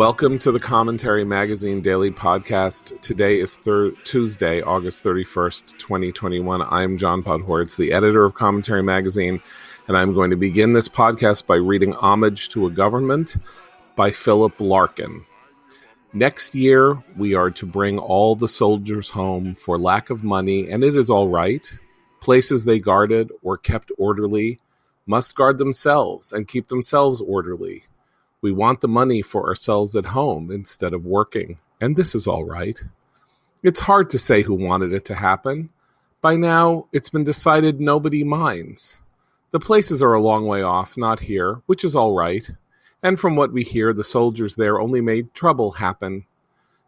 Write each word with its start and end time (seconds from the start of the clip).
Welcome 0.00 0.38
to 0.38 0.50
the 0.50 0.58
Commentary 0.58 1.26
Magazine 1.26 1.82
Daily 1.82 2.10
Podcast. 2.10 2.98
Today 3.02 3.38
is 3.38 3.56
thir- 3.56 3.90
Tuesday, 4.02 4.62
August 4.62 5.04
31st, 5.04 5.76
2021. 5.76 6.62
I'm 6.62 6.96
John 6.96 7.22
Podhoretz, 7.22 7.76
the 7.76 7.92
editor 7.92 8.24
of 8.24 8.32
Commentary 8.32 8.82
Magazine, 8.82 9.42
and 9.88 9.98
I'm 9.98 10.14
going 10.14 10.30
to 10.30 10.38
begin 10.38 10.72
this 10.72 10.88
podcast 10.88 11.46
by 11.46 11.56
reading 11.56 11.92
Homage 11.92 12.48
to 12.48 12.64
a 12.64 12.70
Government 12.70 13.36
by 13.94 14.10
Philip 14.10 14.58
Larkin. 14.58 15.22
Next 16.14 16.54
year, 16.54 16.96
we 17.18 17.34
are 17.34 17.50
to 17.50 17.66
bring 17.66 17.98
all 17.98 18.34
the 18.34 18.48
soldiers 18.48 19.10
home 19.10 19.54
for 19.54 19.78
lack 19.78 20.08
of 20.08 20.24
money, 20.24 20.70
and 20.70 20.82
it 20.82 20.96
is 20.96 21.10
all 21.10 21.28
right. 21.28 21.70
Places 22.22 22.64
they 22.64 22.78
guarded 22.78 23.30
or 23.42 23.58
kept 23.58 23.92
orderly 23.98 24.60
must 25.04 25.34
guard 25.34 25.58
themselves 25.58 26.32
and 26.32 26.48
keep 26.48 26.68
themselves 26.68 27.20
orderly 27.20 27.82
we 28.42 28.52
want 28.52 28.80
the 28.80 28.88
money 28.88 29.22
for 29.22 29.48
ourselves 29.48 29.94
at 29.96 30.06
home 30.06 30.50
instead 30.50 30.94
of 30.94 31.04
working, 31.04 31.58
and 31.80 31.96
this 31.96 32.14
is 32.14 32.26
all 32.26 32.44
right. 32.44 32.82
It's 33.62 33.80
hard 33.80 34.08
to 34.10 34.18
say 34.18 34.42
who 34.42 34.54
wanted 34.54 34.92
it 34.92 35.04
to 35.06 35.14
happen. 35.14 35.68
By 36.22 36.36
now, 36.36 36.86
it's 36.92 37.10
been 37.10 37.24
decided 37.24 37.80
nobody 37.80 38.24
minds. 38.24 39.00
The 39.50 39.60
places 39.60 40.02
are 40.02 40.14
a 40.14 40.22
long 40.22 40.46
way 40.46 40.62
off, 40.62 40.96
not 40.96 41.20
here, 41.20 41.60
which 41.66 41.84
is 41.84 41.94
all 41.94 42.14
right. 42.14 42.48
And 43.02 43.18
from 43.18 43.36
what 43.36 43.52
we 43.52 43.62
hear, 43.62 43.92
the 43.92 44.04
soldiers 44.04 44.56
there 44.56 44.80
only 44.80 45.00
made 45.00 45.34
trouble 45.34 45.72
happen. 45.72 46.24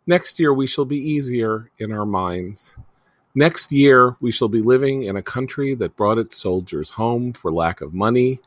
Next 0.07 0.39
year, 0.41 0.55
we 0.55 0.67
shall 0.67 0.85
be 0.85 0.97
easier 0.99 1.71
in 1.79 1.93
our 1.93 2.07
minds. 2.07 2.77
Next 3.35 3.73
year, 3.73 4.17
we 4.21 4.33
shall 4.33 4.49
be 4.49 4.63
living 4.63 5.05
in 5.05 5.17
a 5.17 5.23
country 5.23 5.75
that 5.75 5.97
brought 5.97 6.19
its 6.19 6.37
soldiers 6.37 6.91
home 6.91 7.33
for 7.33 7.53
lack 7.53 7.81
of 7.81 7.95
money 7.95 8.41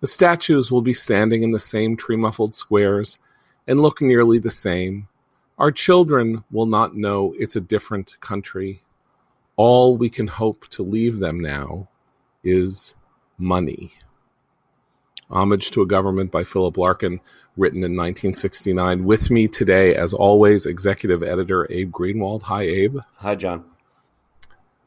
the 0.00 0.06
statues 0.06 0.72
will 0.72 0.82
be 0.82 0.94
standing 0.94 1.42
in 1.42 1.52
the 1.52 1.60
same 1.60 1.96
tree 1.96 2.16
muffled 2.16 2.54
squares 2.54 3.18
and 3.66 3.82
look 3.82 4.00
nearly 4.00 4.38
the 4.38 4.50
same. 4.50 5.08
Our 5.58 5.70
children 5.70 6.42
will 6.50 6.66
not 6.66 6.96
know 6.96 7.34
it's 7.38 7.56
a 7.56 7.60
different 7.60 8.18
country. 8.20 8.80
All 9.56 9.96
we 9.96 10.08
can 10.08 10.26
hope 10.26 10.66
to 10.68 10.82
leave 10.82 11.18
them 11.18 11.38
now 11.38 11.88
is 12.42 12.94
money. 13.36 13.92
Homage 15.30 15.70
to 15.72 15.82
a 15.82 15.86
Government 15.86 16.32
by 16.32 16.44
Philip 16.44 16.76
Larkin, 16.78 17.20
written 17.56 17.84
in 17.84 17.94
1969. 17.94 19.04
With 19.04 19.30
me 19.30 19.46
today, 19.46 19.94
as 19.94 20.14
always, 20.14 20.66
executive 20.66 21.22
editor 21.22 21.70
Abe 21.70 21.92
Greenwald. 21.92 22.42
Hi, 22.42 22.62
Abe. 22.62 22.98
Hi, 23.16 23.36
John. 23.36 23.64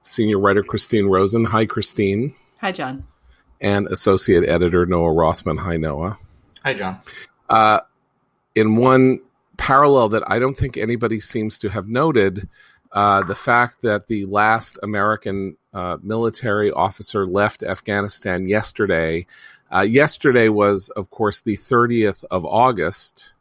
Senior 0.02 0.40
writer 0.40 0.64
Christine 0.64 1.06
Rosen. 1.06 1.46
Hi, 1.46 1.66
Christine. 1.66 2.36
Hi, 2.60 2.72
John 2.74 3.06
and 3.64 3.88
associate 3.88 4.48
editor 4.48 4.86
Noah 4.86 5.14
Rothman. 5.14 5.58
Hi, 5.58 5.78
Noah. 5.78 6.20
Hi, 6.64 6.74
John. 6.74 7.00
Uh, 7.50 7.80
in 8.54 8.76
one 8.76 9.22
parallel 9.58 10.10
that 10.10 10.30
I 10.30 10.38
don't 10.38 10.58
think 10.58 10.78
anybody 10.78 11.20
seems 11.20 11.58
to 11.60 11.70
have 11.70 11.88
noted, 11.88 12.48
uh, 12.92 13.24
the 13.24 13.36
fact 13.36 13.82
that 13.82 14.08
the 14.08 14.26
last 14.26 14.78
American 14.84 15.58
uh, 15.74 15.98
military 16.04 16.72
officer 16.72 17.26
left 17.26 17.64
Afghanistan 17.64 18.48
yesterday. 18.48 19.26
Uh, 19.74 19.82
yesterday 19.82 20.50
was, 20.50 20.90
of 20.90 21.10
course, 21.10 21.42
the 21.42 21.58
30th 21.58 22.24
of 22.30 22.46
August. 22.46 23.34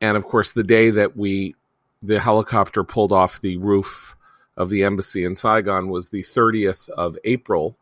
And 0.00 0.16
of 0.16 0.24
course, 0.24 0.52
the 0.52 0.64
day 0.64 0.90
that 0.90 1.16
we, 1.16 1.54
the 2.02 2.18
helicopter 2.18 2.84
pulled 2.84 3.12
off 3.12 3.40
the 3.40 3.58
roof 3.58 4.16
of 4.56 4.70
the 4.70 4.84
embassy 4.84 5.24
in 5.24 5.34
Saigon 5.34 5.88
was 5.88 6.08
the 6.08 6.22
30th 6.22 6.88
of 6.88 7.18
April. 7.24 7.76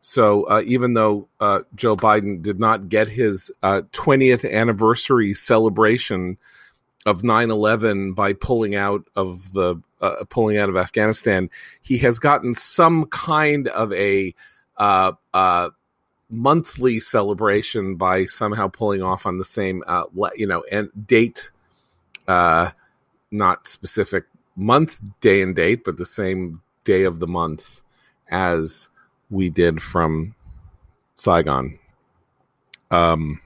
So 0.00 0.44
uh, 0.44 0.62
even 0.64 0.94
though 0.94 1.28
uh, 1.40 1.60
Joe 1.74 1.96
Biden 1.96 2.40
did 2.40 2.60
not 2.60 2.88
get 2.88 3.08
his 3.08 3.50
uh, 3.62 3.82
20th 3.92 4.50
anniversary 4.50 5.34
celebration 5.34 6.38
of 7.04 7.22
9/11 7.22 8.14
by 8.14 8.32
pulling 8.32 8.74
out 8.74 9.04
of 9.16 9.52
the 9.52 9.80
uh, 10.00 10.24
pulling 10.28 10.56
out 10.58 10.68
of 10.68 10.76
Afghanistan, 10.76 11.50
he 11.82 11.98
has 11.98 12.18
gotten 12.18 12.54
some 12.54 13.06
kind 13.06 13.66
of 13.68 13.92
a 13.92 14.34
uh, 14.76 15.12
uh, 15.34 15.70
monthly 16.30 17.00
celebration 17.00 17.96
by 17.96 18.26
somehow 18.26 18.68
pulling 18.68 19.02
off 19.02 19.26
on 19.26 19.38
the 19.38 19.44
same 19.44 19.82
you 20.36 20.46
know 20.46 20.62
and 20.70 20.90
date, 21.06 21.50
not 22.28 23.66
specific 23.66 24.24
month, 24.54 25.00
day 25.20 25.42
and 25.42 25.56
date, 25.56 25.84
but 25.84 25.96
the 25.96 26.06
same 26.06 26.60
day 26.84 27.02
of 27.02 27.18
the 27.18 27.26
month 27.26 27.80
as 28.30 28.88
we 29.30 29.50
did 29.50 29.82
from 29.82 30.34
Saigon. 31.16 31.78
Um, 32.90 33.40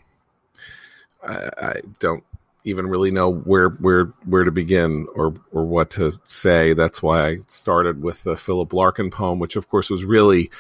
I, 1.27 1.51
I 1.61 1.75
don't 1.99 2.25
even 2.65 2.87
really 2.87 3.11
know 3.11 3.31
where 3.31 3.71
where 3.71 4.07
where 4.25 4.45
to 4.45 4.53
begin 4.53 5.07
or 5.15 5.35
or 5.51 5.65
what 5.65 5.91
to 5.93 6.19
say. 6.25 6.75
That's 6.75 7.03
why 7.03 7.27
I 7.27 7.39
started 7.49 8.03
with 8.03 8.23
the 8.23 8.37
Philip 8.37 8.73
Larkin 8.73 9.11
poem, 9.11 9.39
which 9.39 9.57
of 9.57 9.69
course 9.69 9.91
was 9.91 10.05
really 10.05 10.51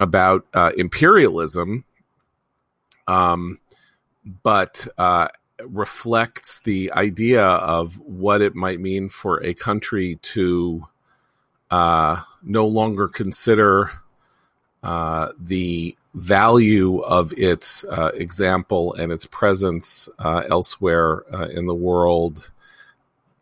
about 0.00 0.46
uh, 0.54 0.72
imperialism, 0.76 1.84
um, 3.06 3.58
but 4.42 4.86
uh, 4.98 5.28
reflects 5.64 6.60
the 6.60 6.92
idea 6.92 7.44
of 7.44 7.98
what 7.98 8.42
it 8.42 8.54
might 8.54 8.80
mean 8.80 9.08
for 9.08 9.42
a 9.42 9.54
country 9.54 10.16
to 10.22 10.86
uh, 11.70 12.20
no 12.42 12.66
longer 12.66 13.08
consider 13.08 13.92
uh, 14.82 15.32
the 15.38 15.96
value 16.14 16.98
of 17.00 17.32
its 17.36 17.84
uh, 17.84 18.10
example 18.14 18.94
and 18.94 19.12
its 19.12 19.26
presence 19.26 20.08
uh, 20.18 20.44
elsewhere 20.48 21.24
uh, 21.32 21.48
in 21.48 21.66
the 21.66 21.74
world, 21.74 22.50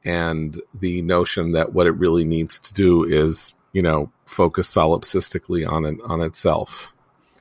and 0.04 0.60
the 0.74 1.02
notion 1.02 1.52
that 1.52 1.72
what 1.72 1.86
it 1.86 1.92
really 1.92 2.24
needs 2.24 2.58
to 2.58 2.74
do 2.74 3.04
is, 3.04 3.54
you 3.72 3.82
know, 3.82 4.10
focus 4.24 4.72
solipsistically 4.72 5.68
on 5.70 5.84
it 5.84 5.98
on 6.04 6.20
itself. 6.20 6.92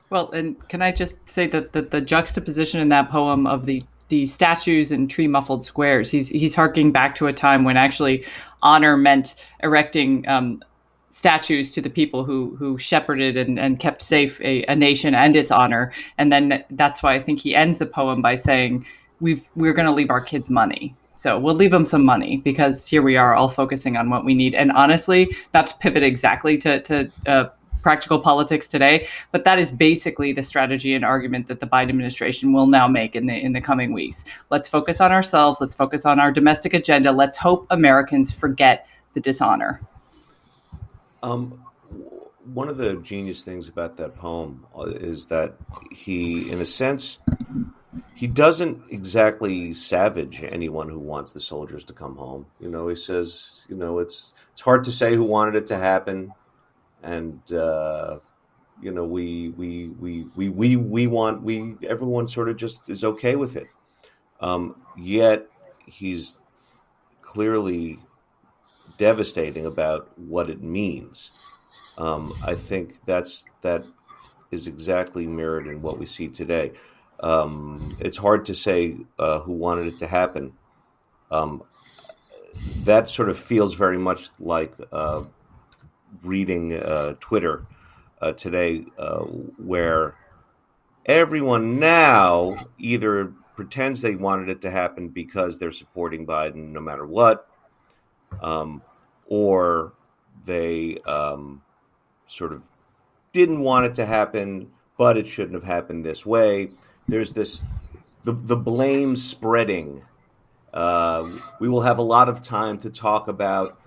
Well, 0.08 0.30
and 0.30 0.56
can 0.68 0.82
I 0.82 0.92
just 0.92 1.28
say 1.28 1.46
that 1.48 1.72
the, 1.72 1.82
the 1.82 2.00
juxtaposition 2.00 2.80
in 2.80 2.88
that 2.88 3.10
poem 3.10 3.46
of 3.46 3.66
the 3.66 3.84
the 4.08 4.26
statues 4.26 4.92
and 4.92 5.10
tree 5.10 5.26
muffled 5.26 5.64
squares. 5.64 6.10
He's 6.10 6.28
he's 6.28 6.54
harking 6.54 6.92
back 6.92 7.16
to 7.16 7.26
a 7.26 7.32
time 7.32 7.64
when 7.64 7.76
actually 7.76 8.24
honor 8.62 8.96
meant 8.96 9.34
erecting 9.62 10.26
um, 10.28 10.62
statues 11.08 11.72
to 11.72 11.80
the 11.80 11.90
people 11.90 12.24
who 12.24 12.56
who 12.56 12.78
shepherded 12.78 13.36
and, 13.36 13.58
and 13.58 13.80
kept 13.80 14.02
safe 14.02 14.40
a, 14.40 14.64
a, 14.64 14.76
nation 14.76 15.14
and 15.14 15.36
its 15.36 15.50
honor. 15.50 15.92
And 16.18 16.32
then 16.32 16.64
that's 16.70 17.02
why 17.02 17.14
I 17.14 17.22
think 17.22 17.40
he 17.40 17.54
ends 17.54 17.78
the 17.78 17.86
poem 17.86 18.22
by 18.22 18.34
saying, 18.34 18.86
"We've 19.20 19.48
we're 19.54 19.72
going 19.72 19.86
to 19.86 19.92
leave 19.92 20.10
our 20.10 20.20
kids 20.20 20.50
money." 20.50 20.94
So 21.16 21.38
we'll 21.38 21.54
leave 21.54 21.70
them 21.70 21.86
some 21.86 22.04
money 22.04 22.38
because 22.38 22.86
here 22.86 23.00
we 23.00 23.16
are, 23.16 23.34
all 23.34 23.48
focusing 23.48 23.96
on 23.96 24.10
what 24.10 24.24
we 24.24 24.34
need. 24.34 24.54
And 24.54 24.70
honestly, 24.72 25.34
not 25.54 25.66
to 25.68 25.74
pivot 25.78 26.02
exactly 26.02 26.58
to 26.58 26.80
to 26.82 27.10
uh, 27.26 27.48
practical 27.82 28.18
politics 28.18 28.66
today, 28.68 29.06
but 29.32 29.44
that 29.44 29.58
is 29.58 29.70
basically 29.70 30.32
the 30.32 30.42
strategy 30.42 30.92
and 30.92 31.04
argument 31.04 31.46
that 31.46 31.60
the 31.60 31.66
Biden 31.66 31.88
administration 31.88 32.52
will 32.52 32.66
now 32.66 32.88
make 32.88 33.16
in 33.16 33.26
the 33.26 33.34
in 33.34 33.52
the 33.52 33.60
coming 33.60 33.92
weeks. 33.92 34.24
Let's 34.50 34.68
focus 34.68 35.00
on 35.00 35.12
ourselves. 35.12 35.60
Let's 35.60 35.74
focus 35.74 36.04
on 36.04 36.20
our 36.20 36.30
domestic 36.30 36.74
agenda. 36.74 37.12
Let's 37.12 37.38
hope 37.38 37.66
Americans 37.70 38.32
forget 38.32 38.86
the 39.14 39.20
dishonor. 39.20 39.80
Um, 41.26 41.60
one 42.44 42.68
of 42.68 42.76
the 42.76 42.96
genius 42.98 43.42
things 43.42 43.68
about 43.68 43.96
that 43.96 44.14
poem 44.14 44.64
uh, 44.78 44.84
is 44.84 45.26
that 45.26 45.56
he, 45.90 46.48
in 46.52 46.60
a 46.60 46.64
sense, 46.64 47.18
he 48.14 48.28
doesn't 48.28 48.80
exactly 48.90 49.74
savage 49.74 50.44
anyone 50.44 50.88
who 50.88 51.00
wants 51.00 51.32
the 51.32 51.40
soldiers 51.40 51.82
to 51.84 51.92
come 51.92 52.14
home. 52.14 52.46
You 52.60 52.68
know, 52.68 52.86
he 52.86 52.94
says, 52.94 53.62
you 53.68 53.74
know, 53.74 53.98
it's 53.98 54.34
it's 54.52 54.60
hard 54.60 54.84
to 54.84 54.92
say 54.92 55.16
who 55.16 55.24
wanted 55.24 55.56
it 55.56 55.66
to 55.66 55.76
happen, 55.76 56.32
and 57.02 57.40
uh, 57.52 58.20
you 58.80 58.92
know, 58.92 59.04
we 59.04 59.48
we 59.48 59.88
we 59.88 60.26
we 60.36 60.48
we 60.48 60.76
we 60.76 61.06
want 61.08 61.42
we 61.42 61.74
everyone 61.88 62.28
sort 62.28 62.48
of 62.48 62.56
just 62.56 62.82
is 62.86 63.02
okay 63.02 63.34
with 63.34 63.56
it. 63.56 63.66
Um, 64.40 64.76
yet 64.96 65.48
he's 65.86 66.34
clearly 67.20 67.98
devastating 68.98 69.66
about 69.66 70.10
what 70.18 70.50
it 70.50 70.62
means. 70.62 71.30
Um, 71.98 72.34
I 72.44 72.54
think 72.54 73.00
that's 73.06 73.44
that 73.62 73.84
is 74.50 74.66
exactly 74.66 75.26
mirrored 75.26 75.66
in 75.66 75.82
what 75.82 75.98
we 75.98 76.06
see 76.06 76.28
today. 76.28 76.72
Um, 77.20 77.96
it's 78.00 78.18
hard 78.18 78.46
to 78.46 78.54
say 78.54 78.96
uh, 79.18 79.40
who 79.40 79.52
wanted 79.52 79.86
it 79.86 79.98
to 80.00 80.06
happen. 80.06 80.52
Um, 81.30 81.62
that 82.84 83.10
sort 83.10 83.28
of 83.28 83.38
feels 83.38 83.74
very 83.74 83.98
much 83.98 84.30
like 84.38 84.74
uh, 84.92 85.24
reading 86.22 86.74
uh, 86.74 87.14
Twitter 87.20 87.66
uh, 88.20 88.32
today, 88.32 88.84
uh, 88.98 89.20
where 89.20 90.14
everyone 91.04 91.78
now 91.78 92.66
either 92.78 93.32
pretends 93.54 94.00
they 94.00 94.16
wanted 94.16 94.48
it 94.48 94.62
to 94.62 94.70
happen 94.70 95.08
because 95.08 95.58
they're 95.58 95.72
supporting 95.72 96.26
Biden 96.26 96.72
no 96.72 96.80
matter 96.80 97.06
what, 97.06 97.48
um, 98.42 98.82
or 99.26 99.92
they 100.44 100.98
um, 101.06 101.62
sort 102.26 102.52
of 102.52 102.62
didn't 103.32 103.60
want 103.60 103.86
it 103.86 103.94
to 103.96 104.06
happen, 104.06 104.70
but 104.98 105.16
it 105.16 105.26
shouldn't 105.28 105.54
have 105.54 105.64
happened 105.64 106.04
this 106.04 106.24
way. 106.26 106.70
There's 107.08 107.32
this 107.32 107.62
the 108.24 108.32
the 108.32 108.56
blame 108.56 109.16
spreading 109.16 110.02
Uh, 110.72 111.40
we 111.60 111.68
will 111.68 111.82
have 111.82 111.98
a 111.98 112.02
lot 112.02 112.28
of 112.28 112.42
time 112.42 112.78
to 112.78 112.90
talk 112.90 113.28
about 113.28 113.78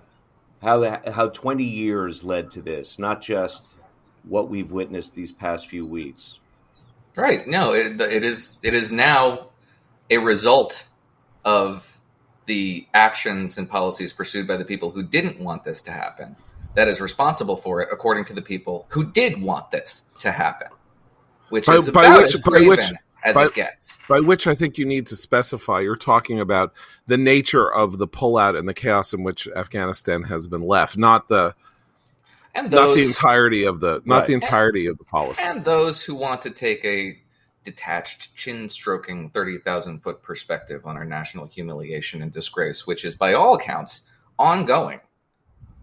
how 0.62 1.00
how 1.10 1.28
20 1.28 1.64
years 1.64 2.24
led 2.24 2.50
to 2.52 2.62
this, 2.62 2.98
not 2.98 3.22
just 3.22 3.74
what 4.24 4.48
we've 4.48 4.72
witnessed 4.72 5.14
these 5.14 5.32
past 5.32 5.68
few 5.68 5.86
weeks. 5.86 6.40
Right. 7.16 7.46
No, 7.46 7.72
it, 7.74 8.00
it 8.00 8.24
is 8.24 8.58
it 8.62 8.74
is 8.74 8.92
now 8.92 9.48
a 10.10 10.18
result 10.18 10.88
of 11.44 11.99
the 12.46 12.86
actions 12.94 13.58
and 13.58 13.68
policies 13.68 14.12
pursued 14.12 14.46
by 14.46 14.56
the 14.56 14.64
people 14.64 14.90
who 14.90 15.02
didn't 15.02 15.40
want 15.40 15.64
this 15.64 15.82
to 15.82 15.90
happen 15.90 16.36
that 16.74 16.88
is 16.88 17.00
responsible 17.00 17.56
for 17.56 17.80
it, 17.82 17.88
according 17.92 18.24
to 18.26 18.32
the 18.32 18.42
people 18.42 18.86
who 18.90 19.10
did 19.10 19.40
want 19.42 19.70
this 19.70 20.04
to 20.18 20.30
happen, 20.30 20.68
which 21.48 21.66
by, 21.66 21.74
is 21.76 21.88
about 21.88 22.04
by 22.04 22.20
which, 22.20 22.34
as 22.34 22.40
craven 22.40 22.68
which, 22.68 22.92
as 23.24 23.34
by, 23.34 23.46
it 23.46 23.54
gets. 23.54 23.98
By 24.08 24.20
which 24.20 24.46
I 24.46 24.54
think 24.54 24.78
you 24.78 24.86
need 24.86 25.06
to 25.08 25.16
specify. 25.16 25.80
You're 25.80 25.96
talking 25.96 26.40
about 26.40 26.72
the 27.06 27.18
nature 27.18 27.70
of 27.70 27.98
the 27.98 28.06
pullout 28.06 28.58
and 28.58 28.68
the 28.68 28.74
chaos 28.74 29.12
in 29.12 29.24
which 29.24 29.48
Afghanistan 29.48 30.22
has 30.24 30.46
been 30.46 30.62
left, 30.62 30.96
not 30.96 31.28
the 31.28 31.54
and 32.54 32.70
those, 32.70 32.88
not 32.88 32.94
the 32.94 33.06
entirety 33.06 33.64
of 33.64 33.80
the 33.80 34.02
not 34.04 34.18
right. 34.18 34.26
the 34.26 34.34
entirety 34.34 34.86
and, 34.86 34.92
of 34.92 34.98
the 34.98 35.04
policy. 35.04 35.42
And 35.44 35.64
those 35.64 36.02
who 36.02 36.14
want 36.14 36.42
to 36.42 36.50
take 36.50 36.84
a 36.84 37.19
detached, 37.64 38.34
chin 38.36 38.68
stroking, 38.68 39.30
thirty 39.30 39.58
thousand 39.58 40.00
foot 40.00 40.22
perspective 40.22 40.86
on 40.86 40.96
our 40.96 41.04
national 41.04 41.46
humiliation 41.46 42.22
and 42.22 42.32
disgrace, 42.32 42.86
which 42.86 43.04
is 43.04 43.16
by 43.16 43.34
all 43.34 43.54
accounts 43.54 44.02
ongoing. 44.38 45.00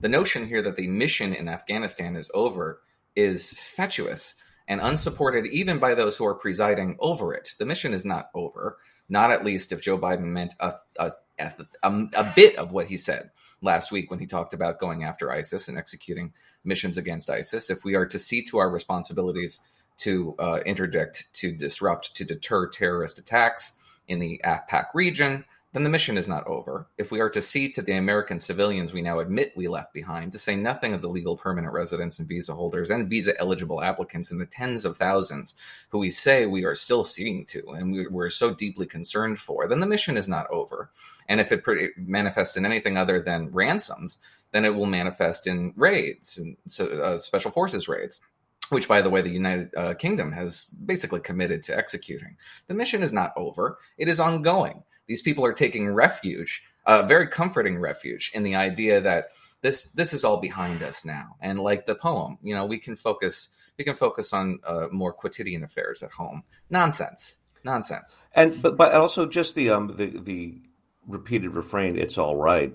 The 0.01 0.09
notion 0.09 0.47
here 0.47 0.61
that 0.61 0.75
the 0.75 0.87
mission 0.87 1.33
in 1.33 1.47
Afghanistan 1.47 2.15
is 2.15 2.31
over 2.33 2.81
is 3.15 3.51
fatuous 3.51 4.35
and 4.67 4.81
unsupported 4.81 5.45
even 5.47 5.79
by 5.79 5.95
those 5.95 6.15
who 6.15 6.25
are 6.25 6.35
presiding 6.35 6.97
over 6.99 7.33
it. 7.33 7.55
The 7.57 7.65
mission 7.65 7.93
is 7.93 8.05
not 8.05 8.29
over, 8.35 8.77
not 9.09 9.31
at 9.31 9.45
least 9.45 9.71
if 9.71 9.81
Joe 9.81 9.97
Biden 9.97 10.25
meant 10.25 10.53
a, 10.59 10.73
a, 10.99 11.11
a, 11.39 11.53
a 11.83 12.33
bit 12.35 12.57
of 12.57 12.73
what 12.73 12.87
he 12.87 12.97
said 12.97 13.31
last 13.61 13.91
week 13.91 14.11
when 14.11 14.19
he 14.19 14.27
talked 14.27 14.53
about 14.53 14.79
going 14.79 15.03
after 15.03 15.31
ISIS 15.31 15.67
and 15.67 15.77
executing 15.77 16.33
missions 16.63 16.97
against 16.97 17.29
ISIS. 17.29 17.69
If 17.69 17.83
we 17.83 17.95
are 17.95 18.05
to 18.05 18.19
see 18.19 18.43
to 18.43 18.57
our 18.59 18.69
responsibilities 18.69 19.59
to 19.97 20.35
uh, 20.39 20.59
interdict, 20.65 21.33
to 21.33 21.51
disrupt, 21.51 22.15
to 22.15 22.23
deter 22.23 22.67
terrorist 22.67 23.19
attacks 23.19 23.73
in 24.07 24.19
the 24.19 24.39
AfPak 24.45 24.87
region, 24.93 25.43
then 25.73 25.83
the 25.83 25.89
mission 25.89 26.17
is 26.17 26.27
not 26.27 26.47
over. 26.47 26.87
If 26.97 27.11
we 27.11 27.19
are 27.19 27.29
to 27.29 27.41
see 27.41 27.69
to 27.69 27.81
the 27.81 27.93
American 27.93 28.39
civilians 28.39 28.93
we 28.93 29.01
now 29.01 29.19
admit 29.19 29.53
we 29.55 29.67
left 29.67 29.93
behind, 29.93 30.31
to 30.31 30.39
say 30.39 30.55
nothing 30.55 30.93
of 30.93 31.01
the 31.01 31.09
legal 31.09 31.35
permanent 31.35 31.73
residents 31.73 32.19
and 32.19 32.27
visa 32.27 32.53
holders 32.53 32.89
and 32.89 33.09
visa 33.09 33.39
eligible 33.39 33.83
applicants 33.83 34.31
in 34.31 34.39
the 34.39 34.45
tens 34.45 34.85
of 34.85 34.97
thousands 34.97 35.55
who 35.89 35.99
we 35.99 36.09
say 36.09 36.45
we 36.45 36.63
are 36.63 36.73
still 36.73 37.03
seeing 37.03 37.45
to 37.45 37.61
and 37.71 37.91
we, 37.91 38.07
are 38.19 38.29
so 38.29 38.53
deeply 38.53 38.85
concerned 38.85 39.39
for, 39.39 39.67
then 39.67 39.79
the 39.79 39.85
mission 39.85 40.15
is 40.15 40.27
not 40.27 40.49
over. 40.49 40.89
And 41.27 41.39
if 41.39 41.51
it 41.51 41.63
pre- 41.63 41.91
manifests 41.97 42.55
in 42.55 42.65
anything 42.65 42.97
other 42.97 43.21
than 43.21 43.51
ransoms, 43.51 44.19
then 44.51 44.63
it 44.63 44.73
will 44.73 44.85
manifest 44.85 45.45
in 45.47 45.73
raids 45.75 46.37
and 46.37 46.55
so, 46.67 46.87
uh, 46.87 47.17
special 47.19 47.51
forces 47.51 47.87
raids 47.89 48.21
which, 48.69 48.87
by 48.87 49.01
the 49.01 49.09
way, 49.09 49.21
the 49.21 49.29
United 49.29 49.69
uh, 49.75 49.93
Kingdom 49.93 50.31
has 50.31 50.65
basically 50.65 51.19
committed 51.19 51.63
to 51.63 51.77
executing. 51.77 52.37
The 52.67 52.73
mission 52.73 53.03
is 53.03 53.13
not 53.13 53.33
over, 53.35 53.77
it 53.97 54.07
is 54.07 54.19
ongoing. 54.19 54.83
These 55.07 55.21
people 55.21 55.45
are 55.45 55.53
taking 55.53 55.89
refuge, 55.93 56.63
a 56.85 56.91
uh, 56.91 57.05
very 57.05 57.27
comforting 57.27 57.79
refuge, 57.79 58.31
in 58.33 58.43
the 58.43 58.55
idea 58.55 58.99
that 59.01 59.27
this 59.61 59.83
this 59.91 60.13
is 60.13 60.23
all 60.23 60.37
behind 60.37 60.83
us 60.83 61.05
now. 61.05 61.35
And 61.41 61.59
like 61.59 61.85
the 61.85 61.95
poem, 61.95 62.37
you 62.41 62.53
know, 62.53 62.65
we 62.65 62.77
can 62.77 62.95
focus 62.95 63.49
we 63.77 63.83
can 63.83 63.95
focus 63.95 64.33
on 64.33 64.59
uh, 64.65 64.87
more 64.91 65.13
quotidian 65.13 65.63
affairs 65.63 66.03
at 66.03 66.11
home. 66.11 66.43
Nonsense, 66.69 67.37
nonsense. 67.63 68.23
And 68.33 68.61
but 68.61 68.77
but 68.77 68.93
also 68.93 69.25
just 69.25 69.55
the 69.55 69.69
um 69.69 69.95
the 69.95 70.07
the 70.19 70.61
repeated 71.07 71.55
refrain, 71.55 71.97
"It's 71.97 72.17
all 72.17 72.35
right," 72.35 72.73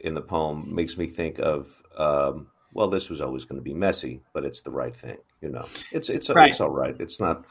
in 0.00 0.14
the 0.14 0.22
poem 0.22 0.74
makes 0.74 0.96
me 0.96 1.06
think 1.06 1.38
of 1.38 1.82
um, 1.96 2.48
well, 2.74 2.88
this 2.88 3.08
was 3.08 3.20
always 3.20 3.44
going 3.44 3.58
to 3.58 3.64
be 3.64 3.72
messy, 3.72 4.20
but 4.32 4.44
it's 4.44 4.60
the 4.60 4.70
right 4.70 4.94
thing. 4.94 5.18
You 5.40 5.50
know, 5.50 5.66
it's 5.92 6.10
it's 6.10 6.28
right. 6.28 6.50
it's 6.50 6.60
all 6.60 6.70
right. 6.70 6.96
It's 6.98 7.20
not. 7.20 7.44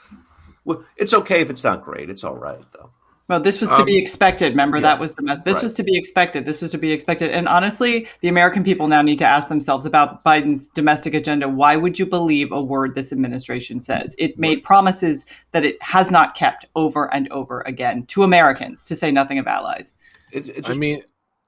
Well, 0.66 0.86
it's 0.98 1.14
okay 1.14 1.42
if 1.42 1.50
it's 1.50 1.64
not 1.64 1.84
great. 1.84 2.10
It's 2.10 2.24
all 2.24 2.36
right 2.36 2.64
though. 2.74 2.92
Well, 3.30 3.40
this 3.40 3.62
was 3.62 3.70
to 3.70 3.78
um, 3.78 3.86
be 3.86 3.98
expected. 3.98 4.50
Remember, 4.50 4.78
yeah, 4.78 4.81
that 4.81 5.00
was 5.00 5.16
the 5.16 5.22
mess. 5.22 5.40
This 5.44 5.56
right. 5.56 5.64
was 5.64 5.74
to 5.75 5.84
be 5.84 5.98
expected. 5.98 6.46
This 6.46 6.62
was 6.62 6.72
to 6.72 6.78
be 6.78 6.92
expected. 6.92 7.31
And 7.31 7.48
honestly, 7.48 8.06
the 8.20 8.28
American 8.28 8.66
people 8.66 8.90
now 8.90 9.02
need 9.02 9.18
to 9.20 9.25
ask 9.25 9.48
themselves 9.48 9.86
about 9.86 10.25
Biden's 10.25 10.68
domestic 10.68 11.14
agenda. 11.14 11.48
Why 11.48 11.78
would 11.78 11.98
you 11.98 12.06
believe 12.06 12.52
a 12.52 12.62
word 12.62 12.96
this 12.96 13.14
administration 13.14 13.80
says? 13.80 14.14
It 14.20 14.38
made 14.38 14.58
right. 14.58 14.64
promises 14.66 15.25
that 15.52 15.64
it 15.64 15.81
has 15.81 16.12
not 16.12 16.36
kept 16.36 16.66
over 16.75 17.12
and 17.14 17.31
over 17.31 17.62
again 17.62 18.06
to 18.08 18.24
Americans, 18.24 18.84
to 18.84 18.96
say 18.96 19.10
nothing 19.10 19.40
of 19.40 19.48
allies. 19.48 19.94
It's, 20.34 20.50
it's 20.50 20.68
just, 20.68 20.78
I 20.78 20.80
mean, 20.80 21.02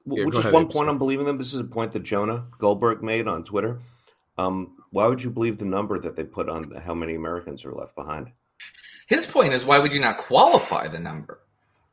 yeah, 0.05 0.25
which 0.25 0.35
is 0.35 0.39
ahead, 0.39 0.53
one 0.53 0.67
point 0.67 0.89
I'm 0.89 0.97
believing 0.97 1.25
them. 1.25 1.37
This 1.37 1.53
is 1.53 1.59
a 1.59 1.65
point 1.65 1.93
that 1.93 2.03
Jonah 2.03 2.45
Goldberg 2.57 3.03
made 3.03 3.27
on 3.27 3.43
Twitter. 3.43 3.79
Um, 4.37 4.77
why 4.91 5.07
would 5.07 5.23
you 5.23 5.29
believe 5.29 5.57
the 5.57 5.65
number 5.65 5.97
that 5.99 6.15
they 6.15 6.23
put 6.23 6.49
on 6.49 6.71
how 6.71 6.93
many 6.93 7.15
Americans 7.15 7.65
are 7.65 7.71
left 7.71 7.95
behind? 7.95 8.31
His 9.07 9.25
point 9.25 9.53
is, 9.53 9.65
why 9.65 9.79
would 9.79 9.93
you 9.93 9.99
not 9.99 10.17
qualify 10.17 10.87
the 10.87 10.99
number? 10.99 11.39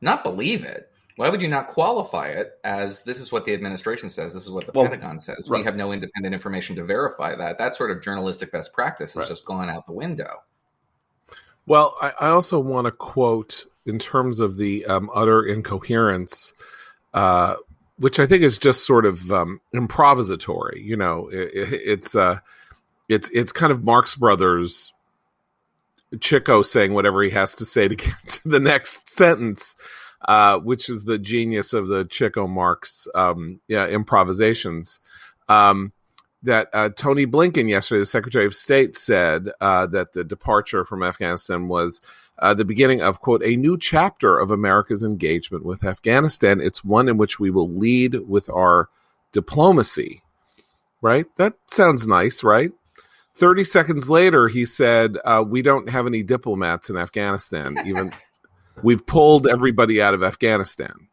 not 0.02 0.22
believe 0.22 0.64
it. 0.64 0.90
Why 1.16 1.28
would 1.28 1.40
you 1.40 1.48
not 1.48 1.68
qualify 1.68 2.28
it 2.28 2.58
as 2.64 3.04
this 3.04 3.20
is 3.20 3.30
what 3.30 3.44
the 3.44 3.54
administration 3.54 4.08
says? 4.08 4.34
This 4.34 4.42
is 4.44 4.50
what 4.50 4.66
the 4.66 4.72
well, 4.74 4.88
Pentagon 4.88 5.18
says. 5.18 5.48
Right. 5.48 5.58
We 5.58 5.64
have 5.64 5.76
no 5.76 5.92
independent 5.92 6.34
information 6.34 6.74
to 6.76 6.84
verify 6.84 7.34
that. 7.36 7.58
That 7.58 7.74
sort 7.74 7.90
of 7.90 8.02
journalistic 8.02 8.50
best 8.50 8.72
practice 8.72 9.14
has 9.14 9.22
right. 9.22 9.28
just 9.28 9.44
gone 9.44 9.70
out 9.70 9.86
the 9.86 9.92
window. 9.92 10.42
Well, 11.66 11.96
I, 12.00 12.12
I 12.20 12.28
also 12.30 12.58
want 12.58 12.86
to 12.86 12.90
quote 12.90 13.66
in 13.86 13.98
terms 13.98 14.40
of 14.40 14.56
the 14.56 14.84
um, 14.86 15.10
utter 15.14 15.44
incoherence, 15.44 16.54
uh, 17.14 17.56
which 17.98 18.18
I 18.18 18.26
think 18.26 18.42
is 18.42 18.58
just 18.58 18.86
sort 18.86 19.06
of 19.06 19.32
um, 19.32 19.60
improvisatory. 19.74 20.82
You 20.84 20.96
know, 20.96 21.28
it, 21.28 21.50
it, 21.54 21.80
it's 21.84 22.14
uh, 22.14 22.38
it's 23.08 23.28
it's 23.32 23.52
kind 23.52 23.72
of 23.72 23.84
Marx 23.84 24.14
Brothers 24.14 24.93
Chico 26.20 26.62
saying 26.62 26.93
whatever 26.94 27.22
he 27.22 27.31
has 27.31 27.55
to 27.56 27.64
say 27.64 27.88
to 27.88 27.96
get 27.96 28.14
to 28.28 28.48
the 28.48 28.60
next 28.60 29.08
sentence, 29.08 29.76
uh, 30.26 30.58
which 30.58 30.88
is 30.88 31.05
the 31.05 31.19
genius 31.19 31.72
of 31.72 31.88
the 31.88 32.05
Chico 32.05 32.46
Marx 32.46 33.06
um, 33.14 33.60
yeah, 33.69 33.86
improvisations. 33.86 35.00
Um, 35.48 35.93
that 36.44 36.69
uh, 36.72 36.88
Tony 36.88 37.24
Blinken 37.24 37.69
yesterday, 37.69 38.00
the 38.00 38.06
Secretary 38.06 38.46
of 38.46 38.55
State, 38.55 38.96
said 38.96 39.48
uh, 39.60 39.86
that 39.86 40.12
the 40.12 40.24
departure 40.24 40.84
from 40.84 41.02
Afghanistan 41.02 41.69
was 41.69 42.00
uh, 42.43 42.53
the 42.53 42.65
beginning 42.65 43.01
of, 43.01 43.20
quote, 43.20 43.43
a 43.44 43.56
new 43.56 43.79
chapter 43.79 44.37
of 44.37 44.51
America's 44.51 45.05
engagement 45.05 45.65
with 45.65 45.84
Afghanistan. 45.84 46.61
It's 46.61 46.84
one 46.84 47.08
in 47.08 47.17
which 47.17 47.39
we 47.39 47.51
will 47.51 47.70
lead 47.70 48.17
with 48.29 48.51
our 48.51 48.89
diplomacy. 49.31 50.22
Right? 51.01 51.27
That 51.37 51.55
sounds 51.69 52.06
nice, 52.06 52.43
right? 52.43 52.72
30 53.34 53.65
seconds 53.65 54.11
later, 54.11 54.49
he 54.49 54.65
said, 54.65 55.17
uh, 55.25 55.44
We 55.46 55.63
don't 55.63 55.89
have 55.89 56.06
any 56.06 56.25
diplomats 56.25 56.91
in 56.91 56.96
Afghanistan. 56.96 57.79
Even 57.87 58.13
we've 58.82 59.06
pulled 59.06 59.46
everybody 59.46 60.03
out 60.03 60.13
of 60.13 60.25
Afghanistan. 60.25 61.08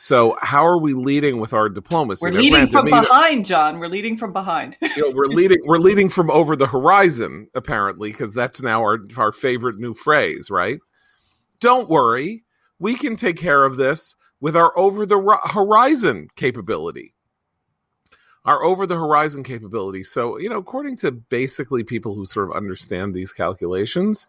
So, 0.00 0.36
how 0.40 0.64
are 0.64 0.78
we 0.78 0.94
leading 0.94 1.40
with 1.40 1.52
our 1.52 1.68
diplomacy? 1.68 2.20
We're 2.22 2.30
leading 2.30 2.68
from 2.68 2.84
behind, 2.84 3.44
John. 3.44 3.80
We're 3.80 3.88
leading 3.88 4.16
from 4.16 4.32
behind. 4.32 4.78
you 4.80 4.88
know, 4.96 5.10
we're 5.10 5.26
leading. 5.26 5.58
We're 5.64 5.80
leading 5.80 6.08
from 6.08 6.30
over 6.30 6.54
the 6.54 6.68
horizon, 6.68 7.48
apparently, 7.56 8.12
because 8.12 8.32
that's 8.32 8.62
now 8.62 8.80
our 8.80 9.00
our 9.16 9.32
favorite 9.32 9.80
new 9.80 9.94
phrase, 9.94 10.50
right? 10.50 10.78
Don't 11.60 11.88
worry, 11.88 12.44
we 12.78 12.94
can 12.94 13.16
take 13.16 13.38
care 13.38 13.64
of 13.64 13.76
this 13.76 14.14
with 14.40 14.54
our 14.54 14.72
over 14.78 15.04
the 15.04 15.18
horizon 15.52 16.28
capability 16.36 17.14
our 18.44 18.64
over 18.64 18.86
the 18.86 18.96
horizon 18.96 19.42
capability. 19.42 20.02
So, 20.04 20.38
you 20.38 20.48
know, 20.48 20.56
according 20.56 20.96
to 20.98 21.10
basically 21.10 21.82
people 21.84 22.14
who 22.14 22.24
sort 22.24 22.48
of 22.48 22.56
understand 22.56 23.12
these 23.12 23.32
calculations, 23.32 24.26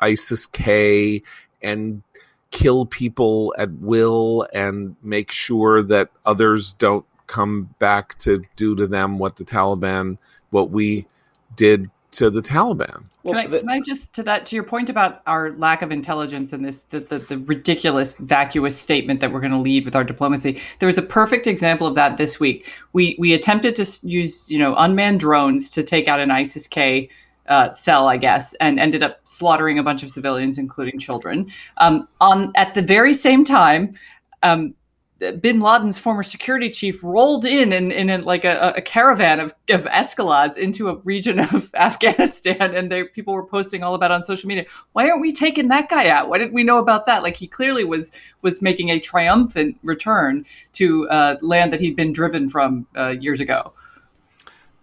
ISIS 0.00 0.46
K 0.46 1.22
and 1.62 2.02
kill 2.50 2.86
people 2.86 3.54
at 3.56 3.70
will 3.74 4.48
and 4.52 4.96
make 5.00 5.30
sure 5.30 5.80
that 5.84 6.10
others 6.24 6.72
don't 6.72 7.06
come 7.28 7.72
back 7.78 8.18
to 8.18 8.42
do 8.56 8.74
to 8.74 8.88
them 8.88 9.20
what 9.20 9.36
the 9.36 9.44
Taliban, 9.44 10.18
what 10.50 10.70
we 10.70 11.06
did 11.54 11.88
to 12.16 12.30
the 12.30 12.40
Taliban. 12.40 13.04
Well, 13.22 13.34
can, 13.34 13.36
I, 13.36 13.46
the, 13.46 13.60
can 13.60 13.68
I 13.68 13.80
just 13.80 14.14
to 14.14 14.22
that 14.24 14.46
to 14.46 14.56
your 14.56 14.64
point 14.64 14.88
about 14.88 15.22
our 15.26 15.52
lack 15.52 15.82
of 15.82 15.92
intelligence 15.92 16.52
and 16.52 16.64
this 16.64 16.82
the, 16.82 17.00
the, 17.00 17.18
the 17.18 17.38
ridiculous 17.38 18.18
vacuous 18.18 18.78
statement 18.78 19.20
that 19.20 19.32
we're 19.32 19.40
going 19.40 19.52
to 19.52 19.58
lead 19.58 19.84
with 19.84 19.94
our 19.94 20.04
diplomacy? 20.04 20.60
There 20.78 20.86
was 20.86 20.98
a 20.98 21.02
perfect 21.02 21.46
example 21.46 21.86
of 21.86 21.94
that 21.94 22.16
this 22.16 22.40
week. 22.40 22.72
We 22.92 23.16
we 23.18 23.34
attempted 23.34 23.76
to 23.76 24.06
use 24.06 24.50
you 24.50 24.58
know 24.58 24.74
unmanned 24.76 25.20
drones 25.20 25.70
to 25.72 25.82
take 25.82 26.08
out 26.08 26.18
an 26.20 26.30
ISIS 26.30 26.66
K 26.66 27.08
uh, 27.48 27.72
cell, 27.74 28.08
I 28.08 28.16
guess, 28.16 28.54
and 28.54 28.80
ended 28.80 29.02
up 29.02 29.20
slaughtering 29.24 29.78
a 29.78 29.82
bunch 29.82 30.02
of 30.02 30.10
civilians, 30.10 30.58
including 30.58 30.98
children. 30.98 31.52
Um, 31.76 32.08
on 32.20 32.52
at 32.56 32.74
the 32.74 32.82
very 32.82 33.14
same 33.14 33.44
time. 33.44 33.94
Um, 34.42 34.74
bin 35.18 35.60
Laden's 35.60 35.98
former 35.98 36.22
security 36.22 36.68
chief 36.68 37.02
rolled 37.02 37.44
in 37.44 37.72
in, 37.72 37.90
in 37.90 38.24
like 38.24 38.44
a, 38.44 38.74
a, 38.76 38.82
caravan 38.82 39.40
of, 39.40 39.54
of 39.70 39.84
Escalades 39.86 40.58
into 40.58 40.88
a 40.88 40.96
region 40.96 41.40
of 41.54 41.74
Afghanistan, 41.74 42.74
and 42.74 42.90
there 42.90 43.06
people 43.06 43.32
were 43.32 43.46
posting 43.46 43.82
all 43.82 43.94
about 43.94 44.12
on 44.12 44.22
social 44.22 44.46
media. 44.48 44.66
Why 44.92 45.08
aren't 45.08 45.22
we 45.22 45.32
taking 45.32 45.68
that 45.68 45.88
guy 45.88 46.08
out? 46.08 46.28
Why 46.28 46.38
didn't 46.38 46.52
we 46.52 46.64
know 46.64 46.78
about 46.78 47.06
that? 47.06 47.22
Like 47.22 47.36
he 47.36 47.46
clearly 47.46 47.84
was 47.84 48.12
was 48.42 48.60
making 48.60 48.90
a 48.90 49.00
triumphant 49.00 49.78
return 49.82 50.44
to 50.74 51.08
uh, 51.08 51.36
land 51.40 51.72
that 51.72 51.80
he'd 51.80 51.96
been 51.96 52.12
driven 52.12 52.48
from 52.48 52.86
uh, 52.96 53.08
years 53.08 53.40
ago. 53.40 53.72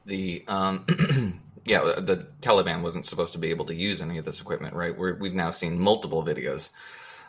The 0.05 0.43
um, 0.47 1.41
yeah, 1.65 1.81
the 1.99 2.27
Taliban 2.41 2.81
wasn't 2.81 3.05
supposed 3.05 3.33
to 3.33 3.39
be 3.39 3.51
able 3.51 3.65
to 3.65 3.75
use 3.75 4.01
any 4.01 4.17
of 4.17 4.25
this 4.25 4.41
equipment, 4.41 4.73
right? 4.73 4.97
we 4.97 5.13
we've 5.13 5.35
now 5.35 5.51
seen 5.51 5.79
multiple 5.79 6.25
videos 6.25 6.71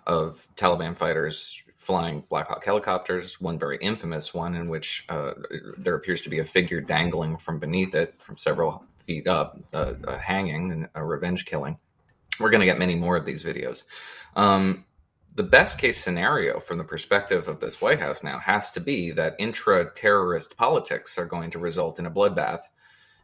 of 0.06 0.46
Taliban 0.56 0.96
fighters 0.96 1.62
flying 1.84 2.24
Black 2.28 2.48
Hawk 2.48 2.64
helicopters, 2.64 3.40
one 3.40 3.58
very 3.58 3.76
infamous 3.78 4.32
one 4.32 4.54
in 4.54 4.68
which 4.68 5.04
uh, 5.08 5.32
there 5.76 5.94
appears 5.94 6.22
to 6.22 6.30
be 6.30 6.38
a 6.38 6.44
figure 6.44 6.80
dangling 6.80 7.36
from 7.36 7.58
beneath 7.58 7.94
it 7.94 8.14
from 8.18 8.36
several 8.36 8.84
feet 9.04 9.26
up, 9.26 9.58
uh, 9.74 9.94
uh, 10.06 10.18
hanging 10.18 10.72
and 10.72 10.88
a 10.94 11.04
revenge 11.04 11.44
killing. 11.44 11.78
We're 12.40 12.50
going 12.50 12.60
to 12.60 12.66
get 12.66 12.78
many 12.78 12.94
more 12.94 13.16
of 13.16 13.26
these 13.26 13.44
videos. 13.44 13.84
Um, 14.34 14.86
the 15.34 15.42
best 15.42 15.78
case 15.78 16.02
scenario 16.02 16.60
from 16.60 16.78
the 16.78 16.84
perspective 16.84 17.48
of 17.48 17.60
this 17.60 17.80
White 17.80 18.00
House 18.00 18.22
now 18.22 18.38
has 18.38 18.70
to 18.72 18.80
be 18.80 19.10
that 19.12 19.34
intra 19.38 19.92
terrorist 19.94 20.56
politics 20.56 21.18
are 21.18 21.26
going 21.26 21.50
to 21.50 21.58
result 21.58 21.98
in 21.98 22.06
a 22.06 22.10
bloodbath 22.10 22.60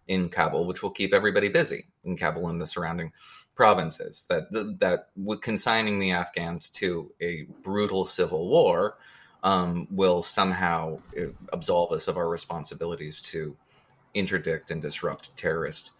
in 0.08 0.28
Kabul, 0.28 0.66
which 0.66 0.82
will 0.82 0.90
keep 0.90 1.14
everybody 1.14 1.48
busy 1.48 1.86
in 2.04 2.16
Kabul 2.16 2.48
and 2.48 2.60
the 2.60 2.66
surrounding 2.66 3.12
provinces 3.60 4.24
that 4.30 4.50
that 4.80 5.08
consigning 5.42 5.98
the 5.98 6.12
Afghans 6.12 6.70
to 6.70 7.12
a 7.20 7.42
brutal 7.62 8.06
civil 8.06 8.48
war 8.48 8.96
um, 9.42 9.86
will 9.90 10.22
somehow 10.22 10.98
uh, 11.14 11.26
absolve 11.52 11.92
us 11.92 12.08
of 12.08 12.16
our 12.16 12.30
responsibilities 12.30 13.20
to 13.20 13.54
interdict 14.14 14.70
and 14.70 14.80
disrupt 14.80 15.36
terrorist 15.36 15.90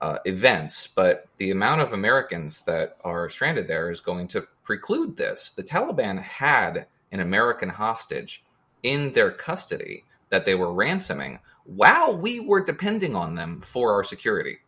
uh, 0.00 0.18
events. 0.26 0.86
But 0.86 1.26
the 1.38 1.50
amount 1.50 1.80
of 1.80 1.92
Americans 1.92 2.62
that 2.66 2.96
are 3.02 3.28
stranded 3.28 3.66
there 3.66 3.90
is 3.90 3.98
going 3.98 4.28
to 4.28 4.46
preclude 4.62 5.16
this. 5.16 5.50
The 5.50 5.64
Taliban 5.64 6.22
had 6.22 6.86
an 7.10 7.18
American 7.18 7.70
hostage 7.70 8.44
in 8.84 9.12
their 9.14 9.32
custody 9.32 10.04
that 10.30 10.46
they 10.46 10.54
were 10.54 10.72
ransoming 10.72 11.40
while 11.64 12.16
we 12.16 12.38
were 12.38 12.64
depending 12.64 13.16
on 13.16 13.34
them 13.34 13.60
for 13.60 13.92
our 13.92 14.04
security. 14.04 14.58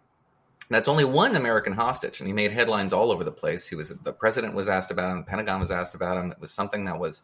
That's 0.71 0.87
only 0.87 1.05
one 1.05 1.35
American 1.35 1.73
hostage, 1.73 2.21
and 2.21 2.29
he 2.29 2.33
made 2.33 2.53
headlines 2.53 2.93
all 2.93 3.11
over 3.11 3.25
the 3.25 3.33
place. 3.33 3.67
He 3.67 3.75
was 3.75 3.89
the 3.89 4.12
president 4.12 4.55
was 4.55 4.69
asked 4.69 4.93
about 4.93 5.11
him, 5.11 5.19
the 5.19 5.25
Pentagon 5.25 5.61
was 5.61 5.73
asked 5.73 5.97
about 5.97 6.17
him. 6.17 6.31
It 6.31 6.41
was 6.41 6.53
something 6.53 6.85
that 6.85 6.97
was, 6.97 7.23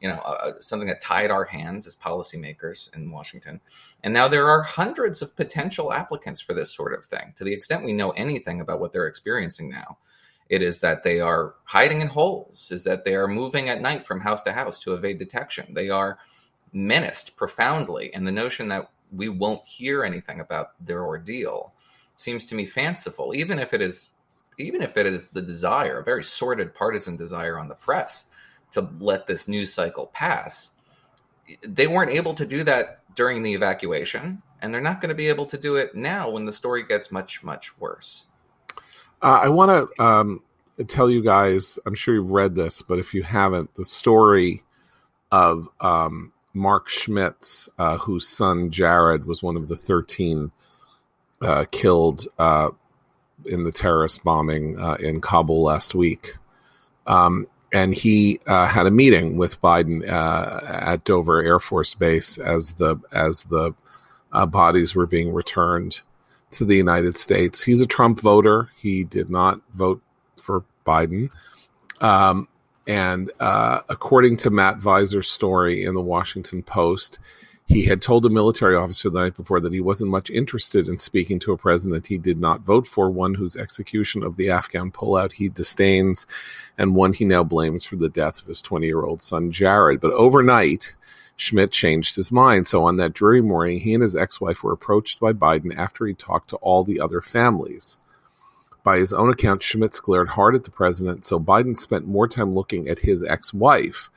you 0.00 0.08
know, 0.08 0.16
uh, 0.16 0.52
something 0.60 0.88
that 0.88 1.02
tied 1.02 1.30
our 1.30 1.44
hands 1.44 1.86
as 1.86 1.94
policymakers 1.94 2.94
in 2.96 3.10
Washington. 3.10 3.60
And 4.02 4.14
now 4.14 4.28
there 4.28 4.48
are 4.48 4.62
hundreds 4.62 5.20
of 5.20 5.36
potential 5.36 5.92
applicants 5.92 6.40
for 6.40 6.54
this 6.54 6.72
sort 6.72 6.94
of 6.94 7.04
thing. 7.04 7.34
To 7.36 7.44
the 7.44 7.52
extent 7.52 7.84
we 7.84 7.92
know 7.92 8.12
anything 8.12 8.62
about 8.62 8.80
what 8.80 8.94
they're 8.94 9.08
experiencing 9.08 9.68
now, 9.68 9.98
it 10.48 10.62
is 10.62 10.80
that 10.80 11.02
they 11.02 11.20
are 11.20 11.56
hiding 11.64 12.00
in 12.00 12.08
holes, 12.08 12.70
is 12.72 12.82
that 12.84 13.04
they 13.04 13.14
are 13.14 13.28
moving 13.28 13.68
at 13.68 13.82
night 13.82 14.06
from 14.06 14.20
house 14.20 14.40
to 14.42 14.52
house 14.52 14.80
to 14.80 14.94
evade 14.94 15.18
detection. 15.18 15.74
They 15.74 15.90
are 15.90 16.18
menaced 16.72 17.36
profoundly, 17.36 18.14
and 18.14 18.26
the 18.26 18.32
notion 18.32 18.68
that 18.68 18.90
we 19.12 19.28
won't 19.28 19.66
hear 19.68 20.02
anything 20.02 20.40
about 20.40 20.82
their 20.84 21.04
ordeal 21.04 21.74
seems 22.16 22.46
to 22.46 22.54
me 22.54 22.66
fanciful, 22.66 23.34
even 23.34 23.58
if 23.58 23.72
it 23.72 23.80
is 23.80 24.12
even 24.58 24.82
if 24.82 24.96
it 24.96 25.06
is 25.06 25.28
the 25.28 25.42
desire, 25.42 25.98
a 25.98 26.04
very 26.04 26.24
sordid 26.24 26.74
partisan 26.74 27.16
desire 27.16 27.58
on 27.58 27.68
the 27.68 27.74
press 27.74 28.24
to 28.72 28.88
let 29.00 29.26
this 29.26 29.48
news 29.48 29.72
cycle 29.72 30.06
pass. 30.14 30.72
They 31.62 31.86
weren't 31.86 32.10
able 32.10 32.34
to 32.34 32.46
do 32.46 32.64
that 32.64 33.02
during 33.14 33.42
the 33.42 33.52
evacuation, 33.52 34.42
and 34.62 34.72
they're 34.72 34.80
not 34.80 35.00
going 35.00 35.10
to 35.10 35.14
be 35.14 35.28
able 35.28 35.46
to 35.46 35.58
do 35.58 35.76
it 35.76 35.94
now 35.94 36.30
when 36.30 36.46
the 36.46 36.52
story 36.52 36.84
gets 36.84 37.12
much, 37.12 37.42
much 37.42 37.78
worse. 37.78 38.26
Uh, 39.22 39.40
I 39.42 39.48
want 39.48 39.90
to 39.96 40.02
um, 40.02 40.42
tell 40.86 41.10
you 41.10 41.22
guys, 41.22 41.78
I'm 41.86 41.94
sure 41.94 42.14
you've 42.14 42.30
read 42.30 42.54
this, 42.54 42.82
but 42.82 42.98
if 42.98 43.14
you 43.14 43.22
haven't, 43.22 43.74
the 43.74 43.84
story 43.84 44.62
of 45.30 45.68
um, 45.80 46.32
Mark 46.54 46.88
Schmitz, 46.88 47.68
uh, 47.78 47.98
whose 47.98 48.26
son 48.26 48.70
Jared 48.70 49.26
was 49.26 49.42
one 49.42 49.56
of 49.56 49.68
the 49.68 49.76
13 49.76 50.44
uh, 50.46 50.65
killed 51.70 52.26
uh, 52.38 52.70
in 53.44 53.64
the 53.64 53.72
terrorist 53.72 54.24
bombing 54.24 54.78
uh, 54.80 54.94
in 54.94 55.20
Kabul 55.20 55.62
last 55.62 55.94
week. 55.94 56.34
Um, 57.06 57.46
and 57.72 57.94
he 57.94 58.40
uh, 58.46 58.66
had 58.66 58.86
a 58.86 58.90
meeting 58.90 59.36
with 59.36 59.60
Biden 59.60 60.08
uh, 60.08 60.60
at 60.64 61.04
Dover 61.04 61.42
Air 61.42 61.60
Force 61.60 61.94
Base 61.94 62.38
as 62.38 62.72
the 62.72 62.96
as 63.12 63.44
the 63.44 63.74
uh, 64.32 64.46
bodies 64.46 64.94
were 64.94 65.06
being 65.06 65.32
returned 65.32 66.00
to 66.52 66.64
the 66.64 66.76
United 66.76 67.16
States. 67.16 67.62
He's 67.62 67.82
a 67.82 67.86
Trump 67.86 68.20
voter. 68.20 68.70
He 68.76 69.04
did 69.04 69.30
not 69.30 69.60
vote 69.74 70.00
for 70.36 70.64
Biden. 70.86 71.30
Um, 72.00 72.48
and 72.86 73.30
according 73.40 74.36
to 74.38 74.50
Matt 74.50 74.78
Viser's 74.78 75.28
story 75.28 75.84
in 75.84 75.94
the 75.94 76.00
Washington 76.00 76.62
Post, 76.62 77.18
he 77.66 77.84
had 77.84 78.00
told 78.00 78.24
a 78.24 78.30
military 78.30 78.76
officer 78.76 79.10
the 79.10 79.20
night 79.20 79.36
before 79.36 79.58
that 79.58 79.72
he 79.72 79.80
wasn't 79.80 80.10
much 80.10 80.30
interested 80.30 80.86
in 80.86 80.98
speaking 80.98 81.40
to 81.40 81.52
a 81.52 81.58
president 81.58 82.06
he 82.06 82.16
did 82.16 82.38
not 82.38 82.60
vote 82.60 82.86
for, 82.86 83.10
one 83.10 83.34
whose 83.34 83.56
execution 83.56 84.22
of 84.22 84.36
the 84.36 84.50
Afghan 84.50 84.92
pullout 84.92 85.32
he 85.32 85.48
disdains, 85.48 86.26
and 86.78 86.94
one 86.94 87.12
he 87.12 87.24
now 87.24 87.42
blames 87.42 87.84
for 87.84 87.96
the 87.96 88.08
death 88.08 88.40
of 88.40 88.46
his 88.46 88.62
20 88.62 88.86
year 88.86 89.02
old 89.02 89.20
son, 89.20 89.50
Jared. 89.50 90.00
But 90.00 90.12
overnight, 90.12 90.94
Schmitz 91.36 91.76
changed 91.76 92.14
his 92.14 92.30
mind. 92.30 92.68
So 92.68 92.84
on 92.84 92.96
that 92.96 93.14
dreary 93.14 93.42
morning, 93.42 93.80
he 93.80 93.94
and 93.94 94.02
his 94.02 94.14
ex 94.14 94.40
wife 94.40 94.62
were 94.62 94.72
approached 94.72 95.18
by 95.18 95.32
Biden 95.32 95.76
after 95.76 96.06
he 96.06 96.14
talked 96.14 96.50
to 96.50 96.56
all 96.56 96.84
the 96.84 97.00
other 97.00 97.20
families. 97.20 97.98
By 98.84 98.98
his 98.98 99.12
own 99.12 99.28
account, 99.28 99.64
Schmitz 99.64 99.98
glared 99.98 100.28
hard 100.28 100.54
at 100.54 100.62
the 100.62 100.70
president, 100.70 101.24
so 101.24 101.40
Biden 101.40 101.76
spent 101.76 102.06
more 102.06 102.28
time 102.28 102.54
looking 102.54 102.88
at 102.88 103.00
his 103.00 103.24
ex 103.24 103.52
wife 103.52 104.08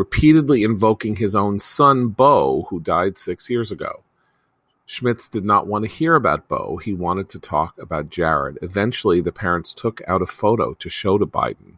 repeatedly 0.00 0.64
invoking 0.64 1.14
his 1.14 1.36
own 1.36 1.58
son, 1.58 2.08
Bo, 2.08 2.66
who 2.70 2.80
died 2.80 3.18
six 3.18 3.50
years 3.50 3.70
ago. 3.70 4.02
Schmitz 4.86 5.28
did 5.28 5.44
not 5.44 5.66
want 5.66 5.84
to 5.84 5.90
hear 5.90 6.14
about 6.14 6.48
Bo. 6.48 6.78
He 6.78 6.94
wanted 6.94 7.28
to 7.28 7.38
talk 7.38 7.76
about 7.76 8.08
Jared. 8.08 8.58
Eventually, 8.62 9.20
the 9.20 9.30
parents 9.30 9.74
took 9.74 10.00
out 10.08 10.22
a 10.22 10.26
photo 10.26 10.72
to 10.72 10.88
show 10.88 11.18
to 11.18 11.26
Biden. 11.26 11.76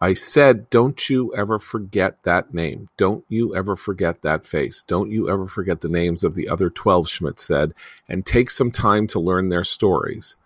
I 0.00 0.12
said, 0.12 0.70
Don't 0.70 1.10
you 1.10 1.34
ever 1.34 1.58
forget 1.58 2.22
that 2.22 2.54
name. 2.54 2.90
Don't 2.96 3.24
you 3.28 3.56
ever 3.56 3.74
forget 3.74 4.22
that 4.22 4.46
face. 4.46 4.84
Don't 4.84 5.10
you 5.10 5.28
ever 5.28 5.48
forget 5.48 5.80
the 5.80 5.88
names 5.88 6.22
of 6.22 6.36
the 6.36 6.48
other 6.48 6.70
12, 6.70 7.08
Schmitz 7.08 7.42
said, 7.42 7.74
and 8.08 8.24
take 8.24 8.52
some 8.52 8.70
time 8.70 9.08
to 9.08 9.18
learn 9.18 9.48
their 9.48 9.64
stories. 9.64 10.36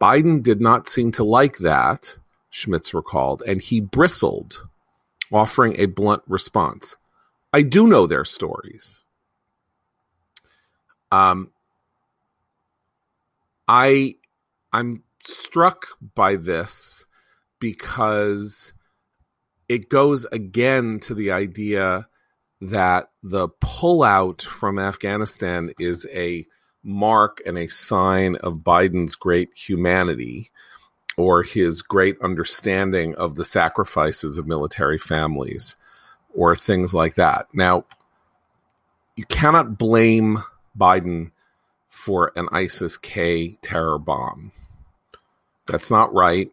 Biden 0.00 0.42
did 0.42 0.62
not 0.62 0.88
seem 0.88 1.12
to 1.12 1.24
like 1.24 1.58
that, 1.58 2.16
Schmitz 2.48 2.94
recalled, 2.94 3.42
and 3.46 3.60
he 3.60 3.80
bristled 3.80 4.66
offering 5.32 5.74
a 5.78 5.86
blunt 5.86 6.22
response. 6.26 6.96
I 7.52 7.62
do 7.62 7.86
know 7.86 8.06
their 8.06 8.24
stories. 8.24 9.02
Um, 11.10 11.50
I 13.68 14.16
I'm 14.72 15.02
struck 15.24 15.86
by 16.14 16.36
this 16.36 17.06
because 17.58 18.72
it 19.68 19.88
goes 19.88 20.24
again 20.26 21.00
to 21.00 21.14
the 21.14 21.32
idea 21.32 22.06
that 22.60 23.10
the 23.22 23.48
pullout 23.48 24.42
from 24.42 24.78
Afghanistan 24.78 25.72
is 25.78 26.06
a 26.12 26.46
mark 26.82 27.42
and 27.44 27.58
a 27.58 27.68
sign 27.68 28.36
of 28.36 28.54
Biden's 28.54 29.16
great 29.16 29.50
humanity 29.54 30.50
or 31.16 31.42
his 31.42 31.82
great 31.82 32.20
understanding 32.20 33.14
of 33.16 33.34
the 33.34 33.44
sacrifices 33.44 34.36
of 34.36 34.46
military 34.46 34.98
families 34.98 35.76
or 36.34 36.54
things 36.54 36.92
like 36.92 37.14
that. 37.14 37.46
Now, 37.54 37.84
you 39.16 39.24
cannot 39.24 39.78
blame 39.78 40.42
Biden 40.78 41.30
for 41.88 42.32
an 42.36 42.48
ISIS 42.52 42.98
K 42.98 43.56
terror 43.62 43.98
bomb. 43.98 44.52
That's 45.66 45.90
not 45.90 46.12
right. 46.12 46.50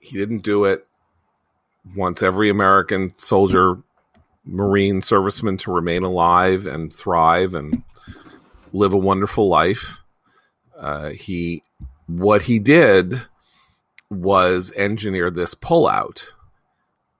He 0.00 0.16
didn't 0.16 0.42
do 0.42 0.64
it. 0.64 0.86
Wants 1.94 2.22
every 2.22 2.50
American 2.50 3.12
soldier, 3.18 3.76
Marine 4.44 5.00
serviceman 5.00 5.58
to 5.60 5.72
remain 5.72 6.02
alive 6.02 6.66
and 6.66 6.92
thrive 6.92 7.54
and 7.54 7.82
live 8.72 8.94
a 8.94 8.98
wonderful 8.98 9.48
life. 9.48 10.00
Uh, 10.76 11.10
he, 11.10 11.62
what 12.08 12.42
he 12.42 12.58
did 12.58 13.22
was 14.10 14.72
engineer 14.74 15.30
this 15.30 15.54
pullout. 15.54 16.24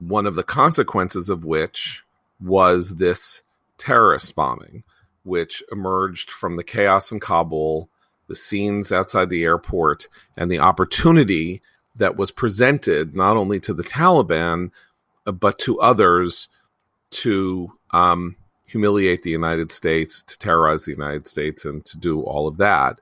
One 0.00 0.26
of 0.26 0.34
the 0.34 0.42
consequences 0.42 1.28
of 1.28 1.44
which 1.44 2.04
was 2.40 2.96
this 2.96 3.42
terrorist 3.76 4.34
bombing, 4.34 4.82
which 5.22 5.62
emerged 5.70 6.30
from 6.30 6.56
the 6.56 6.64
chaos 6.64 7.12
in 7.12 7.20
Kabul, 7.20 7.90
the 8.28 8.34
scenes 8.34 8.90
outside 8.90 9.28
the 9.28 9.44
airport, 9.44 10.08
and 10.36 10.50
the 10.50 10.58
opportunity 10.58 11.60
that 11.94 12.16
was 12.16 12.30
presented 12.30 13.14
not 13.14 13.36
only 13.36 13.60
to 13.60 13.74
the 13.74 13.82
Taliban, 13.82 14.70
uh, 15.26 15.32
but 15.32 15.58
to 15.58 15.80
others 15.80 16.48
to 17.10 17.72
um, 17.90 18.36
humiliate 18.64 19.22
the 19.22 19.30
United 19.30 19.70
States, 19.70 20.22
to 20.22 20.38
terrorize 20.38 20.84
the 20.84 20.92
United 20.92 21.26
States, 21.26 21.64
and 21.64 21.84
to 21.84 21.98
do 21.98 22.22
all 22.22 22.46
of 22.46 22.56
that. 22.58 23.00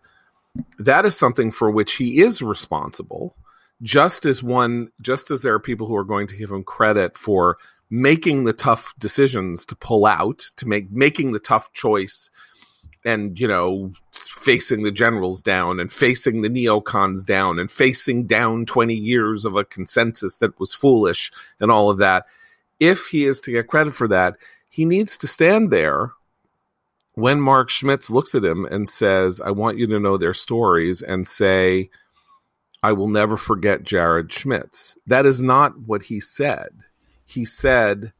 That 0.78 1.04
is 1.06 1.16
something 1.16 1.50
for 1.50 1.70
which 1.70 1.94
he 1.94 2.20
is 2.20 2.42
responsible. 2.42 3.34
Just 3.82 4.24
as 4.24 4.42
one, 4.42 4.90
just 5.00 5.30
as 5.30 5.42
there 5.42 5.54
are 5.54 5.60
people 5.60 5.86
who 5.86 5.96
are 5.96 6.04
going 6.04 6.26
to 6.28 6.36
give 6.36 6.50
him 6.50 6.64
credit 6.64 7.18
for 7.18 7.58
making 7.90 8.44
the 8.44 8.52
tough 8.52 8.94
decisions 8.98 9.64
to 9.66 9.76
pull 9.76 10.06
out, 10.06 10.50
to 10.56 10.66
make 10.66 10.90
making 10.90 11.32
the 11.32 11.38
tough 11.38 11.72
choice, 11.72 12.30
and 13.04 13.38
you 13.38 13.46
know, 13.46 13.92
facing 14.12 14.82
the 14.82 14.90
generals 14.90 15.42
down 15.42 15.78
and 15.78 15.92
facing 15.92 16.42
the 16.42 16.48
neocons 16.48 17.24
down 17.24 17.58
and 17.58 17.70
facing 17.70 18.26
down 18.26 18.66
twenty 18.66 18.94
years 18.94 19.44
of 19.44 19.56
a 19.56 19.64
consensus 19.64 20.36
that 20.36 20.58
was 20.58 20.74
foolish 20.74 21.30
and 21.60 21.70
all 21.70 21.90
of 21.90 21.98
that. 21.98 22.26
If 22.80 23.06
he 23.06 23.24
is 23.24 23.40
to 23.40 23.52
get 23.52 23.68
credit 23.68 23.94
for 23.94 24.08
that, 24.08 24.36
he 24.70 24.84
needs 24.84 25.16
to 25.18 25.26
stand 25.26 25.70
there 25.70 26.12
when 27.16 27.40
Mark 27.40 27.70
Schmitz 27.70 28.10
looks 28.10 28.34
at 28.34 28.44
him 28.44 28.66
and 28.66 28.88
says, 28.88 29.40
I 29.40 29.50
want 29.50 29.78
you 29.78 29.86
to 29.88 29.98
know 29.98 30.18
their 30.18 30.34
stories, 30.34 31.00
and 31.00 31.26
say, 31.26 31.88
I 32.82 32.92
will 32.92 33.08
never 33.08 33.38
forget 33.38 33.82
Jared 33.82 34.30
Schmitz. 34.30 34.98
That 35.06 35.24
is 35.24 35.42
not 35.42 35.78
what 35.80 36.04
he 36.04 36.20
said. 36.20 36.68
He 37.24 37.44
said, 37.44 38.12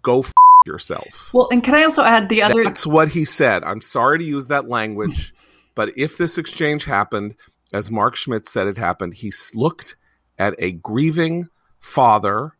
Go 0.00 0.20
f- 0.20 0.32
yourself. 0.64 1.30
Well, 1.34 1.48
and 1.50 1.62
can 1.62 1.74
I 1.74 1.82
also 1.82 2.04
add 2.04 2.28
the 2.28 2.42
other? 2.42 2.62
That's 2.62 2.86
what 2.86 3.08
he 3.10 3.24
said. 3.24 3.64
I'm 3.64 3.80
sorry 3.80 4.18
to 4.18 4.24
use 4.24 4.46
that 4.46 4.68
language, 4.68 5.34
but 5.74 5.90
if 5.96 6.16
this 6.16 6.38
exchange 6.38 6.84
happened, 6.84 7.34
as 7.72 7.90
Mark 7.90 8.14
Schmitz 8.14 8.52
said 8.52 8.68
it 8.68 8.78
happened, 8.78 9.14
he 9.14 9.32
looked 9.54 9.96
at 10.38 10.54
a 10.58 10.70
grieving 10.70 11.48
father 11.80 12.52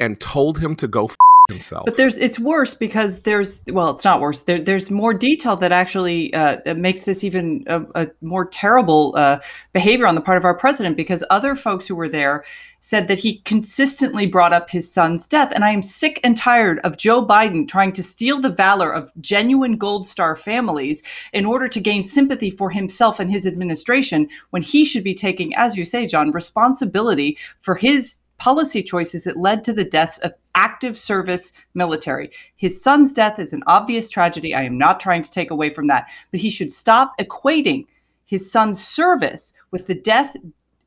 and 0.00 0.18
told 0.18 0.58
him 0.58 0.74
to 0.76 0.88
go 0.88 1.04
f- 1.04 1.16
himself. 1.52 1.84
But 1.84 1.96
there's 1.96 2.16
it's 2.16 2.38
worse 2.38 2.74
because 2.74 3.22
there's 3.22 3.60
well, 3.68 3.90
it's 3.90 4.04
not 4.04 4.20
worse. 4.20 4.42
There, 4.42 4.60
there's 4.60 4.90
more 4.90 5.14
detail 5.14 5.56
that 5.56 5.72
actually 5.72 6.32
uh, 6.34 6.74
makes 6.74 7.04
this 7.04 7.22
even 7.24 7.64
a, 7.66 7.82
a 7.94 8.10
more 8.20 8.46
terrible 8.46 9.14
uh, 9.16 9.38
behavior 9.72 10.06
on 10.06 10.14
the 10.14 10.20
part 10.20 10.38
of 10.38 10.44
our 10.44 10.56
president. 10.56 10.96
Because 10.96 11.24
other 11.30 11.54
folks 11.54 11.86
who 11.86 11.94
were 11.94 12.08
there 12.08 12.44
said 12.80 13.06
that 13.06 13.20
he 13.20 13.38
consistently 13.44 14.26
brought 14.26 14.52
up 14.52 14.70
his 14.70 14.92
son's 14.92 15.28
death, 15.28 15.52
and 15.54 15.64
I 15.64 15.70
am 15.70 15.82
sick 15.82 16.18
and 16.24 16.36
tired 16.36 16.80
of 16.80 16.96
Joe 16.96 17.24
Biden 17.24 17.68
trying 17.68 17.92
to 17.92 18.02
steal 18.02 18.40
the 18.40 18.50
valor 18.50 18.92
of 18.92 19.12
genuine 19.20 19.76
Gold 19.76 20.04
Star 20.04 20.34
families 20.34 21.02
in 21.32 21.46
order 21.46 21.68
to 21.68 21.80
gain 21.80 22.02
sympathy 22.02 22.50
for 22.50 22.70
himself 22.70 23.20
and 23.20 23.30
his 23.30 23.46
administration, 23.46 24.28
when 24.50 24.62
he 24.62 24.84
should 24.84 25.04
be 25.04 25.14
taking, 25.14 25.54
as 25.54 25.76
you 25.76 25.84
say, 25.84 26.06
John, 26.06 26.32
responsibility 26.32 27.38
for 27.60 27.76
his 27.76 28.18
policy 28.42 28.82
choices 28.82 29.22
that 29.22 29.36
led 29.36 29.62
to 29.62 29.72
the 29.72 29.84
deaths 29.84 30.18
of 30.18 30.32
active 30.56 30.98
service 30.98 31.52
military. 31.74 32.28
His 32.56 32.82
son's 32.82 33.14
death 33.14 33.38
is 33.38 33.52
an 33.52 33.62
obvious 33.68 34.10
tragedy. 34.10 34.52
I 34.52 34.64
am 34.64 34.76
not 34.76 34.98
trying 34.98 35.22
to 35.22 35.30
take 35.30 35.52
away 35.52 35.70
from 35.70 35.86
that, 35.86 36.08
but 36.32 36.40
he 36.40 36.50
should 36.50 36.72
stop 36.72 37.16
equating 37.20 37.86
his 38.24 38.50
son's 38.50 38.84
service 38.84 39.52
with 39.70 39.86
the 39.86 39.94
death 39.94 40.34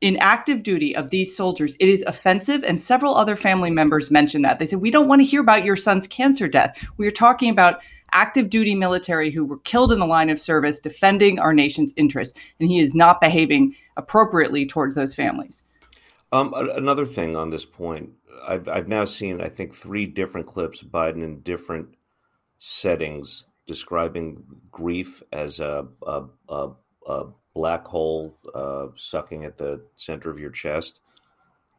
in 0.02 0.18
active 0.18 0.62
duty 0.62 0.94
of 0.94 1.08
these 1.08 1.34
soldiers. 1.34 1.76
It 1.80 1.88
is 1.88 2.02
offensive, 2.02 2.62
and 2.62 2.78
several 2.78 3.14
other 3.14 3.36
family 3.36 3.70
members 3.70 4.10
mentioned 4.10 4.44
that. 4.44 4.58
They 4.58 4.66
said, 4.66 4.82
We 4.82 4.90
don't 4.90 5.08
want 5.08 5.20
to 5.20 5.26
hear 5.26 5.40
about 5.40 5.64
your 5.64 5.76
son's 5.76 6.06
cancer 6.06 6.48
death. 6.48 6.76
We 6.98 7.06
are 7.06 7.10
talking 7.10 7.48
about 7.48 7.80
active 8.12 8.50
duty 8.50 8.74
military 8.74 9.30
who 9.30 9.46
were 9.46 9.60
killed 9.60 9.92
in 9.92 9.98
the 9.98 10.04
line 10.04 10.28
of 10.28 10.38
service 10.38 10.78
defending 10.78 11.40
our 11.40 11.54
nation's 11.54 11.94
interests, 11.96 12.38
and 12.60 12.68
he 12.68 12.80
is 12.80 12.94
not 12.94 13.18
behaving 13.18 13.74
appropriately 13.96 14.66
towards 14.66 14.94
those 14.94 15.14
families. 15.14 15.64
Um, 16.32 16.52
another 16.54 17.06
thing 17.06 17.36
on 17.36 17.50
this 17.50 17.64
point, 17.64 18.10
I've, 18.46 18.68
I've 18.68 18.88
now 18.88 19.04
seen, 19.04 19.40
I 19.40 19.48
think, 19.48 19.74
three 19.74 20.06
different 20.06 20.46
clips 20.46 20.82
of 20.82 20.88
Biden 20.88 21.22
in 21.22 21.40
different 21.40 21.96
settings 22.58 23.46
describing 23.66 24.44
grief 24.70 25.22
as 25.32 25.60
a, 25.60 25.86
a, 26.06 26.24
a, 26.48 26.70
a 27.06 27.26
black 27.54 27.86
hole 27.86 28.36
uh, 28.54 28.88
sucking 28.96 29.44
at 29.44 29.58
the 29.58 29.84
center 29.96 30.30
of 30.30 30.38
your 30.38 30.50
chest. 30.50 31.00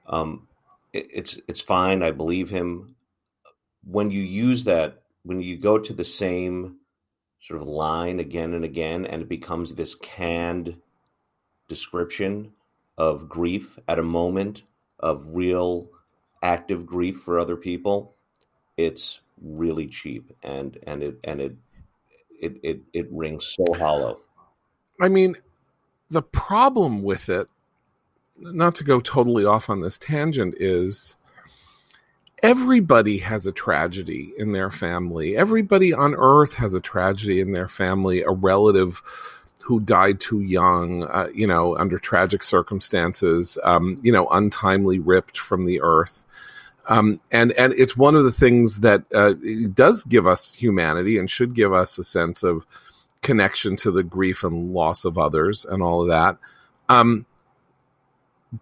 Um, 0.08 0.48
it, 0.94 1.08
it's 1.14 1.40
it's 1.48 1.62
fine. 1.62 2.02
I 2.04 2.12
believe 2.12 2.50
him. 2.50 2.96
When 3.84 4.12
you 4.12 4.22
use 4.22 4.66
that, 4.66 5.04
when 5.24 5.42
you 5.42 5.58
go 5.58 5.78
to 5.78 5.94
the 5.94 6.06
same 6.06 6.78
sort 7.40 7.62
of 7.62 7.68
line 7.68 8.20
again 8.20 8.54
and 8.54 8.66
again, 8.66 9.06
and 9.06 9.22
it 9.22 9.30
becomes 9.30 9.74
this 9.74 9.96
canned 9.96 10.78
description 11.70 12.54
of 12.98 13.30
grief 13.30 13.78
at 13.88 14.00
a 14.00 14.04
moment 14.04 14.64
of 15.00 15.26
real 15.30 15.90
active 16.42 16.86
grief 16.86 17.20
for 17.20 17.40
other 17.40 17.56
people, 17.56 18.16
it's 18.76 19.20
really 19.42 19.88
cheap 19.88 20.32
and 20.44 20.78
and 20.84 21.04
it 21.04 21.20
and 21.24 21.42
it 21.42 21.56
it 22.40 22.58
it, 22.64 22.82
it 22.94 23.08
rings 23.12 23.46
so 23.46 23.74
hollow. 23.74 24.20
I 25.00 25.10
mean, 25.10 25.36
the 26.10 26.22
problem 26.22 27.04
with 27.04 27.30
it, 27.30 27.48
not 28.40 28.76
to 28.76 28.84
go 28.84 29.00
totally 29.00 29.46
off 29.46 29.70
on 29.70 29.82
this 29.82 29.98
tangent, 29.98 30.56
is 30.60 31.16
everybody 32.42 33.20
has 33.20 33.46
a 33.46 33.52
tragedy 33.52 34.34
in 34.38 34.54
their 34.54 34.72
family. 34.72 35.36
Everybody 35.36 35.94
on 35.94 36.16
earth 36.16 36.56
has 36.56 36.74
a 36.76 36.80
tragedy 36.80 37.40
in 37.40 37.52
their 37.52 37.68
family, 37.68 38.22
a 38.22 38.32
relative 38.32 39.02
who 39.68 39.82
died 39.82 40.18
too 40.18 40.40
young, 40.40 41.04
uh, 41.04 41.28
you 41.34 41.46
know, 41.46 41.76
under 41.76 42.00
tragic 42.00 42.42
circumstances, 42.42 43.58
um, 43.66 44.00
you 44.02 44.14
know, 44.14 44.26
untimely 44.30 44.98
ripped 44.98 45.38
from 45.38 45.66
the 45.66 45.82
earth. 45.82 46.24
Um, 46.88 47.20
and 47.34 47.52
and 47.52 47.74
it's 47.74 47.98
one 47.98 48.16
of 48.16 48.24
the 48.24 48.32
things 48.32 48.80
that 48.80 49.04
uh, 49.14 49.34
does 49.74 50.06
give 50.06 50.26
us 50.26 50.54
humanity 50.54 51.18
and 51.18 51.30
should 51.30 51.54
give 51.54 51.74
us 51.74 51.98
a 51.98 52.04
sense 52.06 52.44
of 52.44 52.66
connection 53.22 53.76
to 53.76 53.92
the 53.92 54.04
grief 54.04 54.46
and 54.46 54.74
loss 54.74 55.04
of 55.04 55.18
others 55.18 55.66
and 55.66 55.84
all 55.84 56.02
of 56.02 56.08
that. 56.08 56.38
Um, 56.88 57.26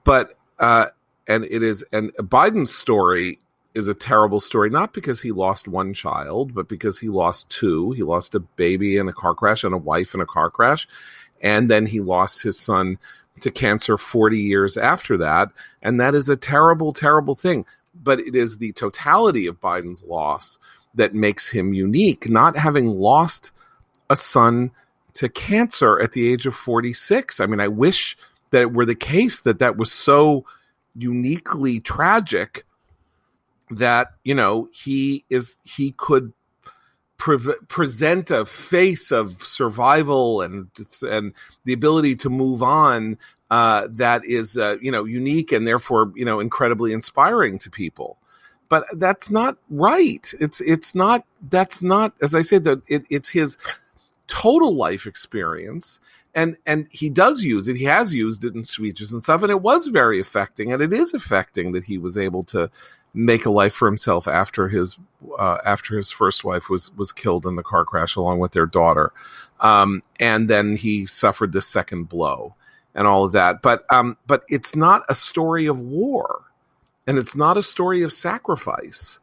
but 0.05 0.39
uh, 0.57 0.87
and 1.27 1.45
it 1.45 1.61
is 1.61 1.85
and 1.91 2.15
Biden's 2.15 2.73
story 2.73 3.37
is 3.75 3.89
a 3.89 3.93
terrible 3.93 4.39
story, 4.39 4.69
not 4.69 4.93
because 4.93 5.21
he 5.21 5.31
lost 5.31 5.67
one 5.67 5.93
child, 5.93 6.55
but 6.55 6.69
because 6.69 6.97
he 6.97 7.09
lost 7.09 7.49
two. 7.49 7.91
He 7.91 8.03
lost 8.03 8.33
a 8.33 8.39
baby 8.39 8.97
in 8.97 9.09
a 9.09 9.13
car 9.13 9.35
crash 9.35 9.63
and 9.65 9.75
a 9.75 9.77
wife 9.77 10.15
in 10.15 10.21
a 10.21 10.25
car 10.25 10.49
crash. 10.49 10.87
And 11.41 11.69
then 11.69 11.85
he 11.85 11.99
lost 11.99 12.41
his 12.41 12.57
son 12.57 12.97
to 13.41 13.51
cancer 13.51 13.97
40 13.97 14.39
years 14.39 14.77
after 14.77 15.17
that. 15.17 15.49
And 15.81 15.99
that 15.99 16.15
is 16.15 16.29
a 16.29 16.37
terrible, 16.37 16.93
terrible 16.93 17.35
thing. 17.35 17.65
But 17.93 18.19
it 18.19 18.33
is 18.33 18.57
the 18.57 18.71
totality 18.71 19.45
of 19.45 19.59
Biden's 19.59 20.03
loss 20.03 20.57
that 20.95 21.13
makes 21.13 21.49
him 21.49 21.73
unique, 21.73 22.29
not 22.29 22.55
having 22.55 22.87
lost 22.87 23.51
a 24.09 24.15
son 24.15 24.71
to 25.15 25.27
cancer 25.27 25.99
at 25.99 26.13
the 26.13 26.31
age 26.31 26.45
of 26.45 26.55
46. 26.55 27.41
I 27.41 27.45
mean, 27.45 27.59
I 27.59 27.67
wish 27.67 28.17
that 28.51 28.61
it 28.61 28.73
were 28.73 28.85
the 28.85 28.95
case 28.95 29.41
that 29.41 29.59
that 29.59 29.75
was 29.75 29.91
so 29.91 30.45
uniquely 30.93 31.81
tragic 31.81 32.65
that 33.71 34.13
you 34.23 34.35
know 34.35 34.69
he 34.71 35.25
is 35.29 35.57
he 35.63 35.91
could 35.91 36.33
pre- 37.17 37.55
present 37.67 38.31
a 38.31 38.45
face 38.45 39.11
of 39.11 39.43
survival 39.43 40.41
and 40.41 40.69
and 41.01 41.33
the 41.63 41.73
ability 41.73 42.15
to 42.15 42.29
move 42.29 42.61
on 42.61 43.17
uh, 43.51 43.87
that 43.91 44.25
is 44.25 44.57
uh, 44.57 44.75
you 44.81 44.91
know 44.91 45.05
unique 45.05 45.51
and 45.51 45.67
therefore 45.67 46.11
you 46.15 46.25
know 46.25 46.39
incredibly 46.39 46.93
inspiring 46.93 47.57
to 47.59 47.69
people. 47.69 48.17
But 48.67 48.85
that's 48.93 49.29
not 49.29 49.57
right. 49.69 50.33
It's 50.39 50.59
it's 50.61 50.95
not. 50.95 51.23
That's 51.49 51.83
not. 51.83 52.13
As 52.21 52.33
I 52.33 52.41
said, 52.41 52.63
that 52.63 52.81
it, 52.87 53.05
it's 53.11 53.29
his 53.29 53.57
total 54.27 54.75
life 54.75 55.05
experience 55.05 55.99
and 56.33 56.57
and 56.65 56.87
he 56.89 57.09
does 57.09 57.43
use 57.43 57.67
it 57.67 57.75
he 57.75 57.83
has 57.85 58.11
used 58.11 58.43
it 58.43 58.55
in 58.55 58.65
speeches 58.65 59.13
and 59.13 59.21
stuff 59.21 59.43
and 59.43 59.51
it 59.51 59.61
was 59.61 59.85
very 59.87 60.19
affecting 60.19 60.73
and 60.73 60.81
it 60.81 60.91
is 60.91 61.13
affecting 61.13 61.71
that 61.71 61.83
he 61.83 61.99
was 61.99 62.17
able 62.17 62.43
to 62.43 62.69
make 63.15 63.45
a 63.45 63.51
life 63.51 63.73
for 63.73 63.87
himself 63.87 64.27
after 64.27 64.67
his 64.67 64.97
uh, 65.39 65.57
after 65.65 65.95
his 65.95 66.11
first 66.11 66.43
wife 66.43 66.69
was 66.69 66.95
was 66.95 67.11
killed 67.11 67.45
in 67.45 67.55
the 67.55 67.63
car 67.63 67.85
crash 67.85 68.15
along 68.15 68.39
with 68.39 68.51
their 68.51 68.65
daughter. 68.65 69.11
Um, 69.59 70.03
and 70.19 70.47
then 70.49 70.75
he 70.75 71.05
suffered 71.05 71.53
the 71.53 71.61
second 71.61 72.09
blow 72.09 72.55
and 72.93 73.07
all 73.07 73.23
of 73.23 73.31
that. 73.31 73.61
But 73.61 73.85
um, 73.91 74.17
but 74.27 74.43
it's 74.49 74.75
not 74.75 75.03
a 75.09 75.15
story 75.15 75.65
of 75.65 75.79
war 75.79 76.43
and 77.07 77.17
it's 77.17 77.35
not 77.35 77.57
a 77.57 77.63
story 77.63 78.01
of 78.03 78.11
sacrifice 78.11 79.19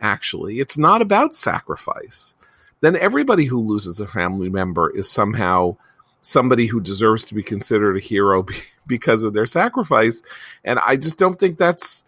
actually. 0.00 0.60
It's 0.60 0.78
not 0.78 1.02
about 1.02 1.36
sacrifice. 1.36 2.34
Then 2.80 2.96
everybody 2.96 3.44
who 3.44 3.60
loses 3.60 4.00
a 4.00 4.06
family 4.08 4.48
member 4.48 4.90
is 4.90 5.08
somehow 5.10 5.76
somebody 6.22 6.66
who 6.66 6.80
deserves 6.80 7.24
to 7.26 7.34
be 7.34 7.42
considered 7.42 7.96
a 7.96 8.00
hero 8.00 8.46
because 8.86 9.24
of 9.24 9.32
their 9.32 9.46
sacrifice. 9.46 10.22
And 10.64 10.78
i 10.86 10.96
just 10.96 11.18
don't 11.18 11.38
think 11.38 11.58
that's 11.58 12.04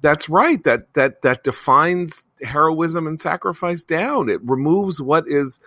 that's 0.00 0.28
right 0.28 0.64
that 0.64 0.92
that 0.94 1.22
that 1.22 1.44
defines 1.44 2.24
heroism 2.42 3.06
and 3.06 3.18
sacrifice 3.20 3.84
down 3.84 4.28
it 4.28 4.40
removes 4.42 5.00
what 5.00 5.26
is 5.28 5.60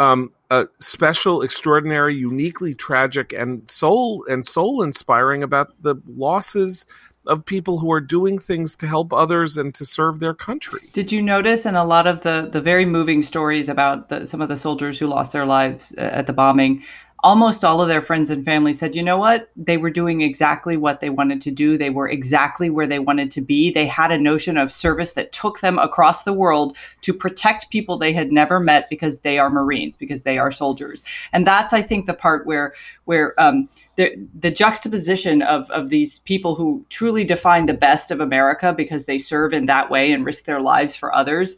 um, 0.00 0.32
special 0.80 1.42
extraordinary 1.42 2.14
uniquely 2.14 2.74
tragic 2.74 3.32
and 3.32 3.70
soul 3.70 4.24
and 4.28 4.46
soul 4.46 4.82
inspiring 4.82 5.42
about 5.42 5.72
the 5.82 5.96
losses 6.06 6.84
of 7.26 7.44
people 7.44 7.78
who 7.78 7.90
are 7.90 8.00
doing 8.00 8.38
things 8.38 8.76
to 8.76 8.86
help 8.86 9.12
others 9.12 9.56
and 9.56 9.74
to 9.74 9.84
serve 9.84 10.20
their 10.20 10.34
country. 10.34 10.80
Did 10.92 11.10
you 11.10 11.22
notice 11.22 11.64
in 11.64 11.74
a 11.74 11.84
lot 11.84 12.06
of 12.06 12.22
the 12.22 12.48
the 12.50 12.60
very 12.60 12.84
moving 12.84 13.22
stories 13.22 13.68
about 13.68 14.08
the, 14.08 14.26
some 14.26 14.40
of 14.40 14.48
the 14.48 14.56
soldiers 14.56 14.98
who 14.98 15.06
lost 15.06 15.32
their 15.32 15.46
lives 15.46 15.94
uh, 15.96 16.02
at 16.02 16.26
the 16.26 16.32
bombing? 16.32 16.82
Almost 17.24 17.64
all 17.64 17.80
of 17.80 17.88
their 17.88 18.02
friends 18.02 18.28
and 18.28 18.44
family 18.44 18.74
said, 18.74 18.94
you 18.94 19.02
know 19.02 19.16
what? 19.16 19.48
They 19.56 19.78
were 19.78 19.90
doing 19.90 20.20
exactly 20.20 20.76
what 20.76 21.00
they 21.00 21.08
wanted 21.08 21.40
to 21.40 21.50
do. 21.50 21.78
They 21.78 21.88
were 21.88 22.06
exactly 22.06 22.68
where 22.68 22.86
they 22.86 22.98
wanted 22.98 23.30
to 23.30 23.40
be. 23.40 23.72
They 23.72 23.86
had 23.86 24.12
a 24.12 24.18
notion 24.18 24.58
of 24.58 24.70
service 24.70 25.12
that 25.12 25.32
took 25.32 25.60
them 25.60 25.78
across 25.78 26.24
the 26.24 26.34
world 26.34 26.76
to 27.00 27.14
protect 27.14 27.70
people 27.70 27.96
they 27.96 28.12
had 28.12 28.30
never 28.30 28.60
met 28.60 28.90
because 28.90 29.20
they 29.20 29.38
are 29.38 29.48
Marines, 29.48 29.96
because 29.96 30.24
they 30.24 30.36
are 30.36 30.52
soldiers. 30.52 31.02
And 31.32 31.46
that's, 31.46 31.72
I 31.72 31.80
think, 31.80 32.04
the 32.04 32.12
part 32.12 32.46
where 32.46 32.74
where 33.06 33.34
um, 33.40 33.70
the, 33.96 34.14
the 34.38 34.50
juxtaposition 34.50 35.40
of, 35.40 35.70
of 35.70 35.88
these 35.88 36.18
people 36.20 36.54
who 36.54 36.84
truly 36.90 37.24
define 37.24 37.64
the 37.64 37.74
best 37.74 38.10
of 38.10 38.20
America 38.20 38.74
because 38.74 39.06
they 39.06 39.18
serve 39.18 39.54
in 39.54 39.64
that 39.66 39.90
way 39.90 40.12
and 40.12 40.26
risk 40.26 40.44
their 40.44 40.60
lives 40.60 40.94
for 40.94 41.14
others 41.14 41.56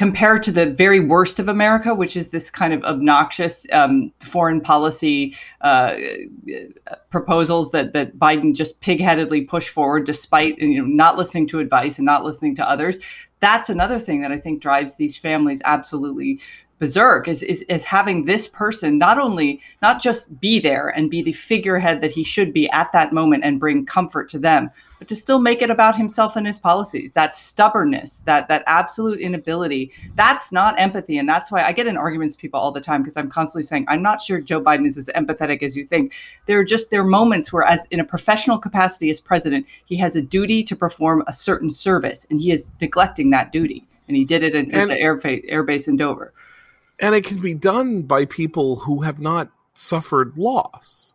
compared 0.00 0.42
to 0.42 0.50
the 0.50 0.64
very 0.64 0.98
worst 0.98 1.38
of 1.38 1.46
America, 1.46 1.94
which 1.94 2.16
is 2.16 2.30
this 2.30 2.48
kind 2.48 2.72
of 2.72 2.82
obnoxious 2.84 3.66
um, 3.70 4.10
foreign 4.20 4.58
policy 4.58 5.36
uh, 5.60 5.94
proposals 7.10 7.70
that 7.72 7.92
that 7.92 8.18
Biden 8.18 8.54
just 8.54 8.80
pigheadedly 8.80 9.46
pushed 9.46 9.68
forward, 9.68 10.06
despite 10.06 10.58
you 10.58 10.80
know 10.80 10.88
not 10.88 11.18
listening 11.18 11.46
to 11.48 11.58
advice 11.58 11.98
and 11.98 12.06
not 12.06 12.24
listening 12.24 12.56
to 12.56 12.66
others. 12.66 12.98
That's 13.40 13.68
another 13.68 13.98
thing 13.98 14.22
that 14.22 14.32
I 14.32 14.38
think 14.38 14.62
drives 14.62 14.96
these 14.96 15.18
families 15.18 15.60
absolutely 15.66 16.40
berserk 16.80 17.28
is, 17.28 17.42
is 17.42 17.60
is 17.68 17.84
having 17.84 18.24
this 18.24 18.48
person 18.48 18.98
not 18.98 19.18
only 19.18 19.60
not 19.82 20.02
just 20.02 20.40
be 20.40 20.58
there 20.58 20.88
and 20.88 21.10
be 21.10 21.22
the 21.22 21.34
figurehead 21.34 22.00
that 22.00 22.10
he 22.10 22.24
should 22.24 22.52
be 22.52 22.68
at 22.70 22.90
that 22.90 23.12
moment 23.12 23.44
and 23.44 23.60
bring 23.60 23.84
comfort 23.86 24.28
to 24.30 24.38
them 24.38 24.70
but 24.98 25.06
to 25.06 25.14
still 25.14 25.38
make 25.38 25.62
it 25.62 25.70
about 25.70 25.96
himself 25.96 26.36
and 26.36 26.46
his 26.46 26.58
policies. 26.58 27.12
That 27.12 27.34
stubbornness 27.34 28.20
that 28.20 28.48
that 28.48 28.64
absolute 28.66 29.20
inability 29.20 29.92
that's 30.16 30.52
not 30.52 30.78
empathy. 30.80 31.18
And 31.18 31.28
that's 31.28 31.52
why 31.52 31.62
i 31.62 31.72
get 31.72 31.86
in 31.86 31.98
arguments 31.98 32.34
with 32.34 32.40
people 32.40 32.58
all 32.58 32.72
the 32.72 32.80
time 32.80 33.02
because 33.02 33.16
i'm 33.16 33.30
constantly 33.30 33.64
saying 33.64 33.84
i'm 33.86 34.02
not 34.02 34.22
sure 34.22 34.40
joe 34.40 34.60
biden 34.60 34.86
is 34.86 34.96
as 34.96 35.10
empathetic 35.14 35.62
as 35.62 35.76
you 35.76 35.86
think. 35.86 36.14
There 36.46 36.58
are 36.58 36.64
just 36.64 36.90
there 36.90 37.02
are 37.02 37.04
moments 37.20 37.52
where 37.52 37.62
as 37.62 37.86
in 37.90 38.00
a 38.00 38.04
professional 38.04 38.56
capacity 38.58 39.10
as 39.10 39.20
president 39.20 39.66
he 39.84 39.96
has 39.98 40.16
a 40.16 40.22
duty 40.22 40.64
to 40.64 40.74
perform 40.74 41.22
a 41.26 41.32
certain 41.34 41.68
service 41.68 42.26
and 42.30 42.40
he 42.40 42.50
is 42.50 42.70
neglecting 42.80 43.28
that 43.30 43.52
duty. 43.52 43.86
And 44.08 44.16
he 44.16 44.24
did 44.24 44.42
it 44.42 44.56
in, 44.56 44.74
at 44.74 44.88
the 44.88 44.98
air, 44.98 45.20
air 45.24 45.62
base 45.62 45.86
in 45.86 45.96
dover 45.96 46.32
and 47.00 47.14
it 47.14 47.24
can 47.24 47.40
be 47.40 47.54
done 47.54 48.02
by 48.02 48.24
people 48.24 48.76
who 48.76 49.02
have 49.02 49.18
not 49.18 49.50
suffered 49.74 50.36
loss. 50.36 51.14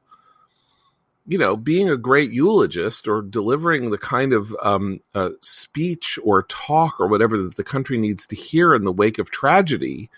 You 1.28 1.40
know 1.40 1.58
being 1.58 1.90
a 1.90 1.98
great 1.98 2.32
eulogist 2.32 3.08
or 3.08 3.24
delivering 3.24 3.90
the 3.90 3.98
kind 3.98 4.32
of 4.32 4.56
um, 4.62 5.00
uh, 5.16 5.30
speech 5.42 6.20
or 6.24 6.44
talk 6.44 7.00
or 7.00 7.08
whatever 7.08 7.38
that 7.40 7.56
the 7.56 7.64
country 7.64 7.98
needs 7.98 8.28
to 8.28 8.36
hear 8.36 8.76
in 8.76 8.84
the 8.84 8.92
wake 8.92 9.18
of 9.18 9.32
tragedy 9.32 10.12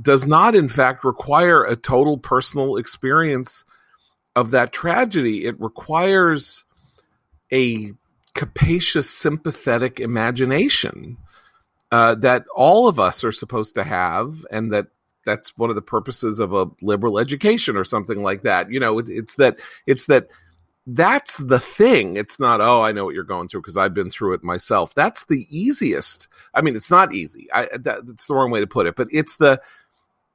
does 0.00 0.26
not 0.26 0.54
in 0.54 0.68
fact 0.68 1.04
require 1.04 1.64
a 1.64 1.74
total 1.74 2.18
personal 2.18 2.76
experience 2.76 3.64
of 4.34 4.50
that 4.50 4.72
tragedy. 4.72 5.46
It 5.46 5.58
requires 5.58 6.64
a 7.50 7.92
capacious 8.34 9.08
sympathetic 9.08 9.98
imagination 9.98 11.16
uh, 11.92 12.14
that 12.16 12.44
all 12.54 12.88
of 12.88 12.98
us 12.98 13.24
are 13.24 13.32
supposed 13.32 13.74
to 13.76 13.84
have, 13.84 14.44
and 14.50 14.72
that 14.72 14.86
that's 15.24 15.56
one 15.58 15.70
of 15.70 15.76
the 15.76 15.82
purposes 15.82 16.40
of 16.40 16.54
a 16.54 16.68
liberal 16.80 17.18
education 17.18 17.76
or 17.76 17.84
something 17.84 18.22
like 18.22 18.42
that. 18.42 18.70
You 18.70 18.80
know, 18.80 18.98
it, 18.98 19.08
it's 19.08 19.34
that 19.36 19.58
it's 19.86 20.06
that 20.06 20.28
that's 20.86 21.36
the 21.36 21.58
thing. 21.58 22.16
It's 22.16 22.38
not 22.40 22.60
oh, 22.60 22.82
I 22.82 22.92
know 22.92 23.04
what 23.04 23.14
you're 23.14 23.24
going 23.24 23.48
through 23.48 23.62
because 23.62 23.76
I've 23.76 23.94
been 23.94 24.10
through 24.10 24.34
it 24.34 24.44
myself. 24.44 24.94
That's 24.94 25.24
the 25.24 25.46
easiest. 25.50 26.28
I 26.54 26.60
mean, 26.60 26.76
it's 26.76 26.90
not 26.90 27.12
easy. 27.12 27.48
I, 27.52 27.68
that, 27.72 28.06
that's 28.06 28.26
the 28.26 28.34
wrong 28.34 28.50
way 28.50 28.60
to 28.60 28.66
put 28.66 28.86
it, 28.86 28.96
but 28.96 29.08
it's 29.12 29.36
the 29.36 29.60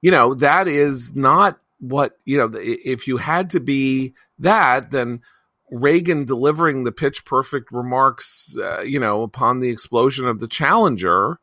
you 0.01 0.11
know 0.11 0.33
that 0.35 0.67
is 0.67 1.15
not 1.15 1.59
what 1.79 2.17
you 2.25 2.37
know. 2.37 2.51
If 2.53 3.07
you 3.07 3.17
had 3.17 3.49
to 3.51 3.59
be 3.59 4.13
that, 4.39 4.91
then 4.91 5.21
Reagan 5.71 6.25
delivering 6.25 6.84
the 6.84 6.91
pitch 6.91 7.23
perfect 7.23 7.71
remarks, 7.71 8.57
uh, 8.60 8.81
you 8.81 8.99
know, 8.99 9.23
upon 9.23 9.60
the 9.60 9.69
explosion 9.69 10.27
of 10.27 10.39
the 10.39 10.47
Challenger, 10.47 11.39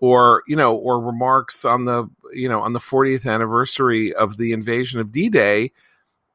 or 0.00 0.42
you 0.48 0.56
know, 0.56 0.74
or 0.74 1.00
remarks 1.00 1.66
on 1.66 1.84
the 1.84 2.08
you 2.32 2.48
know 2.48 2.60
on 2.60 2.72
the 2.72 2.78
40th 2.78 3.30
anniversary 3.30 4.14
of 4.14 4.38
the 4.38 4.52
invasion 4.52 5.00
of 5.00 5.12
D-Day. 5.12 5.70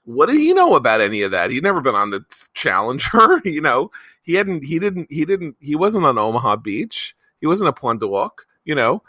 What 0.06 0.28
did 0.28 0.36
he 0.38 0.54
know 0.54 0.76
about 0.76 1.02
any 1.02 1.24
of 1.24 1.32
that? 1.32 1.50
He'd 1.50 1.64
never 1.64 1.82
been 1.82 1.96
on 1.96 2.12
the 2.12 2.24
Challenger, 2.54 3.42
you 3.46 3.62
know. 3.62 3.90
He 4.22 4.36
hadn't. 4.36 4.64
He 4.64 4.78
didn't. 4.78 5.12
He 5.12 5.26
didn't. 5.26 5.56
He 5.60 5.76
wasn't 5.76 6.06
on 6.06 6.18
Omaha 6.18 6.58
Beach. 6.58 7.16
He 7.42 7.48
wasn't 7.48 7.70
a 7.70 7.74
Pointe 7.74 8.00
du 8.00 8.10
Hoc, 8.12 8.46
you 8.64 8.76
know. 8.76 9.02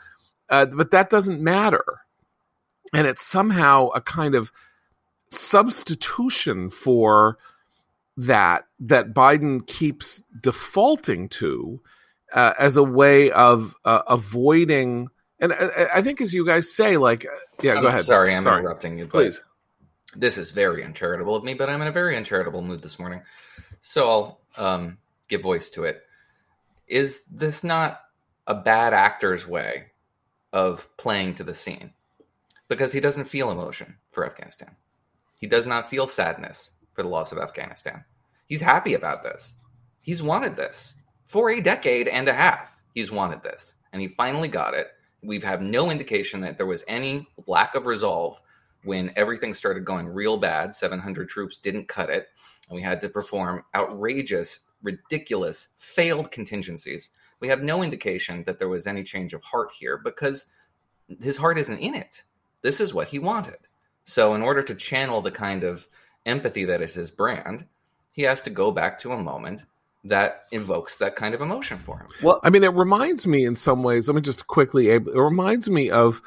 Uh, 0.48 0.66
but 0.66 0.90
that 0.92 1.10
doesn't 1.10 1.40
matter, 1.40 1.84
and 2.94 3.06
it's 3.06 3.26
somehow 3.26 3.88
a 3.88 4.00
kind 4.00 4.34
of 4.34 4.50
substitution 5.28 6.70
for 6.70 7.38
that 8.16 8.66
that 8.80 9.12
Biden 9.12 9.66
keeps 9.66 10.22
defaulting 10.40 11.28
to 11.30 11.80
uh, 12.32 12.52
as 12.58 12.76
a 12.76 12.82
way 12.82 13.30
of 13.30 13.74
uh, 13.84 14.02
avoiding. 14.06 15.08
And 15.40 15.52
I, 15.52 15.88
I, 15.96 16.02
think, 16.02 16.20
as 16.20 16.32
you 16.32 16.46
guys 16.46 16.72
say, 16.72 16.96
like, 16.96 17.26
yeah, 17.62 17.74
I'm 17.74 17.82
go 17.82 17.88
ahead. 17.88 18.04
Sorry, 18.04 18.34
I'm 18.34 18.42
sorry. 18.42 18.60
interrupting 18.60 18.98
you. 18.98 19.06
Please. 19.06 19.40
This 20.16 20.38
is 20.38 20.52
very 20.52 20.84
uncharitable 20.84 21.34
of 21.34 21.42
me, 21.42 21.54
but 21.54 21.68
I'm 21.68 21.82
in 21.82 21.88
a 21.88 21.92
very 21.92 22.16
uncharitable 22.16 22.62
mood 22.62 22.82
this 22.82 23.00
morning, 23.00 23.22
so 23.80 24.08
I'll 24.08 24.40
um, 24.56 24.98
give 25.26 25.42
voice 25.42 25.68
to 25.70 25.84
it. 25.84 26.02
Is 26.86 27.24
this 27.24 27.64
not 27.64 28.00
a 28.46 28.54
bad 28.54 28.94
actor's 28.94 29.46
way 29.46 29.86
of 30.52 30.86
playing 30.98 31.34
to 31.36 31.44
the 31.44 31.54
scene? 31.54 31.92
Because 32.68 32.92
he 32.92 33.00
doesn't 33.00 33.24
feel 33.24 33.50
emotion 33.50 33.96
for 34.12 34.24
Afghanistan. 34.24 34.76
He 35.40 35.48
does 35.48 35.66
not 35.66 35.90
feel 35.90 36.06
sadness 36.06 36.73
for 36.94 37.02
the 37.02 37.08
loss 37.08 37.32
of 37.32 37.38
Afghanistan. 37.38 38.04
He's 38.46 38.62
happy 38.62 38.94
about 38.94 39.22
this. 39.22 39.56
He's 40.00 40.22
wanted 40.22 40.56
this 40.56 40.96
for 41.26 41.50
a 41.50 41.60
decade 41.60 42.08
and 42.08 42.28
a 42.28 42.34
half. 42.34 42.76
He's 42.94 43.10
wanted 43.10 43.42
this, 43.42 43.74
and 43.92 44.00
he 44.00 44.08
finally 44.08 44.48
got 44.48 44.74
it. 44.74 44.88
We've 45.22 45.42
have 45.42 45.62
no 45.62 45.90
indication 45.90 46.40
that 46.42 46.56
there 46.56 46.66
was 46.66 46.84
any 46.86 47.26
lack 47.46 47.74
of 47.74 47.86
resolve 47.86 48.40
when 48.84 49.12
everything 49.16 49.54
started 49.54 49.84
going 49.84 50.08
real 50.08 50.36
bad. 50.36 50.74
700 50.74 51.28
troops 51.28 51.58
didn't 51.58 51.88
cut 51.88 52.10
it, 52.10 52.28
and 52.68 52.76
we 52.76 52.82
had 52.82 53.00
to 53.00 53.08
perform 53.08 53.64
outrageous, 53.74 54.60
ridiculous, 54.82 55.68
failed 55.78 56.30
contingencies. 56.30 57.10
We 57.40 57.48
have 57.48 57.62
no 57.62 57.82
indication 57.82 58.44
that 58.44 58.58
there 58.58 58.68
was 58.68 58.86
any 58.86 59.02
change 59.02 59.32
of 59.32 59.42
heart 59.42 59.72
here 59.72 59.98
because 59.98 60.46
his 61.20 61.36
heart 61.36 61.58
isn't 61.58 61.78
in 61.78 61.94
it. 61.94 62.22
This 62.62 62.80
is 62.80 62.94
what 62.94 63.08
he 63.08 63.18
wanted. 63.18 63.58
So, 64.04 64.34
in 64.34 64.42
order 64.42 64.62
to 64.62 64.74
channel 64.74 65.22
the 65.22 65.30
kind 65.30 65.64
of 65.64 65.88
empathy 66.26 66.64
that 66.66 66.82
is 66.82 66.94
his 66.94 67.10
brand, 67.10 67.66
he 68.12 68.22
has 68.22 68.42
to 68.42 68.50
go 68.50 68.70
back 68.70 68.98
to 69.00 69.12
a 69.12 69.22
moment 69.22 69.64
that 70.04 70.44
invokes 70.52 70.98
that 70.98 71.16
kind 71.16 71.34
of 71.34 71.40
emotion 71.40 71.78
for 71.78 71.98
him. 71.98 72.06
Well, 72.22 72.40
I 72.42 72.50
mean, 72.50 72.62
it 72.62 72.74
reminds 72.74 73.26
me 73.26 73.44
in 73.44 73.56
some 73.56 73.82
ways. 73.82 74.08
Let 74.08 74.14
me 74.14 74.20
just 74.20 74.46
quickly. 74.46 74.90
It 74.90 75.06
reminds 75.06 75.70
me 75.70 75.90
of 75.90 76.20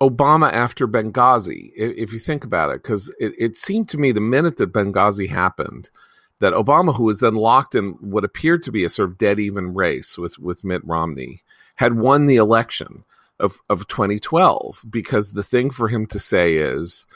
Obama 0.00 0.52
after 0.52 0.86
Benghazi, 0.86 1.72
if 1.74 2.12
you 2.12 2.20
think 2.20 2.44
about 2.44 2.70
it, 2.70 2.82
because 2.82 3.12
it, 3.18 3.32
it 3.36 3.56
seemed 3.56 3.88
to 3.88 3.98
me 3.98 4.12
the 4.12 4.20
minute 4.20 4.56
that 4.58 4.72
Benghazi 4.72 5.28
happened, 5.28 5.90
that 6.38 6.54
Obama, 6.54 6.94
who 6.94 7.04
was 7.04 7.18
then 7.18 7.34
locked 7.34 7.74
in 7.74 7.90
what 8.00 8.24
appeared 8.24 8.62
to 8.62 8.72
be 8.72 8.84
a 8.84 8.88
sort 8.88 9.10
of 9.10 9.18
dead 9.18 9.40
even 9.40 9.74
race 9.74 10.16
with 10.16 10.38
with 10.38 10.62
Mitt 10.62 10.84
Romney, 10.84 11.42
had 11.74 11.98
won 11.98 12.26
the 12.26 12.36
election 12.36 13.04
of 13.40 13.58
of 13.68 13.88
2012 13.88 14.84
because 14.88 15.32
the 15.32 15.42
thing 15.42 15.70
for 15.70 15.88
him 15.88 16.06
to 16.06 16.20
say 16.20 16.54
is 16.54 17.06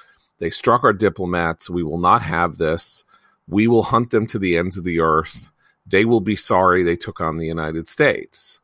they 0.43 0.51
struck 0.51 0.83
our 0.83 0.93
diplomats. 0.93 1.71
We 1.71 1.85
will 1.85 2.01
not 2.01 2.21
have 2.23 2.59
this. 2.59 3.05
We 3.47 3.69
will 3.69 3.85
hunt 3.85 4.11
them 4.11 4.27
to 4.27 4.41
the 4.41 4.59
ends 4.59 4.77
of 4.77 4.83
the 4.83 4.99
earth. 4.99 5.53
They 5.87 6.05
will 6.05 6.21
be 6.21 6.35
sorry 6.35 6.83
they 6.83 6.97
took 6.97 7.21
on 7.21 7.37
the 7.37 7.47
United 7.47 7.89
States. 7.89 8.61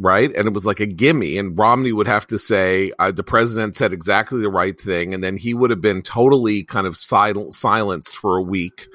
Right. 0.00 0.34
And 0.34 0.48
it 0.48 0.52
was 0.52 0.66
like 0.66 0.80
a 0.80 0.86
gimme. 0.86 1.38
And 1.38 1.56
Romney 1.56 1.92
would 1.92 2.08
have 2.08 2.26
to 2.26 2.38
say, 2.38 2.90
uh, 2.98 3.12
the 3.12 3.22
president 3.22 3.76
said 3.76 3.92
exactly 3.92 4.40
the 4.40 4.48
right 4.48 4.80
thing. 4.80 5.14
And 5.14 5.22
then 5.22 5.36
he 5.36 5.54
would 5.54 5.70
have 5.70 5.80
been 5.80 6.02
totally 6.02 6.64
kind 6.64 6.88
of 6.88 6.96
sil- 6.98 7.52
silenced 7.52 8.16
for 8.16 8.36
a 8.36 8.42
week. 8.42 8.88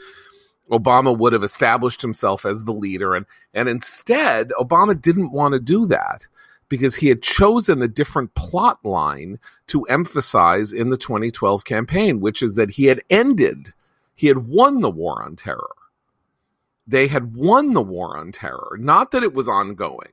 Obama 0.70 1.18
would 1.18 1.32
have 1.32 1.44
established 1.44 2.02
himself 2.02 2.46
as 2.46 2.66
the 2.66 2.74
leader. 2.74 3.16
And, 3.16 3.26
and 3.54 3.70
instead, 3.70 4.50
Obama 4.60 5.02
didn't 5.02 5.32
want 5.32 5.54
to 5.54 5.62
do 5.62 5.86
that 5.86 6.28
because 6.69 6.95
he 6.95 7.08
had 7.08 7.21
chosen 7.21 7.82
a 7.82 7.88
different 7.88 8.34
plot 8.36 8.84
line 8.84 9.39
to 9.67 9.84
emphasize 9.84 10.73
in 10.73 10.89
the 10.89 10.97
2012 10.97 11.65
campaign, 11.65 12.19
which 12.19 12.41
is 12.41 12.56
that 12.56 12.71
he 12.71 12.86
had 12.86 13.01
ended, 13.10 13.73
he 14.15 14.27
had 14.27 14.47
won 14.47 14.82
the 14.82 14.89
war 14.89 15.23
on 15.23 15.36
terror. 15.36 15.75
They 16.88 17.08
had 17.08 17.36
won 17.36 17.73
the 17.73 17.82
war 17.82 18.17
on 18.17 18.32
terror, 18.32 18.77
not 18.80 19.12
that 19.12 19.23
it 19.23 19.34
was 19.34 19.47
ongoing. 19.47 20.12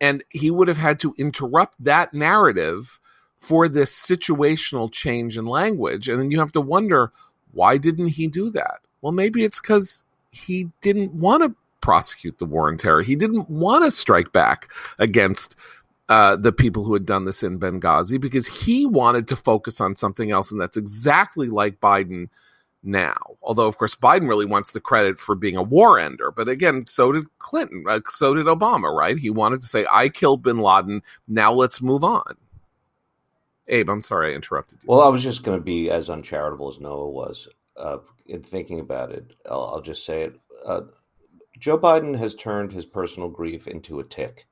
And 0.00 0.22
he 0.30 0.50
would 0.50 0.68
have 0.68 0.78
had 0.78 1.00
to 1.00 1.14
interrupt 1.18 1.82
that 1.82 2.14
narrative 2.14 3.00
for 3.36 3.68
this 3.68 3.94
situational 3.94 4.90
change 4.90 5.36
in 5.36 5.46
language. 5.46 6.08
And 6.08 6.20
then 6.20 6.30
you 6.30 6.38
have 6.40 6.52
to 6.52 6.60
wonder, 6.60 7.12
why 7.52 7.76
didn't 7.76 8.08
he 8.08 8.26
do 8.26 8.50
that? 8.50 8.80
Well, 9.00 9.12
maybe 9.12 9.44
it's 9.44 9.60
because 9.60 10.04
he 10.30 10.70
didn't 10.80 11.12
want 11.14 11.42
to 11.42 11.54
prosecute 11.80 12.38
the 12.38 12.44
war 12.44 12.68
on 12.68 12.76
terror. 12.76 13.02
He 13.02 13.16
didn't 13.16 13.48
want 13.48 13.84
to 13.84 13.90
strike 13.90 14.32
back 14.32 14.70
against 14.98 15.56
uh, 16.08 16.36
the 16.36 16.52
people 16.52 16.84
who 16.84 16.94
had 16.94 17.04
done 17.06 17.24
this 17.24 17.42
in 17.42 17.58
Benghazi 17.58 18.20
because 18.20 18.46
he 18.46 18.86
wanted 18.86 19.28
to 19.28 19.36
focus 19.36 19.80
on 19.80 19.96
something 19.96 20.30
else. 20.30 20.50
And 20.50 20.60
that's 20.60 20.76
exactly 20.76 21.48
like 21.48 21.80
Biden 21.80 22.28
now. 22.82 23.16
Although, 23.42 23.66
of 23.66 23.76
course, 23.76 23.94
Biden 23.94 24.28
really 24.28 24.46
wants 24.46 24.70
the 24.70 24.80
credit 24.80 25.18
for 25.18 25.34
being 25.34 25.56
a 25.56 25.62
war 25.62 25.98
ender. 25.98 26.30
But 26.30 26.48
again, 26.48 26.86
so 26.86 27.12
did 27.12 27.26
Clinton. 27.38 27.84
Uh, 27.88 28.00
so 28.08 28.34
did 28.34 28.46
Obama, 28.46 28.94
right? 28.94 29.18
He 29.18 29.30
wanted 29.30 29.60
to 29.60 29.66
say, 29.66 29.86
I 29.92 30.08
killed 30.08 30.42
bin 30.42 30.58
Laden. 30.58 31.02
Now 31.26 31.52
let's 31.52 31.82
move 31.82 32.04
on. 32.04 32.36
Abe, 33.66 33.90
I'm 33.90 34.00
sorry 34.00 34.32
I 34.32 34.36
interrupted 34.36 34.78
you. 34.82 34.86
Well, 34.86 35.02
I 35.02 35.08
was 35.08 35.22
just 35.22 35.42
going 35.42 35.58
to 35.58 35.64
be 35.64 35.90
as 35.90 36.08
uncharitable 36.08 36.70
as 36.70 36.80
Noah 36.80 37.10
was 37.10 37.48
uh, 37.76 37.98
in 38.24 38.42
thinking 38.42 38.80
about 38.80 39.12
it. 39.12 39.34
I'll, 39.50 39.72
I'll 39.74 39.82
just 39.82 40.06
say 40.06 40.22
it. 40.22 40.40
Uh, 40.64 40.82
Joe 41.58 41.78
Biden 41.78 42.16
has 42.16 42.34
turned 42.34 42.72
his 42.72 42.86
personal 42.86 43.28
grief 43.28 43.66
into 43.66 44.00
a 44.00 44.04
tick. 44.04 44.46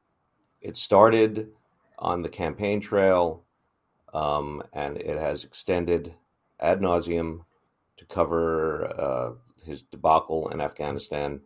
It 0.61 0.77
started 0.77 1.49
on 1.99 2.23
the 2.23 2.29
campaign 2.29 2.81
trail, 2.81 3.45
um, 4.13 4.63
and 4.73 4.97
it 4.97 5.19
has 5.19 5.45
extended 5.45 6.15
ad 6.61 6.81
nauseum 6.81 7.45
to 7.97 8.05
cover 8.07 8.87
uh, 8.87 9.31
his 9.65 9.83
debacle 9.83 10.49
in 10.49 10.61
Afghanistan. 10.61 11.41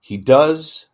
He 0.00 0.16
does. 0.16 0.88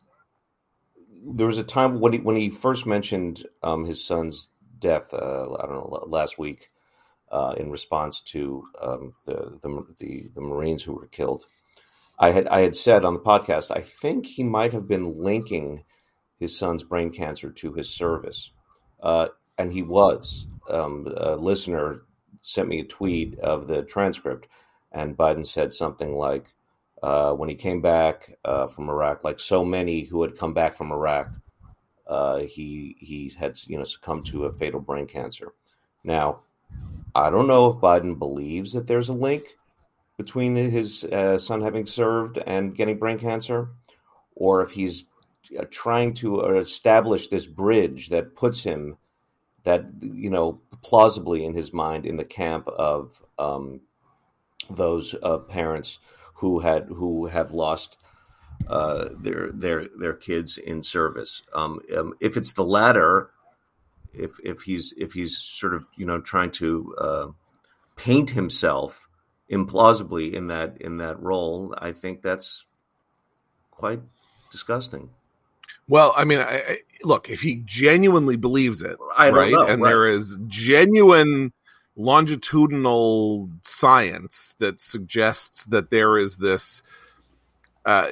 There 1.24 1.46
was 1.46 1.59
a 1.59 1.64
time 1.64 2.00
when 2.00 2.12
he 2.12 2.18
when 2.18 2.37
he 2.37 2.50
first 2.50 2.87
mentioned 2.87 3.44
um, 3.62 3.85
his 3.85 4.05
son's 4.05 4.48
death. 4.78 5.12
Uh, 5.12 5.55
I 5.55 5.66
don't 5.66 5.74
know 5.74 6.05
last 6.07 6.38
week 6.38 6.70
uh, 7.31 7.55
in 7.57 7.70
response 7.70 8.20
to 8.20 8.64
um, 8.81 9.14
the, 9.24 9.59
the, 9.62 9.87
the 9.98 10.31
the 10.35 10.40
Marines 10.40 10.83
who 10.83 10.94
were 10.94 11.07
killed. 11.07 11.44
I 12.18 12.31
had 12.31 12.46
I 12.48 12.61
had 12.61 12.76
said 12.76 13.05
on 13.05 13.14
the 13.14 13.20
podcast 13.20 13.74
I 13.74 13.81
think 13.81 14.26
he 14.26 14.44
might 14.44 14.72
have 14.72 14.87
been 14.87 15.22
linking 15.22 15.85
his 16.42 16.59
son's 16.59 16.83
brain 16.83 17.11
cancer 17.11 17.50
to 17.50 17.72
his 17.72 17.88
service. 17.88 18.50
Uh, 19.00 19.28
and 19.57 19.72
he 19.72 19.83
was. 19.83 20.46
Um, 20.68 21.07
a 21.16 21.37
listener 21.37 22.02
sent 22.42 22.68
me 22.68 22.81
a 22.81 22.85
tweet 22.85 23.38
of 23.38 23.68
the 23.68 23.85
transcript, 23.85 24.48
and 24.90 25.16
Biden 25.16 25.46
said 25.46 25.72
something 25.72 26.16
like, 26.16 26.46
uh, 27.02 27.33
when 27.33 27.48
he 27.48 27.55
came 27.55 27.81
back 27.81 28.37
uh, 28.44 28.66
from 28.66 28.90
Iraq, 28.90 29.24
like 29.24 29.38
so 29.40 29.64
many 29.64 30.02
who 30.02 30.22
had 30.22 30.37
come 30.37 30.52
back 30.52 30.74
from 30.74 30.92
Iraq, 30.92 31.31
uh, 32.07 32.38
he 32.38 32.96
he 32.98 33.33
had 33.38 33.57
you 33.66 33.78
know 33.78 33.85
succumbed 33.85 34.26
to 34.26 34.44
a 34.44 34.52
fatal 34.52 34.81
brain 34.81 35.07
cancer. 35.07 35.52
Now, 36.05 36.40
I 37.14 37.31
don't 37.31 37.46
know 37.46 37.68
if 37.68 37.76
Biden 37.76 38.18
believes 38.18 38.72
that 38.72 38.87
there's 38.87 39.09
a 39.09 39.14
link 39.14 39.44
between 40.16 40.55
his 40.57 41.05
uh, 41.05 41.38
son 41.38 41.61
having 41.61 41.87
served 41.87 42.38
and 42.38 42.76
getting 42.76 42.98
brain 42.98 43.18
cancer, 43.18 43.70
or 44.37 44.62
if 44.62 44.70
he's 44.70 45.05
trying 45.70 46.14
to 46.14 46.42
uh, 46.42 46.52
establish 46.55 47.28
this 47.28 47.46
bridge 47.46 48.09
that 48.09 48.37
puts 48.37 48.62
him 48.62 48.96
that 49.64 49.85
you 50.00 50.31
know 50.31 50.61
plausibly 50.83 51.44
in 51.44 51.55
his 51.55 51.72
mind 51.72 52.07
in 52.07 52.16
the 52.16 52.24
camp 52.24 52.68
of 52.68 53.22
um, 53.38 53.81
those 54.70 55.14
uh, 55.22 55.38
parents 55.38 55.98
who 56.35 56.61
had 56.61 56.87
who 56.88 57.26
have 57.26 57.52
lost 57.52 57.96
uh, 58.68 59.09
their 59.18 59.50
their 59.52 59.88
their 59.98 60.14
kids 60.14 60.59
in 60.59 60.83
service. 60.83 61.42
Um, 61.55 61.81
um, 61.96 62.14
if 62.20 62.37
it's 62.37 62.52
the 62.52 62.64
latter, 62.64 63.31
if 64.12 64.33
if 64.44 64.62
he's 64.62 64.92
if 64.96 65.12
he's 65.12 65.38
sort 65.38 65.74
of 65.74 65.87
you 65.96 66.07
know 66.07 66.20
trying 66.20 66.50
to 66.52 66.94
uh, 66.98 67.26
paint 67.96 68.31
himself 68.31 69.09
implausibly 69.50 70.33
in 70.33 70.48
that 70.48 70.81
in 70.81 70.96
that 70.98 71.20
role, 71.20 71.74
I 71.78 71.92
think 71.92 72.22
that's 72.22 72.64
quite 73.70 74.00
disgusting. 74.50 75.11
Well, 75.88 76.14
I 76.16 76.25
mean, 76.25 76.40
I, 76.40 76.57
I, 76.57 76.79
look, 77.03 77.29
if 77.29 77.40
he 77.40 77.62
genuinely 77.64 78.37
believes 78.37 78.83
it, 78.83 78.97
right, 79.31 79.53
know, 79.53 79.66
and 79.66 79.83
right. 79.83 79.88
there 79.90 80.07
is 80.07 80.38
genuine 80.47 81.53
longitudinal 81.97 83.51
science 83.62 84.55
that 84.59 84.81
suggests 84.81 85.66
that 85.66 85.90
there 85.90 86.16
is 86.16 86.37
this, 86.37 86.83
uh, 87.85 88.09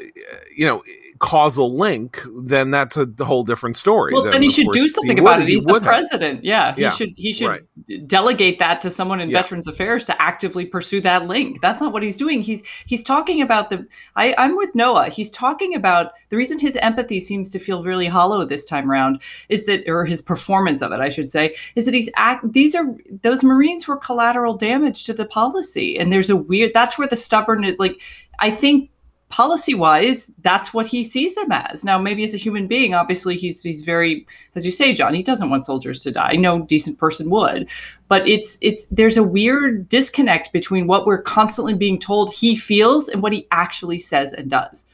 you 0.55 0.67
know, 0.67 0.83
causal 1.21 1.77
link, 1.77 2.21
then 2.35 2.71
that's 2.71 2.97
a 2.97 3.07
whole 3.21 3.45
different 3.45 3.77
story. 3.77 4.13
Well, 4.13 4.25
then, 4.25 4.33
then 4.33 4.43
he 4.43 4.49
should 4.49 4.73
do 4.73 4.89
something 4.89 5.19
about 5.19 5.39
would, 5.39 5.49
it. 5.49 5.53
He's 5.53 5.65
he 5.65 5.73
the 5.73 5.81
president. 5.81 6.45
Yeah, 6.45 6.75
he 6.75 6.81
yeah. 6.81 6.91
should 6.91 7.13
he 7.17 7.33
should 7.33 7.47
right. 7.47 8.09
delegate 8.09 8.59
that 8.59 8.81
to 8.81 8.91
someone 8.91 9.21
in 9.21 9.31
yeah. 9.31 9.43
Veterans 9.43 9.67
Affairs 9.67 10.07
to 10.07 10.21
actively 10.21 10.65
pursue 10.65 11.01
that 11.03 11.29
link. 11.29 11.61
That's 11.61 11.81
not 11.81 11.93
what 11.93 12.03
he's 12.03 12.17
doing. 12.17 12.43
He's 12.43 12.65
he's 12.87 13.05
talking 13.05 13.43
about 13.43 13.71
the. 13.71 13.87
I, 14.17 14.35
I'm 14.39 14.57
with 14.57 14.75
Noah. 14.75 15.11
He's 15.11 15.31
talking 15.31 15.75
about 15.75 16.13
the 16.31 16.37
reason 16.37 16.59
his 16.59 16.77
empathy 16.77 17.21
seems 17.21 17.51
to 17.51 17.59
feel 17.59 17.85
really 17.85 18.09
hollow 18.09 18.45
this 18.45 18.65
time 18.65 18.91
around 18.91 19.21
is 19.49 19.67
that, 19.67 19.85
or 19.87 20.05
his 20.05 20.23
performance 20.23 20.83
of 20.83 20.91
it, 20.91 21.01
I 21.01 21.11
should 21.11 21.29
say, 21.29 21.55
is 21.77 21.85
that 21.85 21.95
he's 21.95 22.11
act. 22.17 22.51
These 22.53 22.75
are 22.75 22.87
those 23.23 23.45
Marines 23.45 23.87
were 23.87 23.99
collateral 23.99 24.57
damage 24.57 25.05
to 25.05 25.13
the 25.13 25.27
policy, 25.27 25.99
and 25.99 26.13
there's 26.13 26.31
a 26.31 26.37
weird. 26.37 26.73
That's 26.75 26.99
where 26.99 27.09
the 27.09 27.17
stubbornness. 27.17 27.77
Like 27.79 28.01
I 28.41 28.51
think 28.51 28.91
policy 29.31 29.75
wise, 29.75 30.31
that's 30.43 30.75
what 30.75 30.87
he 30.87 31.03
sees 31.03 31.35
them 31.35 31.51
as. 31.53 31.85
Now, 31.85 31.99
maybe 31.99 32.25
as 32.25 32.35
a 32.35 32.37
human 32.39 32.67
being, 32.67 32.95
obviously 32.95 33.37
he's 33.37 33.63
he's 33.63 33.81
very, 33.81 34.27
as 34.55 34.67
you 34.67 34.73
say, 34.73 34.93
John, 34.93 35.15
he 35.15 35.23
doesn't 35.23 35.49
want 35.49 35.65
soldiers 35.65 36.03
to 36.03 36.11
die. 36.11 36.33
No 36.33 36.63
decent 36.63 36.99
person 36.99 37.31
would. 37.31 37.69
But 38.09 38.29
it's 38.29 38.59
it's 38.61 38.87
there's 38.87 39.17
a 39.17 39.23
weird 39.23 39.89
disconnect 39.89 40.53
between 40.53 40.87
what 40.87 41.07
we're 41.07 41.23
constantly 41.23 41.75
being 41.75 41.99
told 41.99 42.35
he 42.35 42.57
feels 42.57 43.09
and 43.09 43.23
what 43.23 43.33
he 43.33 43.47
actually 43.53 44.01
says 44.01 44.33
and 44.33 44.51
does. 44.51 44.85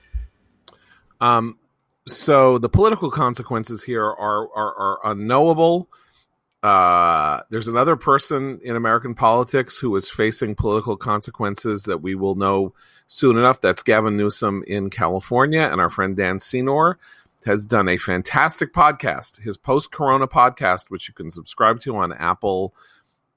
Um 1.21 1.59
so 2.07 2.59
the 2.59 2.69
political 2.69 3.11
consequences 3.11 3.83
here 3.83 4.05
are 4.05 4.49
are, 4.55 4.75
are 4.77 4.99
unknowable. 5.05 5.89
Uh, 6.67 7.45
there's 7.49 7.69
another 7.69 7.95
person 7.95 8.59
in 8.65 8.75
American 8.75 9.15
politics 9.15 9.79
who 9.79 9.95
is 9.95 10.11
facing 10.11 10.57
political 10.57 10.97
consequences 10.97 11.85
that 11.85 12.03
we 12.03 12.17
will 12.17 12.35
know 12.35 12.75
soon 13.07 13.39
enough. 13.39 13.61
That's 13.61 13.85
Gavin 13.85 14.17
Newsom 14.17 14.65
in 14.67 14.91
California, 14.91 15.61
and 15.61 15.81
our 15.81 15.89
friend 15.89 16.17
Dan 16.17 16.41
Senor 16.41 16.99
has 17.45 17.67
done 17.67 17.89
a 17.89 17.99
fantastic 17.99 18.75
podcast, 18.75 19.41
his 19.41 19.57
post 19.57 19.93
Corona 19.93 20.27
podcast, 20.27 20.87
which 20.89 21.07
you 21.07 21.15
can 21.15 21.31
subscribe 21.31 21.79
to 21.83 21.97
on 21.99 22.13
Apple, 22.13 22.75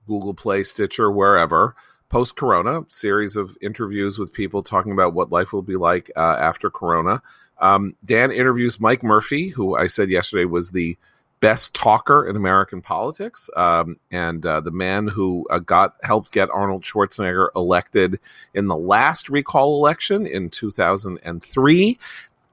Google 0.08 0.34
Play, 0.34 0.64
Stitcher, 0.64 1.12
wherever. 1.12 1.76
Post 2.10 2.36
Corona 2.36 2.82
series 2.88 3.36
of 3.36 3.56
interviews 3.62 4.18
with 4.18 4.34
people 4.34 4.64
talking 4.64 4.92
about 4.92 5.14
what 5.14 5.32
life 5.32 5.54
will 5.54 5.62
be 5.62 5.76
like 5.76 6.10
uh, 6.16 6.38
after 6.40 6.72
Corona. 6.72 7.22
Um, 7.60 7.96
Dan 8.04 8.32
interviews 8.32 8.80
Mike 8.80 9.04
Murphy, 9.04 9.50
who 9.50 9.76
I 9.76 9.86
said 9.86 10.10
yesterday 10.10 10.46
was 10.46 10.72
the 10.72 10.98
best 11.42 11.74
talker 11.74 12.28
in 12.28 12.36
American 12.36 12.82
politics, 12.82 13.50
um, 13.56 13.98
and 14.12 14.46
uh, 14.46 14.60
the 14.60 14.72
man 14.72 15.08
who 15.08 15.48
uh, 15.50 15.60
got 15.60 15.96
helped 16.04 16.32
get 16.32 16.50
Arnold 16.50 16.84
Schwarzenegger 16.84 17.50
elected 17.56 18.20
in 18.54 18.68
the 18.68 18.76
last 18.76 19.30
recall 19.30 19.78
election 19.78 20.28
in 20.28 20.50
2003. 20.50 21.98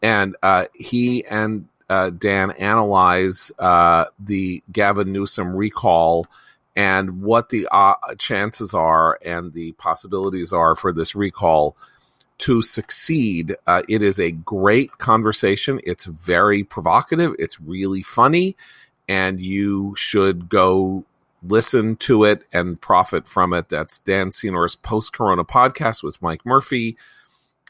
and 0.03 0.37
uh, 0.43 0.67
he 0.75 1.25
and 1.25 1.69
uh, 1.89 2.11
Dan 2.11 2.51
analyze 2.53 3.51
uh, 3.59 4.07
the 4.19 4.63
Gavin 4.71 5.13
Newsom 5.13 5.55
recall 5.55 6.27
and 6.75 7.23
what 7.23 7.49
the 7.49 7.69
uh, 7.71 7.95
chances 8.19 8.75
are 8.75 9.19
and 9.25 9.53
the 9.53 9.73
possibilities 9.73 10.53
are 10.53 10.77
for 10.77 10.93
this 10.93 11.15
recall 11.15 11.77
to 12.39 12.63
succeed. 12.63 13.57
Uh, 13.67 13.83
it 13.89 14.03
is 14.03 14.21
a 14.21 14.31
great 14.31 14.99
conversation. 14.99 15.81
It's 15.85 16.05
very 16.05 16.65
provocative. 16.65 17.35
It's 17.39 17.61
really 17.61 18.03
funny, 18.03 18.57
and 19.09 19.41
you 19.41 19.95
should 19.97 20.49
go 20.49 21.05
listen 21.43 21.97
to 21.97 22.25
it 22.25 22.43
and 22.53 22.81
profit 22.81 23.27
from 23.27 23.53
it. 23.53 23.69
That's 23.69 23.99
Dan 23.99 24.31
Senor's 24.31 24.77
post 24.77 25.13
Corona 25.13 25.45
podcast 25.45 26.03
with 26.03 26.21
Mike 26.21 26.45
Murphy. 26.45 26.97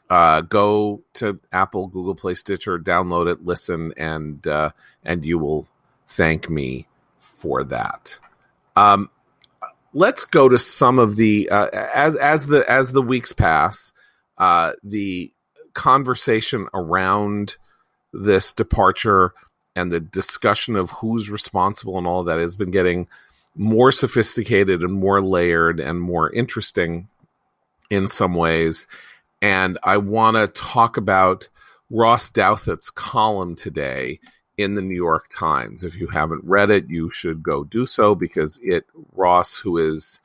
Uh, 0.08 0.40
go 0.40 1.02
to 1.14 1.40
Apple, 1.52 1.88
Google 1.88 2.14
Play, 2.14 2.34
Stitcher, 2.34 2.78
download 2.78 3.30
it, 3.30 3.44
listen, 3.44 3.92
and 3.96 4.46
uh, 4.46 4.70
and 5.04 5.24
you 5.24 5.38
will 5.38 5.66
thank 6.08 6.48
me 6.48 6.86
for 7.18 7.64
that. 7.64 8.18
Um, 8.76 9.10
let's 9.92 10.24
go 10.24 10.48
to 10.48 10.58
some 10.58 10.98
of 11.00 11.16
the 11.16 11.48
uh, 11.50 11.68
as 11.72 12.14
as 12.16 12.46
the 12.46 12.70
as 12.70 12.92
the 12.92 13.02
weeks 13.02 13.32
pass, 13.32 13.92
uh, 14.38 14.72
the 14.82 15.32
conversation 15.74 16.66
around 16.74 17.56
this 18.12 18.52
departure 18.52 19.32
and 19.74 19.92
the 19.92 20.00
discussion 20.00 20.74
of 20.76 20.90
who's 20.90 21.30
responsible 21.30 21.98
and 21.98 22.06
all 22.06 22.24
that 22.24 22.38
has 22.38 22.56
been 22.56 22.70
getting 22.70 23.06
more 23.54 23.92
sophisticated 23.92 24.82
and 24.82 24.92
more 24.92 25.22
layered 25.22 25.80
and 25.80 26.00
more 26.00 26.32
interesting 26.32 27.08
in 27.90 28.08
some 28.08 28.34
ways. 28.34 28.86
And 29.42 29.78
I 29.82 29.98
want 29.98 30.36
to 30.36 30.48
talk 30.48 30.96
about 30.96 31.48
Ross 31.90 32.30
Douthat's 32.30 32.90
column 32.90 33.54
today 33.54 34.18
in 34.56 34.74
the 34.74 34.82
New 34.82 34.94
York 34.94 35.26
Times. 35.30 35.84
If 35.84 35.96
you 35.96 36.08
haven't 36.08 36.44
read 36.44 36.70
it, 36.70 36.88
you 36.88 37.10
should 37.12 37.42
go 37.42 37.64
do 37.64 37.86
so 37.86 38.14
because 38.14 38.58
it, 38.62 38.86
Ross, 39.12 39.56
who 39.56 39.78
is, 39.78 40.20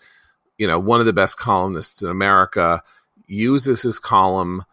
you 0.58 0.68
know, 0.68 0.80
one 0.80 1.00
of 1.00 1.06
the 1.06 1.14
best 1.14 1.38
columnists 1.38 2.02
in 2.02 2.10
America, 2.10 2.82
uses 3.32 3.82
his 3.82 4.00
column 4.00 4.64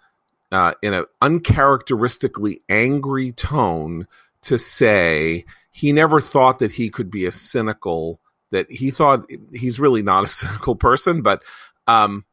uh, 0.50 0.72
in 0.82 0.94
an 0.94 1.04
uncharacteristically 1.20 2.62
angry 2.68 3.32
tone 3.32 4.06
to 4.42 4.58
say 4.58 5.44
he 5.70 5.92
never 5.92 6.20
thought 6.20 6.58
that 6.58 6.72
he 6.72 6.90
could 6.90 7.10
be 7.10 7.26
a 7.26 7.32
cynical 7.32 8.20
that 8.50 8.70
he 8.70 8.90
thought 8.90 9.26
he's 9.52 9.78
really 9.78 10.02
not 10.02 10.24
a 10.24 10.28
cynical 10.28 10.74
person, 10.74 11.22
but 11.22 11.42
um, 11.86 12.24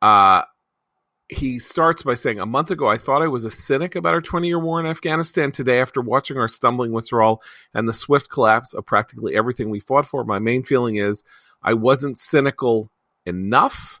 uh, 0.00 0.42
he 1.28 1.58
starts 1.58 2.02
by 2.02 2.14
saying, 2.14 2.40
A 2.40 2.46
month 2.46 2.70
ago, 2.70 2.88
I 2.88 2.98
thought 2.98 3.22
I 3.22 3.28
was 3.28 3.44
a 3.44 3.50
cynic 3.50 3.94
about 3.94 4.14
our 4.14 4.20
20 4.20 4.48
year 4.48 4.58
war 4.58 4.80
in 4.80 4.86
Afghanistan. 4.86 5.52
Today, 5.52 5.80
after 5.80 6.00
watching 6.00 6.36
our 6.36 6.48
stumbling 6.48 6.92
withdrawal 6.92 7.42
and 7.72 7.88
the 7.88 7.94
swift 7.94 8.30
collapse 8.30 8.74
of 8.74 8.86
practically 8.86 9.36
everything 9.36 9.70
we 9.70 9.80
fought 9.80 10.06
for, 10.06 10.24
my 10.24 10.38
main 10.38 10.62
feeling 10.62 10.96
is 10.96 11.22
I 11.62 11.74
wasn't 11.74 12.18
cynical 12.18 12.90
enough. 13.26 13.99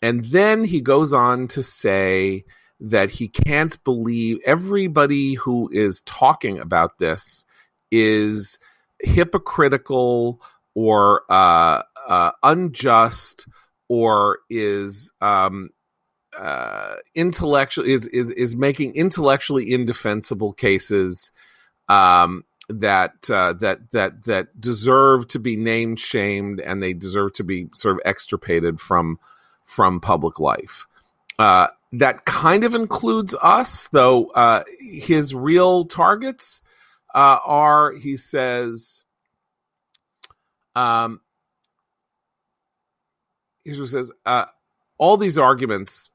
And 0.00 0.24
then 0.24 0.64
he 0.64 0.80
goes 0.80 1.12
on 1.12 1.48
to 1.48 1.62
say 1.62 2.44
that 2.80 3.10
he 3.10 3.28
can't 3.28 3.82
believe 3.82 4.38
everybody 4.46 5.34
who 5.34 5.68
is 5.72 6.02
talking 6.02 6.60
about 6.60 6.98
this 6.98 7.44
is 7.90 8.58
hypocritical 9.00 10.40
or 10.74 11.22
uh, 11.30 11.82
uh, 12.06 12.30
unjust 12.42 13.46
or 13.88 14.38
is 14.48 15.10
um, 15.20 15.70
uh, 16.38 16.94
intellectual 17.14 17.84
is 17.84 18.06
is 18.06 18.30
is 18.30 18.54
making 18.54 18.94
intellectually 18.94 19.72
indefensible 19.72 20.52
cases 20.52 21.32
um, 21.88 22.44
that 22.68 23.28
uh, 23.30 23.54
that 23.54 23.90
that 23.92 24.24
that 24.24 24.60
deserve 24.60 25.26
to 25.26 25.38
be 25.38 25.56
named 25.56 25.98
shamed 25.98 26.60
and 26.60 26.82
they 26.82 26.92
deserve 26.92 27.32
to 27.32 27.42
be 27.42 27.66
sort 27.74 27.96
of 27.96 28.02
extirpated 28.04 28.78
from 28.78 29.18
from 29.68 30.00
public 30.00 30.40
life. 30.40 30.86
Uh, 31.38 31.68
that 31.92 32.24
kind 32.24 32.64
of 32.64 32.74
includes 32.74 33.36
us, 33.40 33.88
though. 33.88 34.28
Uh, 34.30 34.64
his 34.80 35.34
real 35.34 35.84
targets 35.84 36.62
uh, 37.14 37.36
are, 37.44 37.92
he 37.92 38.16
says, 38.16 39.04
um, 40.74 41.20
here's 43.62 43.78
what 43.78 43.84
it 43.84 43.90
says. 43.90 44.10
Uh, 44.24 44.46
all 44.96 45.18
these 45.18 45.36
arguments, 45.36 46.08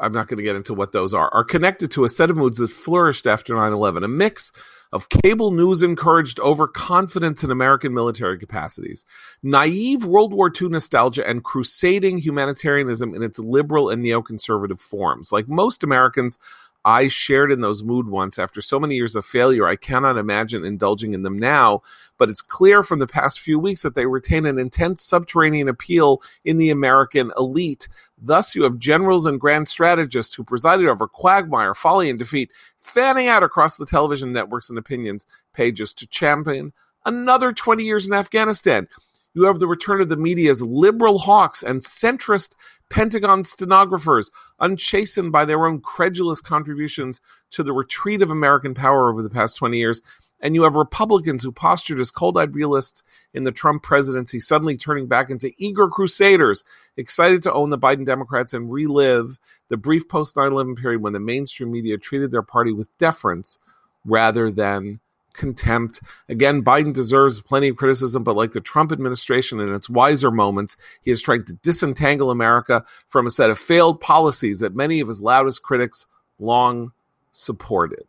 I'm 0.00 0.12
not 0.12 0.28
going 0.28 0.38
to 0.38 0.42
get 0.42 0.56
into 0.56 0.74
what 0.74 0.92
those 0.92 1.14
are, 1.14 1.28
are 1.32 1.44
connected 1.44 1.90
to 1.92 2.04
a 2.04 2.08
set 2.08 2.30
of 2.30 2.36
moods 2.36 2.58
that 2.58 2.68
flourished 2.68 3.26
after 3.26 3.54
9 3.54 3.72
11, 3.72 4.04
a 4.04 4.08
mix 4.08 4.52
of 4.92 5.08
cable 5.08 5.50
news 5.50 5.82
encouraged 5.82 6.38
overconfidence 6.40 7.42
in 7.42 7.50
American 7.50 7.94
military 7.94 8.38
capacities, 8.38 9.04
naive 9.42 10.04
World 10.04 10.34
War 10.34 10.50
II 10.60 10.68
nostalgia, 10.68 11.26
and 11.26 11.42
crusading 11.42 12.18
humanitarianism 12.18 13.14
in 13.14 13.22
its 13.22 13.38
liberal 13.38 13.88
and 13.88 14.04
neoconservative 14.04 14.78
forms. 14.78 15.32
Like 15.32 15.48
most 15.48 15.82
Americans, 15.82 16.38
I 16.84 17.08
shared 17.08 17.52
in 17.52 17.60
those 17.60 17.82
mood 17.82 18.08
once 18.08 18.38
after 18.38 18.60
so 18.60 18.80
many 18.80 18.96
years 18.96 19.14
of 19.14 19.24
failure. 19.24 19.66
I 19.66 19.76
cannot 19.76 20.18
imagine 20.18 20.64
indulging 20.64 21.14
in 21.14 21.22
them 21.22 21.38
now, 21.38 21.82
but 22.18 22.28
it's 22.28 22.42
clear 22.42 22.82
from 22.82 22.98
the 22.98 23.06
past 23.06 23.40
few 23.40 23.58
weeks 23.58 23.82
that 23.82 23.94
they 23.94 24.06
retain 24.06 24.46
an 24.46 24.58
intense 24.58 25.02
subterranean 25.02 25.68
appeal 25.68 26.22
in 26.44 26.56
the 26.56 26.70
American 26.70 27.32
elite. 27.38 27.88
Thus, 28.20 28.54
you 28.54 28.64
have 28.64 28.78
generals 28.78 29.26
and 29.26 29.40
grand 29.40 29.68
strategists 29.68 30.34
who 30.34 30.44
presided 30.44 30.86
over 30.86 31.06
quagmire, 31.06 31.74
folly, 31.74 32.10
and 32.10 32.18
defeat, 32.18 32.50
fanning 32.78 33.28
out 33.28 33.42
across 33.42 33.76
the 33.76 33.86
television 33.86 34.32
networks 34.32 34.68
and 34.68 34.78
opinions 34.78 35.26
pages 35.52 35.92
to 35.94 36.06
champion 36.06 36.72
another 37.04 37.52
20 37.52 37.84
years 37.84 38.06
in 38.06 38.12
Afghanistan. 38.12 38.88
You 39.34 39.44
have 39.44 39.60
the 39.60 39.66
return 39.66 40.00
of 40.00 40.08
the 40.08 40.16
media's 40.16 40.60
liberal 40.60 41.18
hawks 41.18 41.62
and 41.62 41.80
centrist 41.80 42.54
Pentagon 42.90 43.44
stenographers, 43.44 44.30
unchastened 44.60 45.32
by 45.32 45.46
their 45.46 45.66
own 45.66 45.80
credulous 45.80 46.42
contributions 46.42 47.20
to 47.52 47.62
the 47.62 47.72
retreat 47.72 48.20
of 48.20 48.30
American 48.30 48.74
power 48.74 49.10
over 49.10 49.22
the 49.22 49.30
past 49.30 49.56
20 49.56 49.78
years. 49.78 50.02
And 50.40 50.54
you 50.54 50.64
have 50.64 50.74
Republicans 50.74 51.42
who 51.42 51.52
postured 51.52 52.00
as 52.00 52.10
cold 52.10 52.36
eyed 52.36 52.54
realists 52.54 53.04
in 53.32 53.44
the 53.44 53.52
Trump 53.52 53.82
presidency 53.82 54.40
suddenly 54.40 54.76
turning 54.76 55.06
back 55.06 55.30
into 55.30 55.52
eager 55.56 55.88
crusaders, 55.88 56.64
excited 56.96 57.42
to 57.42 57.52
own 57.52 57.70
the 57.70 57.78
Biden 57.78 58.04
Democrats 58.04 58.52
and 58.52 58.70
relive 58.70 59.38
the 59.68 59.76
brief 59.76 60.08
post 60.08 60.36
9 60.36 60.52
11 60.52 60.74
period 60.74 61.00
when 61.00 61.14
the 61.14 61.20
mainstream 61.20 61.70
media 61.70 61.96
treated 61.96 62.32
their 62.32 62.42
party 62.42 62.72
with 62.72 62.94
deference 62.98 63.58
rather 64.04 64.50
than 64.50 65.00
contempt. 65.34 66.00
Again, 66.28 66.62
Biden 66.62 66.92
deserves 66.92 67.40
plenty 67.40 67.68
of 67.68 67.76
criticism, 67.76 68.24
but 68.24 68.36
like 68.36 68.52
the 68.52 68.60
Trump 68.60 68.92
administration 68.92 69.60
in 69.60 69.74
its 69.74 69.88
wiser 69.88 70.30
moments, 70.30 70.76
he 71.02 71.10
is 71.10 71.22
trying 71.22 71.44
to 71.44 71.54
disentangle 71.54 72.30
America 72.30 72.84
from 73.08 73.26
a 73.26 73.30
set 73.30 73.50
of 73.50 73.58
failed 73.58 74.00
policies 74.00 74.60
that 74.60 74.74
many 74.74 75.00
of 75.00 75.08
his 75.08 75.20
loudest 75.20 75.62
critics 75.62 76.06
long 76.38 76.92
supported. 77.30 78.06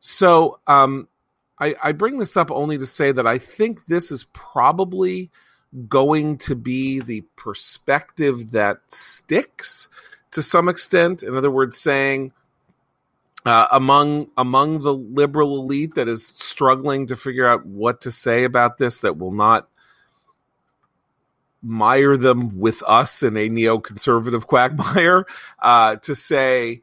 So, 0.00 0.60
um, 0.66 1.08
I, 1.58 1.74
I 1.82 1.92
bring 1.92 2.18
this 2.18 2.36
up 2.36 2.50
only 2.50 2.78
to 2.78 2.86
say 2.86 3.12
that 3.12 3.26
I 3.26 3.38
think 3.38 3.86
this 3.86 4.10
is 4.10 4.26
probably 4.32 5.30
going 5.88 6.36
to 6.38 6.54
be 6.54 7.00
the 7.00 7.22
perspective 7.36 8.52
that 8.52 8.78
sticks 8.88 9.88
to 10.32 10.42
some 10.42 10.68
extent. 10.68 11.22
In 11.22 11.36
other 11.36 11.50
words, 11.50 11.78
saying, 11.78 12.32
uh, 13.44 13.66
among 13.70 14.28
among 14.36 14.80
the 14.80 14.94
liberal 14.94 15.58
elite 15.58 15.94
that 15.96 16.08
is 16.08 16.32
struggling 16.34 17.06
to 17.06 17.16
figure 17.16 17.46
out 17.46 17.66
what 17.66 18.00
to 18.02 18.10
say 18.10 18.44
about 18.44 18.78
this 18.78 19.00
that 19.00 19.18
will 19.18 19.32
not 19.32 19.68
mire 21.62 22.16
them 22.16 22.58
with 22.58 22.82
us 22.86 23.22
in 23.22 23.36
a 23.36 23.48
neoconservative 23.48 24.46
quagmire 24.46 25.24
uh, 25.62 25.96
to 25.96 26.14
say 26.14 26.82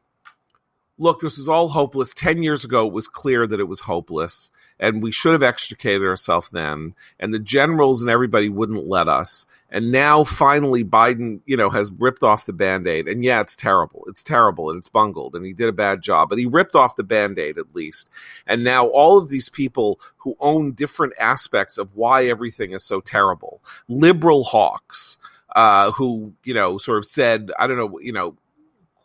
look 0.97 1.19
this 1.19 1.37
was 1.37 1.49
all 1.49 1.69
hopeless. 1.69 2.13
10 2.13 2.43
years 2.43 2.63
ago 2.63 2.87
it 2.87 2.93
was 2.93 3.07
clear 3.07 3.47
that 3.47 3.59
it 3.59 3.67
was 3.67 3.81
hopeless 3.81 4.51
and 4.81 5.01
we 5.01 5.11
should 5.11 5.31
have 5.31 5.43
extricated 5.43 6.05
ourselves 6.05 6.49
then 6.49 6.95
and 7.19 7.33
the 7.33 7.39
generals 7.39 8.01
and 8.01 8.09
everybody 8.09 8.49
wouldn't 8.49 8.87
let 8.87 9.07
us. 9.07 9.45
And 9.69 9.89
now 9.89 10.25
finally 10.25 10.83
biden 10.83 11.39
you 11.45 11.55
know 11.55 11.69
has 11.69 11.91
ripped 11.93 12.23
off 12.23 12.45
the 12.45 12.51
band-aid. 12.51 13.07
And 13.07 13.23
yeah 13.23 13.39
it's 13.39 13.55
terrible. 13.55 14.03
It's 14.07 14.23
terrible 14.23 14.69
and 14.69 14.77
it's 14.77 14.89
bungled 14.89 15.35
and 15.35 15.45
he 15.45 15.53
did 15.53 15.69
a 15.69 15.73
bad 15.73 16.01
job 16.01 16.27
but 16.29 16.39
he 16.39 16.45
ripped 16.45 16.75
off 16.75 16.97
the 16.97 17.03
band-aid 17.03 17.57
at 17.57 17.73
least. 17.73 18.09
And 18.45 18.63
now 18.63 18.87
all 18.87 19.17
of 19.17 19.29
these 19.29 19.47
people 19.47 19.99
who 20.17 20.35
own 20.41 20.73
different 20.73 21.13
aspects 21.19 21.77
of 21.77 21.95
why 21.95 22.25
everything 22.25 22.71
is 22.71 22.83
so 22.83 22.99
terrible. 22.99 23.61
Liberal 23.87 24.43
hawks 24.43 25.17
uh, 25.55 25.91
who 25.91 26.33
you 26.43 26.53
know 26.53 26.77
sort 26.77 26.97
of 26.97 27.05
said 27.05 27.51
i 27.59 27.67
don't 27.67 27.77
know 27.77 27.99
you 27.99 28.13
know 28.13 28.35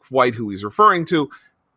quite 0.08 0.34
who 0.34 0.48
he's 0.50 0.64
referring 0.64 1.04
to 1.04 1.28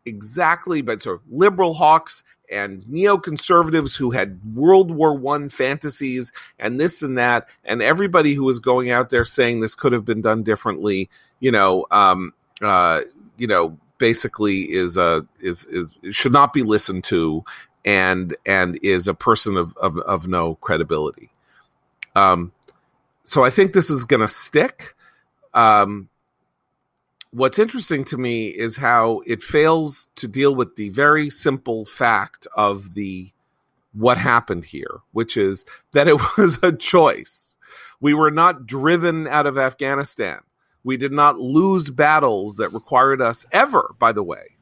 exactly 0.06 0.80
but 0.80 1.02
sort 1.02 1.16
of 1.16 1.22
liberal 1.30 1.74
hawks 1.74 2.22
and 2.50 2.82
neoconservatives 2.82 3.96
who 3.96 4.10
had 4.10 4.40
World 4.54 4.90
War 4.90 5.14
One 5.14 5.48
fantasies 5.48 6.32
and 6.58 6.78
this 6.78 7.02
and 7.02 7.16
that, 7.18 7.48
and 7.64 7.80
everybody 7.80 8.34
who 8.34 8.44
was 8.44 8.58
going 8.58 8.90
out 8.90 9.10
there 9.10 9.24
saying 9.24 9.60
this 9.60 9.74
could 9.74 9.92
have 9.92 10.04
been 10.04 10.20
done 10.20 10.42
differently, 10.42 11.08
you 11.38 11.50
know, 11.50 11.86
um, 11.90 12.32
uh, 12.60 13.02
you 13.36 13.46
know, 13.46 13.78
basically 13.98 14.72
is 14.72 14.96
a 14.96 15.26
is 15.40 15.64
is 15.66 15.90
should 16.10 16.32
not 16.32 16.52
be 16.52 16.62
listened 16.62 17.04
to 17.04 17.44
and 17.84 18.36
and 18.44 18.78
is 18.82 19.08
a 19.08 19.14
person 19.14 19.56
of 19.56 19.76
of, 19.76 19.96
of 19.98 20.26
no 20.26 20.56
credibility. 20.56 21.30
Um, 22.14 22.52
so 23.24 23.44
I 23.44 23.50
think 23.50 23.72
this 23.72 23.90
is 23.90 24.04
going 24.04 24.20
to 24.20 24.28
stick. 24.28 24.94
Um, 25.54 26.08
what's 27.32 27.58
interesting 27.58 28.04
to 28.04 28.16
me 28.16 28.48
is 28.48 28.76
how 28.76 29.22
it 29.26 29.42
fails 29.42 30.08
to 30.16 30.28
deal 30.28 30.54
with 30.54 30.76
the 30.76 30.88
very 30.90 31.30
simple 31.30 31.84
fact 31.84 32.46
of 32.56 32.94
the 32.94 33.32
what 33.92 34.18
happened 34.18 34.64
here, 34.64 35.00
which 35.12 35.36
is 35.36 35.64
that 35.92 36.08
it 36.08 36.16
was 36.38 36.58
a 36.62 36.72
choice. 36.72 37.56
We 38.00 38.14
were 38.14 38.30
not 38.30 38.66
driven 38.66 39.26
out 39.26 39.46
of 39.46 39.58
Afghanistan. 39.58 40.40
We 40.82 40.96
did 40.96 41.12
not 41.12 41.38
lose 41.38 41.90
battles 41.90 42.56
that 42.56 42.72
required 42.72 43.20
us 43.20 43.46
ever, 43.52 43.94
by 43.98 44.12
the 44.12 44.22
way. 44.22 44.56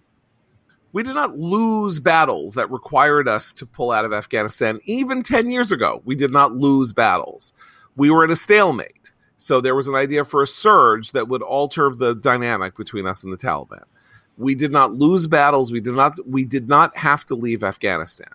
We 0.92 1.02
did 1.02 1.14
not 1.14 1.36
lose 1.36 2.00
battles 2.00 2.54
that 2.54 2.70
required 2.70 3.28
us 3.28 3.52
to 3.54 3.66
pull 3.66 3.92
out 3.92 4.04
of 4.04 4.12
Afghanistan. 4.12 4.80
Even 4.84 5.22
10 5.22 5.50
years 5.50 5.70
ago, 5.70 6.02
we 6.04 6.14
did 6.14 6.32
not 6.32 6.52
lose 6.52 6.92
battles. 6.92 7.52
We 7.94 8.10
were 8.10 8.24
in 8.24 8.30
a 8.30 8.36
stalemate. 8.36 8.97
So 9.38 9.60
there 9.60 9.74
was 9.74 9.88
an 9.88 9.94
idea 9.94 10.24
for 10.24 10.42
a 10.42 10.46
surge 10.46 11.12
that 11.12 11.28
would 11.28 11.42
alter 11.42 11.90
the 11.94 12.14
dynamic 12.14 12.76
between 12.76 13.06
us 13.06 13.24
and 13.24 13.32
the 13.32 13.38
Taliban. 13.38 13.84
We 14.36 14.54
did 14.54 14.72
not 14.72 14.92
lose 14.92 15.26
battles. 15.26 15.72
We 15.72 15.80
did 15.80 15.94
not 15.94 16.14
we 16.28 16.44
did 16.44 16.68
not 16.68 16.96
have 16.96 17.24
to 17.26 17.34
leave 17.34 17.62
Afghanistan. 17.62 18.30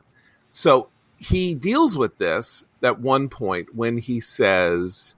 So 0.51 0.89
he 1.17 1.55
deals 1.55 1.97
with 1.97 2.17
this 2.17 2.65
at 2.81 2.99
one 2.99 3.29
point 3.29 3.75
when 3.75 3.97
he 3.97 4.19
says 4.19 5.15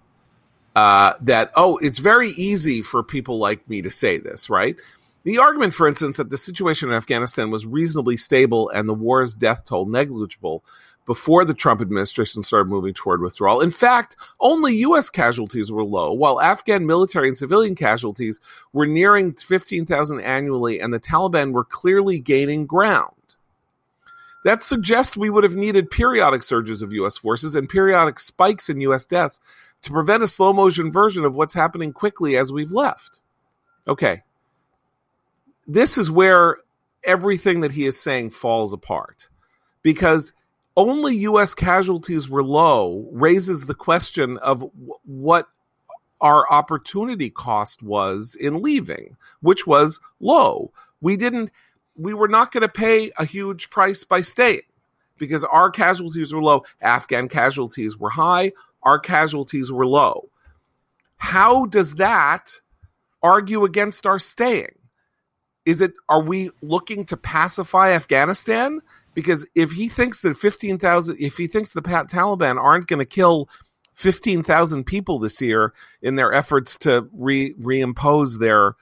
uh, 0.75 1.13
that, 1.21 1.51
oh, 1.55 1.77
it's 1.77 1.99
very 1.99 2.29
easy 2.31 2.81
for 2.81 3.01
people 3.01 3.37
like 3.37 3.67
me 3.69 3.81
to 3.81 3.89
say 3.89 4.17
this, 4.17 4.49
right? 4.49 4.75
The 5.23 5.39
argument, 5.39 5.73
for 5.73 5.87
instance, 5.87 6.17
that 6.17 6.29
the 6.29 6.37
situation 6.37 6.89
in 6.89 6.95
Afghanistan 6.95 7.49
was 7.49 7.65
reasonably 7.65 8.17
stable 8.17 8.69
and 8.69 8.87
the 8.87 8.93
war's 8.93 9.33
death 9.33 9.65
toll 9.65 9.85
negligible 9.85 10.63
before 11.05 11.45
the 11.45 11.53
Trump 11.53 11.81
administration 11.81 12.41
started 12.41 12.69
moving 12.69 12.93
toward 12.93 13.21
withdrawal. 13.21 13.61
In 13.61 13.69
fact, 13.69 14.15
only 14.39 14.75
U.S. 14.77 15.09
casualties 15.09 15.71
were 15.71 15.83
low, 15.83 16.11
while 16.11 16.41
Afghan 16.41 16.85
military 16.85 17.27
and 17.27 17.37
civilian 17.37 17.75
casualties 17.75 18.39
were 18.73 18.87
nearing 18.87 19.33
15,000 19.33 20.19
annually, 20.21 20.79
and 20.79 20.93
the 20.93 20.99
Taliban 20.99 21.51
were 21.51 21.63
clearly 21.63 22.19
gaining 22.19 22.65
ground. 22.65 23.11
That 24.43 24.61
suggests 24.61 25.17
we 25.17 25.29
would 25.29 25.43
have 25.43 25.55
needed 25.55 25.89
periodic 25.89 26.43
surges 26.43 26.81
of 26.81 26.93
U.S. 26.93 27.17
forces 27.17 27.55
and 27.55 27.69
periodic 27.69 28.19
spikes 28.19 28.69
in 28.69 28.81
U.S. 28.81 29.05
deaths 29.05 29.39
to 29.81 29.91
prevent 29.91 30.23
a 30.23 30.27
slow 30.27 30.53
motion 30.53 30.91
version 30.91 31.25
of 31.25 31.35
what's 31.35 31.53
happening 31.53 31.93
quickly 31.93 32.37
as 32.37 32.51
we've 32.51 32.71
left. 32.71 33.21
Okay. 33.87 34.21
This 35.67 35.97
is 35.97 36.11
where 36.11 36.57
everything 37.03 37.61
that 37.61 37.71
he 37.71 37.85
is 37.85 37.99
saying 37.99 38.31
falls 38.31 38.73
apart 38.73 39.29
because 39.81 40.33
only 40.77 41.17
U.S. 41.17 41.53
casualties 41.53 42.29
were 42.29 42.43
low 42.43 43.07
raises 43.11 43.65
the 43.65 43.75
question 43.75 44.37
of 44.37 44.59
w- 44.59 44.93
what 45.05 45.47
our 46.21 46.49
opportunity 46.51 47.29
cost 47.29 47.81
was 47.81 48.35
in 48.35 48.61
leaving, 48.61 49.17
which 49.41 49.67
was 49.67 49.99
low. 50.19 50.71
We 51.01 51.17
didn't, 51.17 51.51
we 51.95 52.13
were 52.13 52.27
not 52.27 52.51
going 52.51 52.61
to 52.61 52.69
pay 52.69 53.11
a 53.17 53.25
huge 53.25 53.69
price 53.69 54.03
by 54.03 54.21
staying 54.21 54.61
because 55.17 55.43
our 55.43 55.69
casualties 55.69 56.33
were 56.33 56.41
low. 56.41 56.63
Afghan 56.81 57.29
casualties 57.29 57.97
were 57.97 58.11
high. 58.11 58.51
Our 58.83 58.99
casualties 58.99 59.71
were 59.71 59.87
low. 59.87 60.29
How 61.17 61.65
does 61.65 61.95
that 61.95 62.59
argue 63.23 63.63
against 63.63 64.05
our 64.05 64.19
staying? 64.19 64.75
Is 65.65 65.81
it, 65.81 65.93
are 66.09 66.21
we 66.21 66.51
looking 66.61 67.05
to 67.05 67.17
pacify 67.17 67.91
Afghanistan? 67.91 68.81
Because 69.15 69.47
if 69.55 69.71
he 69.71 69.89
thinks 69.89 70.21
that 70.21 70.37
15,000 70.37 71.17
if 71.19 71.37
he 71.37 71.47
thinks 71.47 71.73
the 71.73 71.81
Taliban 71.81 72.61
aren't 72.61 72.87
going 72.87 72.99
to 72.99 73.05
kill 73.05 73.49
15,000 73.95 74.83
people 74.83 75.17
this 75.17 75.41
year 75.41 75.73
in 76.01 76.15
their 76.15 76.31
efforts 76.31 76.77
to 76.79 77.09
re 77.13 77.55
reimpose 77.55 78.39
their 78.39 78.75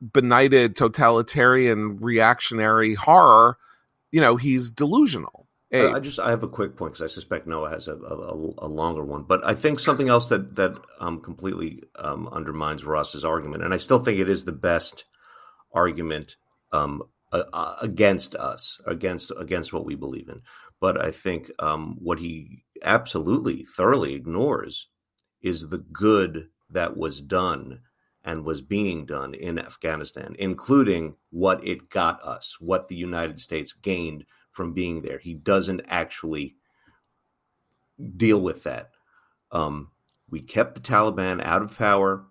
benighted 0.00 0.74
totalitarian 0.74 1.98
reactionary 1.98 2.94
horror, 2.94 3.58
you 4.10 4.20
know, 4.20 4.36
he's 4.36 4.70
delusional. 4.70 5.46
Hey. 5.70 5.90
I 5.90 6.00
just 6.00 6.20
I 6.20 6.30
have 6.30 6.42
a 6.42 6.48
quick 6.48 6.76
point 6.76 6.92
because 6.92 7.10
I 7.10 7.12
suspect 7.12 7.46
Noah 7.46 7.70
has 7.70 7.88
a, 7.88 7.94
a, 7.94 8.34
a, 8.58 8.68
longer 8.68 9.02
one, 9.02 9.22
but 9.22 9.42
I 9.42 9.54
think 9.54 9.80
something 9.80 10.10
else 10.10 10.28
that 10.28 10.54
that 10.56 10.76
um, 11.00 11.20
completely 11.22 11.82
um, 11.96 12.28
undermines 12.28 12.84
Ross's 12.84 13.24
argument, 13.24 13.64
and 13.64 13.72
I 13.72 13.78
still 13.78 13.98
think 13.98 14.18
it 14.18 14.28
is 14.28 14.44
the 14.44 14.52
best 14.52 15.04
argument 15.72 16.36
um, 16.72 17.02
uh, 17.32 17.76
against 17.80 18.34
us, 18.34 18.80
against 18.86 19.32
against 19.38 19.72
what 19.72 19.86
we 19.86 19.94
believe 19.94 20.28
in. 20.28 20.42
But 20.80 21.00
I 21.00 21.10
think 21.10 21.50
um, 21.58 21.96
what 22.00 22.18
he 22.18 22.64
absolutely 22.82 23.64
thoroughly 23.64 24.14
ignores 24.14 24.88
is 25.40 25.68
the 25.68 25.78
good 25.78 26.48
that 26.70 26.96
was 26.96 27.20
done 27.20 27.80
and 28.24 28.44
was 28.44 28.62
being 28.62 29.04
done 29.04 29.34
in 29.34 29.58
Afghanistan, 29.58 30.36
including 30.38 31.14
what 31.30 31.66
it 31.66 31.90
got 31.90 32.22
us, 32.22 32.56
what 32.60 32.88
the 32.88 32.96
United 32.96 33.40
States 33.40 33.72
gained 33.72 34.24
from 34.50 34.72
being 34.72 35.02
there. 35.02 35.18
He 35.18 35.34
doesn't 35.34 35.82
actually 35.88 36.56
deal 38.16 38.40
with 38.40 38.64
that. 38.64 38.90
Um, 39.50 39.90
we 40.30 40.40
kept 40.40 40.74
the 40.74 40.80
Taliban 40.80 41.44
out 41.44 41.62
of 41.62 41.76
power, 41.76 42.24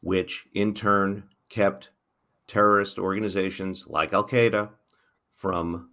which 0.00 0.46
in 0.52 0.74
turn 0.74 1.24
kept 1.48 1.90
terrorist 2.46 2.98
organizations 2.98 3.86
like 3.88 4.12
Al 4.12 4.26
Qaeda 4.26 4.70
from 5.30 5.90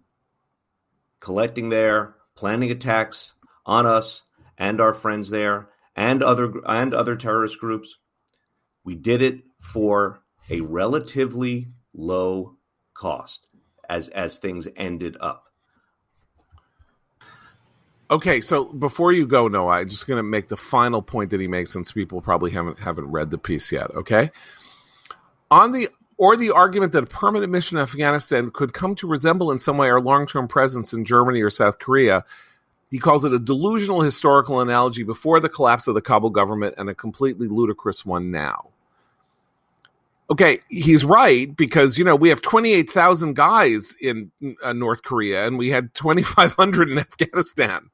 collecting 1.20 1.68
there, 1.68 2.16
planning 2.34 2.70
attacks 2.70 3.34
on 3.64 3.86
us 3.86 4.22
and 4.58 4.80
our 4.80 4.94
friends 4.94 5.30
there, 5.30 5.68
and 5.96 6.22
other 6.22 6.52
and 6.66 6.94
other 6.94 7.16
terrorist 7.16 7.58
groups. 7.58 7.98
We 8.84 8.94
did 8.94 9.22
it 9.22 9.42
for 9.58 10.22
a 10.50 10.60
relatively 10.60 11.68
low 11.94 12.56
cost 12.94 13.46
as 13.88 14.08
as 14.08 14.38
things 14.38 14.68
ended 14.76 15.16
up. 15.20 15.44
Okay, 18.10 18.42
so 18.42 18.64
before 18.64 19.12
you 19.12 19.26
go, 19.26 19.48
Noah, 19.48 19.78
I'm 19.78 19.88
just 19.88 20.06
going 20.06 20.18
to 20.18 20.22
make 20.22 20.48
the 20.48 20.56
final 20.56 21.00
point 21.00 21.30
that 21.30 21.40
he 21.40 21.48
makes, 21.48 21.72
since 21.72 21.92
people 21.92 22.20
probably 22.20 22.50
haven't 22.50 22.78
haven't 22.78 23.06
read 23.06 23.30
the 23.30 23.38
piece 23.38 23.72
yet. 23.72 23.90
Okay, 23.92 24.30
on 25.50 25.72
the 25.72 25.88
or 26.22 26.36
the 26.36 26.52
argument 26.52 26.92
that 26.92 27.02
a 27.02 27.06
permanent 27.06 27.50
mission 27.50 27.78
in 27.78 27.82
Afghanistan 27.82 28.52
could 28.52 28.72
come 28.72 28.94
to 28.94 29.08
resemble 29.08 29.50
in 29.50 29.58
some 29.58 29.76
way 29.76 29.90
our 29.90 30.00
long 30.00 30.24
term 30.24 30.46
presence 30.46 30.92
in 30.92 31.04
Germany 31.04 31.42
or 31.42 31.50
South 31.50 31.80
Korea. 31.80 32.24
He 32.92 33.00
calls 33.00 33.24
it 33.24 33.32
a 33.32 33.40
delusional 33.40 34.02
historical 34.02 34.60
analogy 34.60 35.02
before 35.02 35.40
the 35.40 35.48
collapse 35.48 35.88
of 35.88 35.96
the 35.96 36.00
Kabul 36.00 36.30
government 36.30 36.76
and 36.78 36.88
a 36.88 36.94
completely 36.94 37.48
ludicrous 37.48 38.06
one 38.06 38.30
now. 38.30 38.68
Okay, 40.30 40.60
he's 40.68 41.04
right 41.04 41.56
because 41.56 41.98
you 41.98 42.04
know 42.04 42.14
we 42.14 42.28
have 42.28 42.40
28,000 42.40 43.34
guys 43.34 43.96
in 44.00 44.30
uh, 44.62 44.72
North 44.72 45.02
Korea 45.02 45.44
and 45.44 45.58
we 45.58 45.70
had 45.70 45.92
2,500 45.92 46.88
in 46.88 46.98
Afghanistan. 47.00 47.90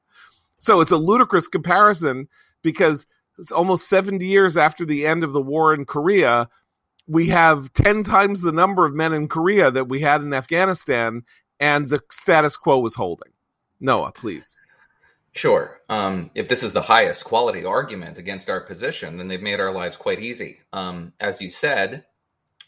So 0.58 0.82
it's 0.82 0.92
a 0.92 0.98
ludicrous 0.98 1.48
comparison 1.48 2.28
because 2.60 3.06
it's 3.38 3.52
almost 3.52 3.88
70 3.88 4.26
years 4.26 4.58
after 4.58 4.84
the 4.84 5.06
end 5.06 5.24
of 5.24 5.32
the 5.32 5.40
war 5.40 5.72
in 5.72 5.86
Korea 5.86 6.50
we 7.08 7.28
have 7.28 7.72
10 7.72 8.04
times 8.04 8.42
the 8.42 8.52
number 8.52 8.84
of 8.84 8.94
men 8.94 9.12
in 9.12 9.28
Korea 9.28 9.70
that 9.70 9.88
we 9.88 10.00
had 10.00 10.20
in 10.20 10.34
Afghanistan, 10.34 11.22
and 11.58 11.88
the 11.88 12.00
status 12.10 12.56
quo 12.56 12.78
was 12.78 12.94
holding. 12.94 13.32
Noah, 13.80 14.12
please. 14.12 14.60
Sure. 15.32 15.80
Um, 15.88 16.30
if 16.34 16.48
this 16.48 16.62
is 16.62 16.72
the 16.72 16.82
highest 16.82 17.24
quality 17.24 17.64
argument 17.64 18.18
against 18.18 18.50
our 18.50 18.60
position, 18.60 19.16
then 19.16 19.28
they've 19.28 19.40
made 19.40 19.60
our 19.60 19.72
lives 19.72 19.96
quite 19.96 20.20
easy. 20.20 20.60
Um, 20.72 21.12
as 21.20 21.40
you 21.40 21.48
said, 21.48 22.04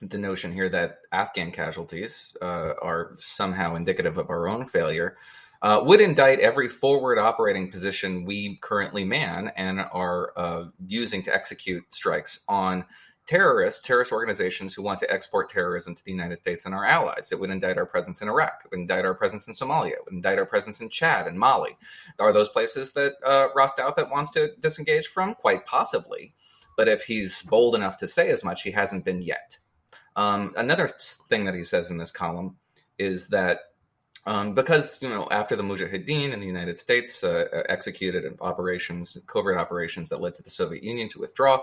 the 0.01 0.19
notion 0.19 0.53
here 0.53 0.69
that 0.71 1.01
Afghan 1.13 1.53
casualties 1.53 2.35
uh, 2.41 2.73
are 2.81 3.17
somehow 3.19 3.75
indicative 3.75 4.19
of 4.19 4.31
our 4.31 4.49
own 4.49 4.65
failure 4.65 5.17
uh, 5.63 5.83
would 5.85 6.01
indict 6.01 6.41
every 6.41 6.69
forward 6.69 7.19
operating 7.19 7.71
position 7.71 8.25
we 8.25 8.57
currently 8.63 9.05
man 9.05 9.53
and 9.57 9.81
are 9.93 10.33
uh, 10.37 10.65
using 10.87 11.23
to 11.23 11.35
execute 11.35 11.85
strikes 11.91 12.41
on 12.49 12.85
terrorists, 13.31 13.87
terrorist 13.87 14.11
organizations 14.11 14.75
who 14.75 14.83
want 14.83 14.99
to 14.99 15.09
export 15.09 15.49
terrorism 15.49 15.95
to 15.95 16.05
the 16.05 16.11
United 16.11 16.37
States 16.37 16.67
and 16.67 16.75
our 16.75 16.85
allies. 16.85 17.31
It 17.31 17.39
would 17.39 17.51
indict 17.51 17.79
our 17.79 17.87
presence 17.87 18.23
in 18.23 18.29
Iraq. 18.29 18.63
It 18.65 18.73
would 18.73 18.81
indict 18.81 19.05
our 19.05 19.15
presence 19.15 19.47
in 19.47 19.55
Somalia. 19.55 19.93
It 19.93 20.05
would 20.05 20.15
indict 20.15 20.41
our 20.41 20.47
presence 20.47 20.81
in 20.81 20.91
Chad 20.91 21.29
and 21.29 21.39
Mali. 21.39 21.79
Are 22.19 22.33
those 22.33 22.49
places 22.49 22.93
that 22.95 23.13
uh, 23.25 23.47
Ross 23.55 23.75
Douthat 23.75 24.11
wants 24.11 24.31
to 24.31 24.51
disengage 24.59 25.07
from? 25.07 25.37
Quite 25.37 25.65
possibly. 25.65 26.35
But 26.77 26.89
if 26.89 27.05
he's 27.05 27.45
bold 27.45 27.77
enough 27.77 27.99
to 27.99 28.09
say 28.09 28.31
as 28.31 28.43
much, 28.43 28.65
he 28.65 28.73
hasn't 28.73 29.05
been 29.05 29.23
yet. 29.23 29.59
Um, 30.17 30.53
another 30.57 30.89
thing 31.29 31.45
that 31.45 31.55
he 31.55 31.63
says 31.63 31.93
in 31.93 31.99
this 31.99 32.11
column 32.11 32.57
is 32.99 33.29
that 33.29 33.61
um, 34.27 34.55
because 34.57 35.01
you 35.01 35.09
know 35.09 35.29
after 35.31 35.55
the 35.55 35.63
Mujahideen 35.63 36.33
in 36.33 36.41
the 36.41 36.47
United 36.47 36.81
States 36.81 37.23
uh, 37.23 37.45
executed 37.69 38.25
operations, 38.41 39.17
covert 39.29 39.57
operations 39.57 40.09
that 40.09 40.21
led 40.21 40.35
to 40.35 40.43
the 40.43 40.51
Soviet 40.51 40.83
Union 40.83 41.09
to 41.11 41.21
withdraw, 41.21 41.61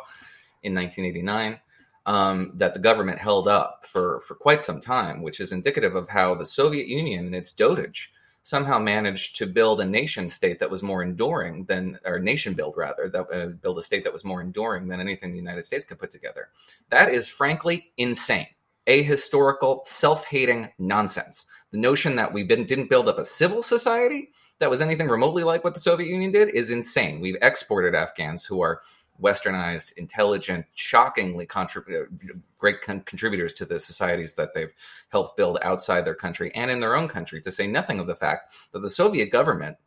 in 0.64 0.74
1989. 0.74 1.60
um, 2.08 2.54
that 2.56 2.74
the 2.74 2.80
government 2.80 3.20
held 3.20 3.50
up 3.50 3.86
for, 3.86 4.22
for 4.22 4.34
quite 4.34 4.64
some 4.64 4.80
time, 4.80 5.22
which 5.22 5.42
is 5.42 5.52
indicative 5.52 5.94
of 5.94 6.08
how 6.08 6.34
the 6.34 6.46
Soviet 6.46 6.88
Union 6.88 7.26
and 7.26 7.36
its 7.36 7.52
dotage 7.52 8.08
somehow 8.44 8.80
managed 8.80 9.36
to 9.36 9.46
build 9.46 9.82
a 9.82 9.86
nation 9.86 10.30
state 10.30 10.58
that 10.60 10.72
was 10.72 10.82
more 10.82 11.04
enduring 11.04 11.66
than, 11.66 12.00
or 12.06 12.18
nation 12.18 12.54
build 12.54 12.76
rather, 12.78 13.10
that 13.10 13.26
uh, 13.30 13.48
build 13.48 13.78
a 13.78 13.84
state 13.84 14.06
that 14.06 14.14
was 14.14 14.24
more 14.24 14.40
enduring 14.40 14.88
than 14.88 15.02
anything 15.02 15.32
the 15.32 15.38
United 15.38 15.64
States 15.64 15.84
could 15.84 16.00
put 16.00 16.10
together. 16.10 16.48
That 16.90 17.14
is 17.14 17.28
frankly 17.28 17.92
insane, 17.98 18.48
ahistorical, 18.88 19.86
self-hating 19.86 20.70
nonsense. 20.80 21.46
The 21.72 21.78
notion 21.78 22.16
that 22.16 22.32
we 22.32 22.48
didn't 22.48 22.90
build 22.90 23.10
up 23.10 23.20
a 23.20 23.26
civil 23.26 23.62
society 23.62 24.30
that 24.60 24.70
was 24.70 24.80
anything 24.80 25.10
remotely 25.10 25.44
like 25.44 25.66
what 25.66 25.74
the 25.74 25.82
Soviet 25.82 26.08
Union 26.08 26.32
did 26.32 26.48
is 26.50 26.72
insane. 26.72 27.20
We've 27.20 27.38
exported 27.42 27.94
Afghans 27.94 28.46
who 28.46 28.62
are 28.62 28.82
westernized, 29.22 29.94
intelligent, 29.98 30.66
shockingly 30.74 31.46
contrib- 31.46 31.90
uh, 31.90 32.34
great 32.58 32.82
con- 32.82 33.02
contributors 33.02 33.54
to 33.54 33.66
the 33.66 33.80
societies 33.80 34.36
that 34.36 34.54
they've 34.54 34.74
helped 35.10 35.38
build 35.38 35.58
outside 35.62 36.06
their 36.06 36.16
country 36.16 36.52
and 36.56 36.72
in 36.72 36.80
their 36.80 36.96
own 36.96 37.08
country, 37.08 37.42
to 37.42 37.52
say 37.52 37.68
nothing 37.68 38.00
of 38.00 38.08
the 38.08 38.16
fact 38.16 38.54
that 38.72 38.80
the 38.80 38.90
Soviet 38.90 39.32
government, 39.32 39.78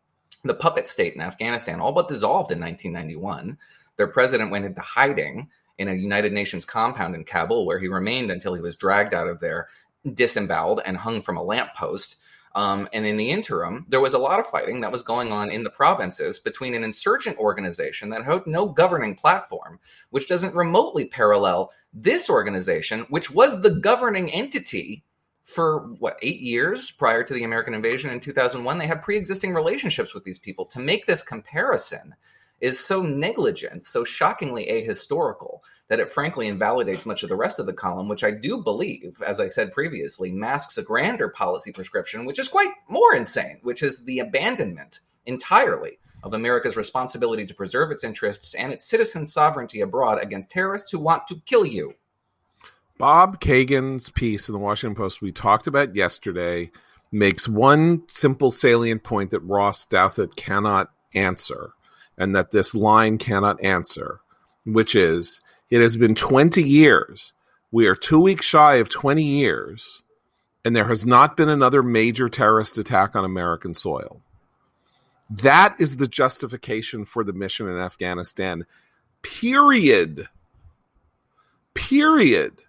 the 0.45 0.55
puppet 0.55 0.89
state 0.89 1.15
in 1.15 1.21
Afghanistan, 1.21 1.81
all 1.81 1.93
but 1.93 2.09
dissolved 2.09 2.51
in 2.51 2.61
1991. 2.61 3.59
Their 3.97 4.09
president 4.09 4.51
went 4.51 4.65
into 4.65 4.81
hiding 4.81 5.49
in 5.79 5.89
a 5.89 5.95
United 5.95 6.33
Nations 6.33 6.65
compound 6.65 7.15
in 7.15 7.25
Kabul, 7.25 7.67
where 7.67 7.79
he 7.79 7.89
remained 7.89 8.31
until 8.31 8.55
he 8.55 8.61
was 8.61 8.77
dragged 8.77 9.15
out 9.15 9.29
of 9.29 9.41
there, 9.41 9.69
disemboweled, 10.15 10.83
and 10.85 10.97
hung 10.97 11.23
from 11.23 11.37
a 11.37 11.43
lamppost. 11.43 12.17
Um, 12.55 12.89
and 12.93 13.07
in 13.07 13.17
the 13.17 13.31
interim, 13.31 13.87
there 13.89 14.01
was 14.01 14.15
a 14.15 14.19
lot 14.19 14.41
of 14.41 14.47
fighting 14.47 14.81
that 14.81 14.91
was 14.91 15.05
going 15.05 15.33
on 15.33 15.51
in 15.51 15.63
the 15.63 15.71
provinces 15.71 16.41
between 16.41 16.75
an 16.75 16.83
insurgent 16.83 17.39
organization 17.39 18.11
that 18.11 18.25
had 18.25 18.47
no 18.47 18.67
governing 18.67 19.15
platform, 19.15 19.79
which 20.11 20.29
doesn't 20.29 20.55
remotely 20.55 21.07
parallel 21.07 21.71
this 21.93 22.29
organization, 22.29 23.07
which 23.09 23.31
was 23.31 23.63
the 23.63 23.71
governing 23.71 24.33
entity 24.33 25.05
for 25.45 25.89
what, 25.99 26.17
eight 26.23 26.41
years 26.41 26.91
prior 26.91 27.25
to 27.25 27.35
the 27.35 27.45
American 27.45 27.75
invasion 27.75 28.11
in 28.11 28.21
2001. 28.21 28.79
They 28.79 28.87
had 28.87 29.03
pre 29.03 29.17
existing 29.17 29.55
relationships 29.55 30.15
with 30.15 30.25
these 30.25 30.39
people. 30.39 30.65
To 30.67 30.81
make 30.81 31.07
this 31.07 31.23
comparison 31.23 32.15
is 32.61 32.79
so 32.79 33.03
negligent, 33.03 33.87
so 33.87 34.05
shockingly 34.05 34.67
ahistorical 34.67 35.61
that 35.91 35.99
it 35.99 36.09
frankly 36.09 36.47
invalidates 36.47 37.05
much 37.05 37.25
of 37.25 37.29
the 37.29 37.37
rest 37.37 37.59
of 37.59 37.67
the 37.67 37.73
column, 37.73 38.09
which 38.09 38.23
I 38.23 38.31
do 38.31 38.63
believe, 38.63 39.21
as 39.27 39.41
I 39.41 39.49
said 39.49 39.73
previously, 39.73 40.31
masks 40.31 40.79
a 40.79 40.83
grander 40.83 41.29
policy 41.29 41.73
prescription, 41.73 42.25
which 42.25 42.39
is 42.39 42.49
quite 42.49 42.71
more 42.89 43.13
insane, 43.13 43.59
which 43.63 43.83
is 43.83 44.05
the 44.05 44.21
abandonment 44.21 45.01
entirely 45.27 45.99
of 46.23 46.33
America's 46.33 46.77
responsibility 46.77 47.45
to 47.45 47.55
preserve 47.55 47.91
its 47.91 48.05
interests 48.05 48.55
and 48.55 48.73
its 48.73 48.85
citizen 48.85 49.27
sovereignty 49.27 49.81
abroad 49.81 50.23
against 50.23 50.53
terrorists 50.53 50.93
who 50.93 51.01
want 51.01 51.27
to 51.27 51.43
kill 51.45 51.67
you. 51.67 51.95
Bob 52.97 53.41
Kagan's 53.41 54.11
piece 54.11 54.49
in 54.49 54.53
the 54.53 54.61
Washington 54.61 54.95
Post 54.95 55.21
we 55.21 55.33
talked 55.33 55.67
about 55.67 55.97
yesterday 55.97 56.71
makes 57.11 57.49
one 57.49 58.03
simple 58.07 58.53
salient 58.53 59.03
point 59.03 59.31
that 59.31 59.41
Ross 59.41 59.87
Douthat 59.87 60.37
cannot 60.37 60.93
answer 61.15 61.73
and 62.17 62.33
that 62.37 62.53
this 62.53 62.77
line 62.77 63.19
cannot 63.19 63.61
answer, 63.65 64.21
which 64.65 64.95
is 64.95 65.41
it 65.71 65.81
has 65.81 65.97
been 65.97 66.15
20 66.15 66.63
years. 66.63 67.33
We 67.71 67.87
are 67.87 67.95
two 67.95 68.21
weeks 68.21 68.45
shy 68.45 68.77
of 68.77 68.89
20 68.89 69.23
years, 69.23 70.03
and 70.65 70.75
there 70.75 70.89
has 70.89 71.07
not 71.07 71.37
been 71.37 71.49
another 71.49 71.83
major 71.83 72.29
terrorist 72.29 72.77
attack 72.77 73.15
on 73.15 73.25
American 73.25 73.75
soil. 73.75 74.21
That 75.31 75.77
is 75.79 75.97
the 75.97 76.09
justification 76.09 77.05
for 77.05 77.23
the 77.23 77.33
mission 77.33 77.69
in 77.69 77.79
Afghanistan. 77.79 78.67
Period. 79.23 80.29
Period. 81.73 82.65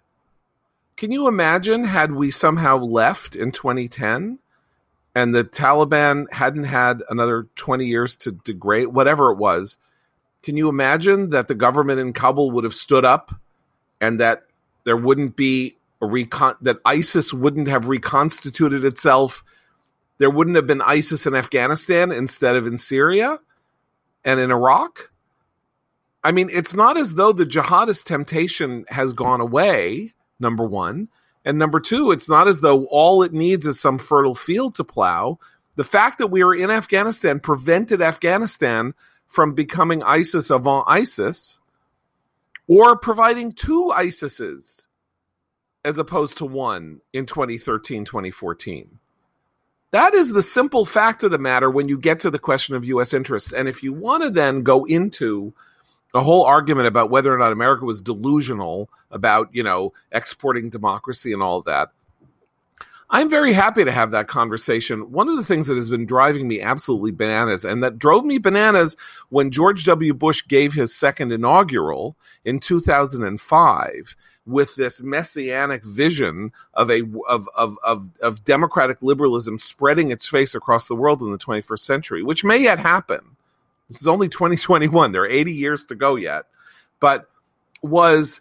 Can 0.96 1.10
you 1.10 1.26
imagine 1.26 1.84
had 1.84 2.12
we 2.12 2.30
somehow 2.30 2.76
left 2.76 3.34
in 3.34 3.50
2010 3.50 4.38
and 5.16 5.34
the 5.34 5.42
Taliban 5.42 6.30
hadn't 6.32 6.64
had 6.64 7.02
another 7.10 7.48
20 7.56 7.84
years 7.84 8.16
to 8.18 8.30
degrade, 8.30 8.88
whatever 8.88 9.32
it 9.32 9.38
was? 9.38 9.78
Can 10.42 10.56
you 10.56 10.68
imagine 10.68 11.30
that 11.30 11.48
the 11.48 11.54
government 11.54 12.00
in 12.00 12.12
Kabul 12.12 12.50
would 12.52 12.64
have 12.64 12.74
stood 12.74 13.04
up 13.04 13.34
and 14.00 14.18
that 14.20 14.44
there 14.84 14.96
wouldn't 14.96 15.36
be 15.36 15.76
a 16.00 16.06
recon 16.06 16.56
that 16.60 16.78
ISIS 16.84 17.32
wouldn't 17.32 17.68
have 17.68 17.86
reconstituted 17.86 18.84
itself? 18.84 19.44
There 20.18 20.30
wouldn't 20.30 20.56
have 20.56 20.66
been 20.66 20.82
ISIS 20.82 21.26
in 21.26 21.34
Afghanistan 21.34 22.10
instead 22.10 22.56
of 22.56 22.66
in 22.66 22.78
Syria 22.78 23.38
and 24.24 24.40
in 24.40 24.50
Iraq? 24.50 25.10
I 26.24 26.32
mean, 26.32 26.50
it's 26.52 26.74
not 26.74 26.96
as 26.96 27.14
though 27.14 27.32
the 27.32 27.46
jihadist 27.46 28.04
temptation 28.04 28.84
has 28.88 29.12
gone 29.12 29.40
away, 29.40 30.12
number 30.38 30.64
one. 30.64 31.08
And 31.44 31.58
number 31.58 31.80
two, 31.80 32.12
it's 32.12 32.28
not 32.28 32.46
as 32.46 32.60
though 32.60 32.84
all 32.86 33.22
it 33.22 33.32
needs 33.32 33.66
is 33.66 33.80
some 33.80 33.98
fertile 33.98 34.34
field 34.34 34.76
to 34.76 34.84
plow. 34.84 35.38
The 35.74 35.84
fact 35.84 36.18
that 36.18 36.28
we 36.28 36.44
were 36.44 36.54
in 36.54 36.70
Afghanistan 36.70 37.40
prevented 37.40 38.00
Afghanistan 38.00 38.94
from 39.32 39.54
becoming 39.54 40.02
ISIS 40.02 40.50
avant 40.50 40.84
ISIS 40.86 41.58
or 42.68 42.96
providing 42.96 43.50
two 43.50 43.90
ISISes 43.94 44.88
as 45.82 45.98
opposed 45.98 46.36
to 46.36 46.44
one 46.44 47.00
in 47.14 47.24
2013, 47.24 48.04
2014. 48.04 48.98
That 49.90 50.12
is 50.12 50.28
the 50.30 50.42
simple 50.42 50.84
fact 50.84 51.22
of 51.22 51.30
the 51.30 51.38
matter 51.38 51.70
when 51.70 51.88
you 51.88 51.98
get 51.98 52.20
to 52.20 52.30
the 52.30 52.38
question 52.38 52.74
of 52.74 52.84
U.S. 52.84 53.14
interests. 53.14 53.52
And 53.52 53.68
if 53.68 53.82
you 53.82 53.94
want 53.94 54.22
to 54.22 54.30
then 54.30 54.62
go 54.62 54.84
into 54.84 55.54
the 56.12 56.22
whole 56.22 56.44
argument 56.44 56.86
about 56.86 57.10
whether 57.10 57.32
or 57.32 57.38
not 57.38 57.52
America 57.52 57.86
was 57.86 58.02
delusional 58.02 58.90
about, 59.10 59.48
you 59.52 59.62
know, 59.62 59.94
exporting 60.10 60.68
democracy 60.68 61.32
and 61.32 61.42
all 61.42 61.62
that, 61.62 61.90
I'm 63.14 63.28
very 63.28 63.52
happy 63.52 63.84
to 63.84 63.92
have 63.92 64.10
that 64.12 64.26
conversation. 64.26 65.12
One 65.12 65.28
of 65.28 65.36
the 65.36 65.44
things 65.44 65.66
that 65.66 65.76
has 65.76 65.90
been 65.90 66.06
driving 66.06 66.48
me 66.48 66.62
absolutely 66.62 67.10
bananas, 67.10 67.62
and 67.62 67.84
that 67.84 67.98
drove 67.98 68.24
me 68.24 68.38
bananas 68.38 68.96
when 69.28 69.50
George 69.50 69.84
W. 69.84 70.14
Bush 70.14 70.42
gave 70.48 70.72
his 70.72 70.96
second 70.96 71.30
inaugural 71.30 72.16
in 72.46 72.58
2005 72.58 74.16
with 74.46 74.74
this 74.76 75.02
messianic 75.02 75.84
vision 75.84 76.52
of 76.72 76.90
a 76.90 77.02
of, 77.28 77.50
of 77.54 77.78
of 77.84 78.08
of 78.22 78.44
democratic 78.44 79.02
liberalism 79.02 79.58
spreading 79.58 80.10
its 80.10 80.26
face 80.26 80.54
across 80.54 80.88
the 80.88 80.96
world 80.96 81.20
in 81.20 81.30
the 81.30 81.38
21st 81.38 81.80
century, 81.80 82.22
which 82.22 82.42
may 82.42 82.56
yet 82.56 82.78
happen. 82.78 83.36
This 83.88 84.00
is 84.00 84.08
only 84.08 84.30
2021. 84.30 85.12
There 85.12 85.22
are 85.22 85.28
80 85.28 85.52
years 85.52 85.84
to 85.86 85.94
go 85.94 86.16
yet, 86.16 86.46
but 86.98 87.28
was 87.82 88.40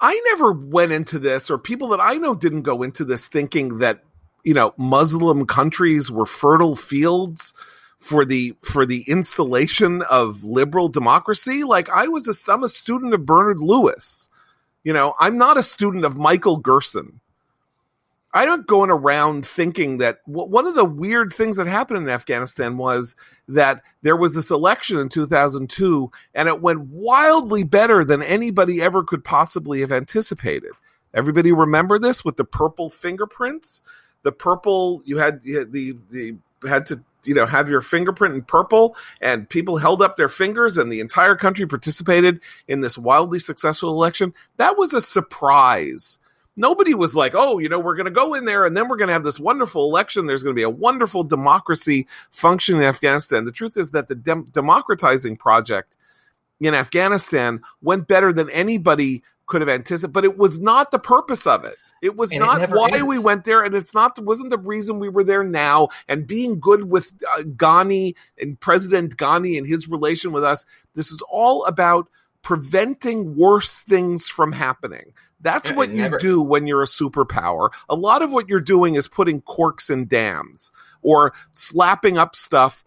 I 0.00 0.20
never 0.26 0.52
went 0.52 0.92
into 0.92 1.18
this, 1.18 1.50
or 1.50 1.58
people 1.58 1.88
that 1.88 2.00
I 2.00 2.14
know 2.14 2.34
didn't 2.34 2.62
go 2.62 2.82
into 2.82 3.04
this 3.04 3.26
thinking 3.26 3.78
that 3.78 4.02
you 4.44 4.54
know 4.54 4.74
Muslim 4.76 5.46
countries 5.46 6.10
were 6.10 6.26
fertile 6.26 6.76
fields 6.76 7.54
for 7.98 8.24
the 8.24 8.54
for 8.62 8.84
the 8.84 9.02
installation 9.08 10.02
of 10.02 10.44
liberal 10.44 10.88
democracy. 10.88 11.64
Like 11.64 11.88
I 11.88 12.08
was 12.08 12.28
a 12.28 12.52
I'm 12.52 12.62
a 12.62 12.68
student 12.68 13.14
of 13.14 13.24
Bernard 13.24 13.60
Lewis. 13.60 14.28
You 14.82 14.92
know, 14.92 15.14
I'm 15.18 15.38
not 15.38 15.56
a 15.56 15.62
student 15.62 16.04
of 16.04 16.18
Michael 16.18 16.58
Gerson. 16.58 17.20
I 18.36 18.44
don't 18.46 18.66
going 18.66 18.90
around 18.90 19.46
thinking 19.46 19.98
that 19.98 20.18
one 20.26 20.66
of 20.66 20.74
the 20.74 20.84
weird 20.84 21.32
things 21.32 21.56
that 21.56 21.68
happened 21.68 21.98
in 21.98 22.08
Afghanistan 22.08 22.76
was 22.76 23.14
that 23.46 23.80
there 24.02 24.16
was 24.16 24.34
this 24.34 24.50
election 24.50 24.98
in 24.98 25.08
2002 25.08 26.10
and 26.34 26.48
it 26.48 26.60
went 26.60 26.80
wildly 26.80 27.62
better 27.62 28.04
than 28.04 28.24
anybody 28.24 28.82
ever 28.82 29.04
could 29.04 29.22
possibly 29.22 29.80
have 29.82 29.92
anticipated. 29.92 30.72
Everybody 31.14 31.52
remember 31.52 31.96
this 31.96 32.24
with 32.24 32.36
the 32.36 32.44
purple 32.44 32.90
fingerprints? 32.90 33.82
The 34.24 34.32
purple 34.32 35.00
you 35.04 35.18
had, 35.18 35.40
you 35.44 35.58
had 35.60 35.70
the 35.70 35.96
the 36.10 36.36
had 36.68 36.86
to 36.86 37.04
you 37.22 37.34
know 37.34 37.46
have 37.46 37.68
your 37.68 37.82
fingerprint 37.82 38.34
in 38.34 38.42
purple 38.42 38.96
and 39.20 39.48
people 39.48 39.76
held 39.76 40.02
up 40.02 40.16
their 40.16 40.28
fingers 40.28 40.76
and 40.76 40.90
the 40.90 40.98
entire 40.98 41.36
country 41.36 41.66
participated 41.66 42.40
in 42.66 42.80
this 42.80 42.98
wildly 42.98 43.38
successful 43.38 43.90
election. 43.90 44.34
That 44.56 44.76
was 44.76 44.92
a 44.92 45.00
surprise 45.00 46.18
nobody 46.56 46.94
was 46.94 47.14
like, 47.14 47.32
oh, 47.34 47.58
you 47.58 47.68
know, 47.68 47.78
we're 47.78 47.96
going 47.96 48.06
to 48.06 48.10
go 48.10 48.34
in 48.34 48.44
there 48.44 48.64
and 48.64 48.76
then 48.76 48.88
we're 48.88 48.96
going 48.96 49.08
to 49.08 49.14
have 49.14 49.24
this 49.24 49.40
wonderful 49.40 49.84
election. 49.84 50.26
There's 50.26 50.42
going 50.42 50.54
to 50.54 50.58
be 50.58 50.64
a 50.64 50.70
wonderful 50.70 51.24
democracy 51.24 52.06
function 52.30 52.76
in 52.76 52.82
Afghanistan. 52.82 53.44
The 53.44 53.52
truth 53.52 53.76
is 53.76 53.90
that 53.92 54.08
the 54.08 54.14
dem- 54.14 54.46
democratizing 54.52 55.36
project 55.36 55.96
in 56.60 56.74
Afghanistan 56.74 57.60
went 57.82 58.06
better 58.06 58.32
than 58.32 58.50
anybody 58.50 59.22
could 59.46 59.60
have 59.60 59.68
anticipated, 59.68 60.12
but 60.12 60.24
it 60.24 60.38
was 60.38 60.60
not 60.60 60.90
the 60.90 60.98
purpose 60.98 61.46
of 61.46 61.64
it. 61.64 61.76
It 62.02 62.16
was 62.16 62.32
and 62.32 62.40
not 62.40 62.62
it 62.62 62.70
why 62.70 62.88
is. 62.92 63.02
we 63.02 63.18
went 63.18 63.44
there, 63.44 63.62
and 63.62 63.74
it's 63.74 63.94
not 63.94 64.18
wasn't 64.22 64.50
the 64.50 64.58
reason 64.58 64.98
we 64.98 65.08
were 65.08 65.24
there 65.24 65.42
now. 65.42 65.88
And 66.06 66.26
being 66.26 66.60
good 66.60 66.90
with 66.90 67.12
uh, 67.32 67.42
Ghani 67.42 68.14
and 68.38 68.60
President 68.60 69.16
Ghani 69.16 69.56
and 69.56 69.66
his 69.66 69.88
relation 69.88 70.30
with 70.30 70.44
us, 70.44 70.66
this 70.94 71.10
is 71.10 71.22
all 71.30 71.64
about 71.64 72.08
preventing 72.42 73.34
worse 73.36 73.80
things 73.80 74.28
from 74.28 74.52
happening. 74.52 75.14
That's 75.44 75.70
what 75.70 75.90
you 75.90 76.02
never... 76.02 76.18
do 76.18 76.42
when 76.42 76.66
you're 76.66 76.82
a 76.82 76.86
superpower. 76.86 77.70
A 77.88 77.94
lot 77.94 78.22
of 78.22 78.32
what 78.32 78.48
you're 78.48 78.60
doing 78.60 78.96
is 78.96 79.06
putting 79.06 79.42
corks 79.42 79.90
in 79.90 80.06
dams 80.06 80.72
or 81.02 81.32
slapping 81.52 82.18
up 82.18 82.34
stuff 82.34 82.82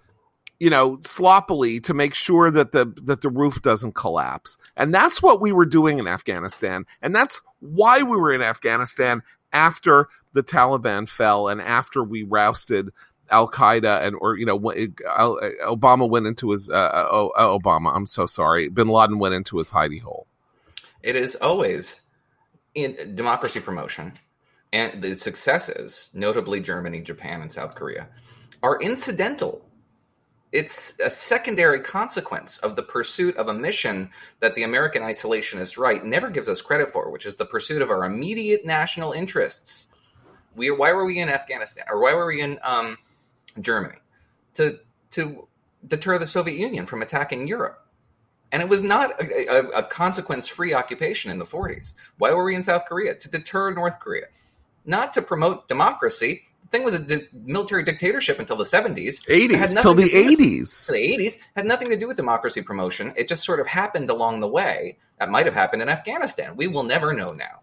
you 0.60 0.72
know, 0.72 0.98
sloppily 1.02 1.80
to 1.82 1.94
make 1.94 2.16
sure 2.16 2.50
that 2.50 2.72
the 2.72 2.92
that 3.04 3.22
the 3.22 3.30
roof 3.30 3.62
doesn't 3.62 3.94
collapse. 3.94 4.58
And 4.76 4.94
that's 4.94 5.22
what 5.22 5.40
we 5.40 5.52
were 5.52 5.66
doing 5.66 6.00
in 6.00 6.08
Afghanistan. 6.08 6.86
And 7.02 7.14
that's 7.14 7.42
why 7.60 8.02
we 8.02 8.18
were 8.18 8.34
in 8.34 8.42
Afghanistan 8.42 9.22
after 9.54 10.08
the 10.34 10.44
Taliban 10.44 11.08
fell 11.08 11.48
and 11.48 11.62
after 11.62 12.04
we 12.04 12.24
rousted 12.24 12.90
Al 13.30 13.50
Qaeda 13.50 14.04
and 14.06 14.16
or 14.20 14.38
you 14.38 14.46
know 14.46 14.58
Obama 14.58 16.10
went 16.10 16.26
into 16.26 16.52
his 16.52 16.70
uh, 16.70 16.74
uh, 16.74 17.08
oh, 17.12 17.30
uh, 17.38 17.60
Obama. 17.60 17.96
I'm 17.96 18.08
so 18.08 18.26
sorry. 18.26 18.70
Bin 18.70 18.88
Laden 18.88 19.20
went 19.20 19.36
into 19.36 19.58
his 19.58 19.70
hidey 19.70 20.02
hole. 20.02 20.28
It 21.04 21.16
is 21.16 21.36
always 21.36 22.02
in 22.78 23.16
democracy 23.16 23.60
promotion 23.60 24.14
and 24.72 25.02
the 25.02 25.16
successes, 25.16 26.12
notably 26.14 26.60
Germany, 26.60 27.02
Japan, 27.02 27.42
and 27.42 27.52
South 27.52 27.74
Korea, 27.74 28.08
are 28.62 28.80
incidental. 28.80 29.66
It's 30.52 30.98
a 31.00 31.10
secondary 31.10 31.82
consequence 31.82 32.60
of 32.60 32.76
the 32.76 32.84
pursuit 32.84 33.36
of 33.36 33.48
a 33.48 33.54
mission 33.54 34.12
that 34.42 34.54
the 34.54 34.62
American 34.62 35.02
isolationist 35.02 35.80
right 35.80 36.06
never 36.06 36.30
gives 36.30 36.48
us 36.48 36.62
credit 36.62 36.90
for, 36.90 37.10
which 37.10 37.26
is 37.26 37.36
the 37.36 37.46
pursuit 37.46 37.82
of 37.82 37.90
our 37.90 38.06
immediate 38.06 38.64
national 38.64 39.12
interests. 39.12 39.88
We 40.56 40.70
why 40.70 40.94
were 40.94 41.06
we 41.06 41.20
in 41.20 41.30
Afghanistan 41.30 41.86
or 41.90 42.00
why 42.00 42.14
were 42.14 42.28
we 42.28 42.42
in 42.42 42.60
um, 42.64 42.98
Germany 43.60 43.98
to 44.54 44.80
to 45.12 45.48
deter 45.86 46.20
the 46.20 46.28
Soviet 46.28 46.58
Union 46.58 46.86
from 46.86 47.02
attacking 47.02 47.48
Europe. 47.48 47.87
And 48.52 48.62
it 48.62 48.70
was 48.70 48.82
not 48.82 49.22
a, 49.22 49.48
a, 49.48 49.68
a 49.80 49.84
consequence 49.84 50.48
free 50.48 50.74
occupation 50.74 51.32
in 51.32 51.40
the 51.40 51.46
40s. 51.46 51.94
Why 52.18 52.32
were 52.32 52.46
we 52.46 52.56
in 52.56 52.64
South 52.64 52.86
Korea? 52.86 53.16
To 53.16 53.30
deter 53.30 53.72
North 53.74 54.00
Korea, 54.00 54.28
not 54.86 55.14
to 55.14 55.22
promote 55.22 55.68
democracy. 55.68 56.44
The 56.64 56.70
thing 56.70 56.84
was 56.84 56.94
a 56.96 57.00
di- 57.00 57.28
military 57.34 57.84
dictatorship 57.84 58.40
until 58.40 58.56
the 58.56 58.64
70s. 58.64 59.26
80s, 59.28 59.82
till 59.82 59.94
the 59.94 60.10
80s. 60.10 60.90
With, 60.90 60.98
the 60.98 61.18
80s 61.18 61.40
had 61.56 61.66
nothing 61.66 61.90
to 61.90 61.98
do 61.98 62.08
with 62.08 62.18
democracy 62.18 62.62
promotion. 62.62 63.14
It 63.16 63.28
just 63.28 63.44
sort 63.44 63.60
of 63.60 63.68
happened 63.68 64.10
along 64.10 64.40
the 64.40 64.48
way. 64.48 64.98
That 65.20 65.30
might 65.30 65.46
have 65.46 65.56
happened 65.56 65.82
in 65.82 65.90
Afghanistan. 65.90 66.56
We 66.56 66.68
will 66.68 66.84
never 66.84 67.14
know 67.14 67.32
now 67.32 67.62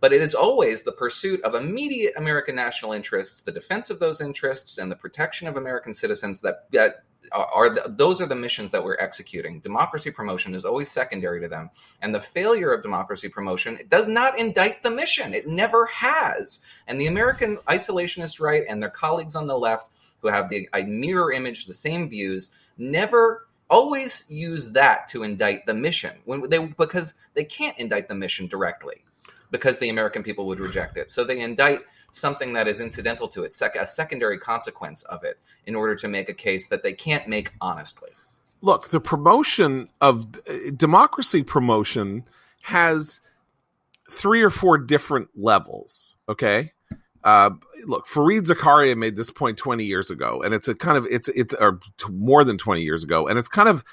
but 0.00 0.12
it 0.12 0.22
is 0.22 0.34
always 0.34 0.82
the 0.82 0.92
pursuit 0.92 1.42
of 1.44 1.54
immediate 1.54 2.14
American 2.16 2.54
national 2.54 2.92
interests, 2.92 3.42
the 3.42 3.52
defense 3.52 3.90
of 3.90 3.98
those 3.98 4.20
interests, 4.20 4.78
and 4.78 4.90
the 4.90 4.96
protection 4.96 5.46
of 5.46 5.56
American 5.56 5.92
citizens 5.92 6.40
that, 6.40 6.70
that 6.72 7.04
are 7.32 7.74
the, 7.74 7.94
those 7.96 8.20
are 8.20 8.26
the 8.26 8.34
missions 8.34 8.70
that 8.70 8.82
we're 8.82 8.96
executing. 8.96 9.60
Democracy 9.60 10.10
promotion 10.10 10.54
is 10.54 10.64
always 10.64 10.90
secondary 10.90 11.40
to 11.40 11.48
them, 11.48 11.70
and 12.00 12.14
the 12.14 12.20
failure 12.20 12.72
of 12.72 12.82
democracy 12.82 13.28
promotion 13.28 13.78
does 13.88 14.08
not 14.08 14.38
indict 14.38 14.82
the 14.82 14.90
mission. 14.90 15.34
It 15.34 15.46
never 15.46 15.86
has. 15.86 16.60
And 16.86 17.00
the 17.00 17.06
American 17.06 17.58
isolationist 17.68 18.40
right 18.40 18.64
and 18.68 18.82
their 18.82 18.90
colleagues 18.90 19.36
on 19.36 19.46
the 19.46 19.58
left, 19.58 19.90
who 20.20 20.28
have 20.28 20.48
the 20.48 20.68
mirror 20.86 21.32
image, 21.32 21.66
the 21.66 21.74
same 21.74 22.08
views, 22.08 22.50
never 22.78 23.46
always 23.68 24.24
use 24.28 24.70
that 24.72 25.06
to 25.08 25.22
indict 25.22 25.64
the 25.64 25.74
mission 25.74 26.10
when 26.24 26.42
they 26.50 26.66
because 26.66 27.14
they 27.34 27.44
can't 27.44 27.78
indict 27.78 28.08
the 28.08 28.14
mission 28.14 28.48
directly 28.48 29.04
because 29.50 29.78
the 29.78 29.88
American 29.88 30.22
people 30.22 30.46
would 30.46 30.60
reject 30.60 30.96
it. 30.96 31.10
So 31.10 31.24
they 31.24 31.40
indict 31.40 31.80
something 32.12 32.52
that 32.54 32.68
is 32.68 32.80
incidental 32.80 33.28
to 33.28 33.42
it, 33.42 33.52
sec- 33.52 33.76
a 33.76 33.86
secondary 33.86 34.38
consequence 34.38 35.02
of 35.04 35.24
it, 35.24 35.38
in 35.66 35.74
order 35.74 35.94
to 35.96 36.08
make 36.08 36.28
a 36.28 36.34
case 36.34 36.68
that 36.68 36.82
they 36.82 36.92
can't 36.92 37.28
make 37.28 37.52
honestly. 37.60 38.10
Look, 38.62 38.88
the 38.88 39.00
promotion 39.00 39.88
of 40.00 40.26
democracy 40.76 41.42
promotion 41.42 42.24
has 42.62 43.20
three 44.10 44.42
or 44.42 44.50
four 44.50 44.76
different 44.76 45.28
levels. 45.34 46.16
Okay. 46.28 46.72
Uh, 47.22 47.50
look, 47.84 48.06
Fareed 48.06 48.46
Zakaria 48.46 48.96
made 48.96 49.16
this 49.16 49.30
point 49.30 49.58
20 49.58 49.84
years 49.84 50.10
ago, 50.10 50.42
and 50.42 50.54
it's 50.54 50.68
a 50.68 50.74
kind 50.74 50.96
of 50.96 51.06
it's 51.06 51.28
it's 51.28 51.54
or 51.54 51.80
more 52.08 52.44
than 52.44 52.58
20 52.58 52.82
years 52.82 53.04
ago, 53.04 53.28
and 53.28 53.38
it's 53.38 53.48
kind 53.48 53.68
of 53.68 53.84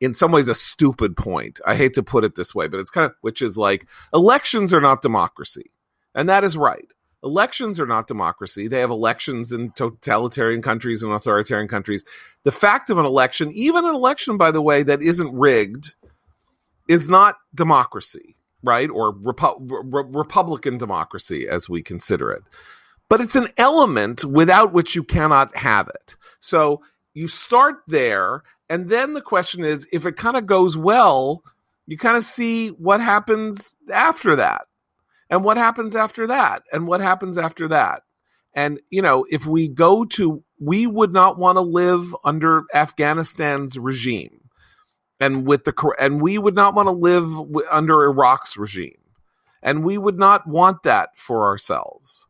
in 0.00 0.14
some 0.14 0.32
ways 0.32 0.48
a 0.48 0.54
stupid 0.54 1.16
point. 1.16 1.60
I 1.66 1.74
hate 1.74 1.94
to 1.94 2.02
put 2.02 2.24
it 2.24 2.34
this 2.34 2.54
way, 2.54 2.68
but 2.68 2.80
it's 2.80 2.90
kind 2.90 3.06
of 3.06 3.14
which 3.20 3.42
is 3.42 3.56
like 3.56 3.86
elections 4.12 4.74
are 4.74 4.80
not 4.80 5.02
democracy. 5.02 5.70
And 6.14 6.28
that 6.28 6.44
is 6.44 6.56
right. 6.56 6.86
Elections 7.22 7.80
are 7.80 7.86
not 7.86 8.06
democracy. 8.06 8.68
They 8.68 8.80
have 8.80 8.90
elections 8.90 9.52
in 9.52 9.72
totalitarian 9.72 10.62
countries 10.62 11.02
and 11.02 11.12
authoritarian 11.12 11.68
countries. 11.68 12.04
The 12.44 12.52
fact 12.52 12.90
of 12.90 12.98
an 12.98 13.06
election, 13.06 13.50
even 13.52 13.84
an 13.84 13.94
election 13.94 14.36
by 14.36 14.50
the 14.50 14.62
way 14.62 14.82
that 14.82 15.02
isn't 15.02 15.34
rigged, 15.34 15.94
is 16.88 17.08
not 17.08 17.36
democracy, 17.54 18.36
right? 18.62 18.88
Or 18.90 19.12
Repu- 19.12 19.56
Re- 19.60 20.04
republican 20.08 20.78
democracy 20.78 21.48
as 21.48 21.68
we 21.68 21.82
consider 21.82 22.30
it. 22.30 22.42
But 23.08 23.20
it's 23.20 23.36
an 23.36 23.48
element 23.56 24.24
without 24.24 24.72
which 24.72 24.94
you 24.94 25.02
cannot 25.02 25.56
have 25.56 25.88
it. 25.88 26.16
So 26.40 26.82
you 27.14 27.28
start 27.28 27.76
there 27.86 28.42
and 28.68 28.88
then 28.88 29.14
the 29.14 29.22
question 29.22 29.64
is 29.64 29.86
if 29.92 30.06
it 30.06 30.16
kind 30.16 30.36
of 30.36 30.46
goes 30.46 30.76
well, 30.76 31.42
you 31.86 31.96
kind 31.96 32.16
of 32.16 32.24
see 32.24 32.68
what 32.68 33.00
happens 33.00 33.74
after 33.92 34.36
that. 34.36 34.66
And 35.30 35.44
what 35.44 35.56
happens 35.56 35.94
after 35.96 36.26
that? 36.28 36.62
And 36.72 36.86
what 36.86 37.00
happens 37.00 37.38
after 37.38 37.68
that? 37.68 38.02
And, 38.54 38.80
you 38.90 39.02
know, 39.02 39.26
if 39.28 39.44
we 39.44 39.68
go 39.68 40.04
to, 40.06 40.42
we 40.60 40.86
would 40.86 41.12
not 41.12 41.38
want 41.38 41.56
to 41.56 41.62
live 41.62 42.14
under 42.24 42.64
Afghanistan's 42.72 43.78
regime. 43.78 44.40
And 45.20 45.46
with 45.46 45.64
the, 45.64 45.94
and 45.98 46.20
we 46.20 46.38
would 46.38 46.54
not 46.54 46.74
want 46.74 46.86
to 46.86 46.92
live 46.92 47.30
under 47.70 48.04
Iraq's 48.04 48.56
regime. 48.56 48.98
And 49.62 49.84
we 49.84 49.98
would 49.98 50.18
not 50.18 50.46
want 50.46 50.84
that 50.84 51.10
for 51.16 51.46
ourselves. 51.46 52.28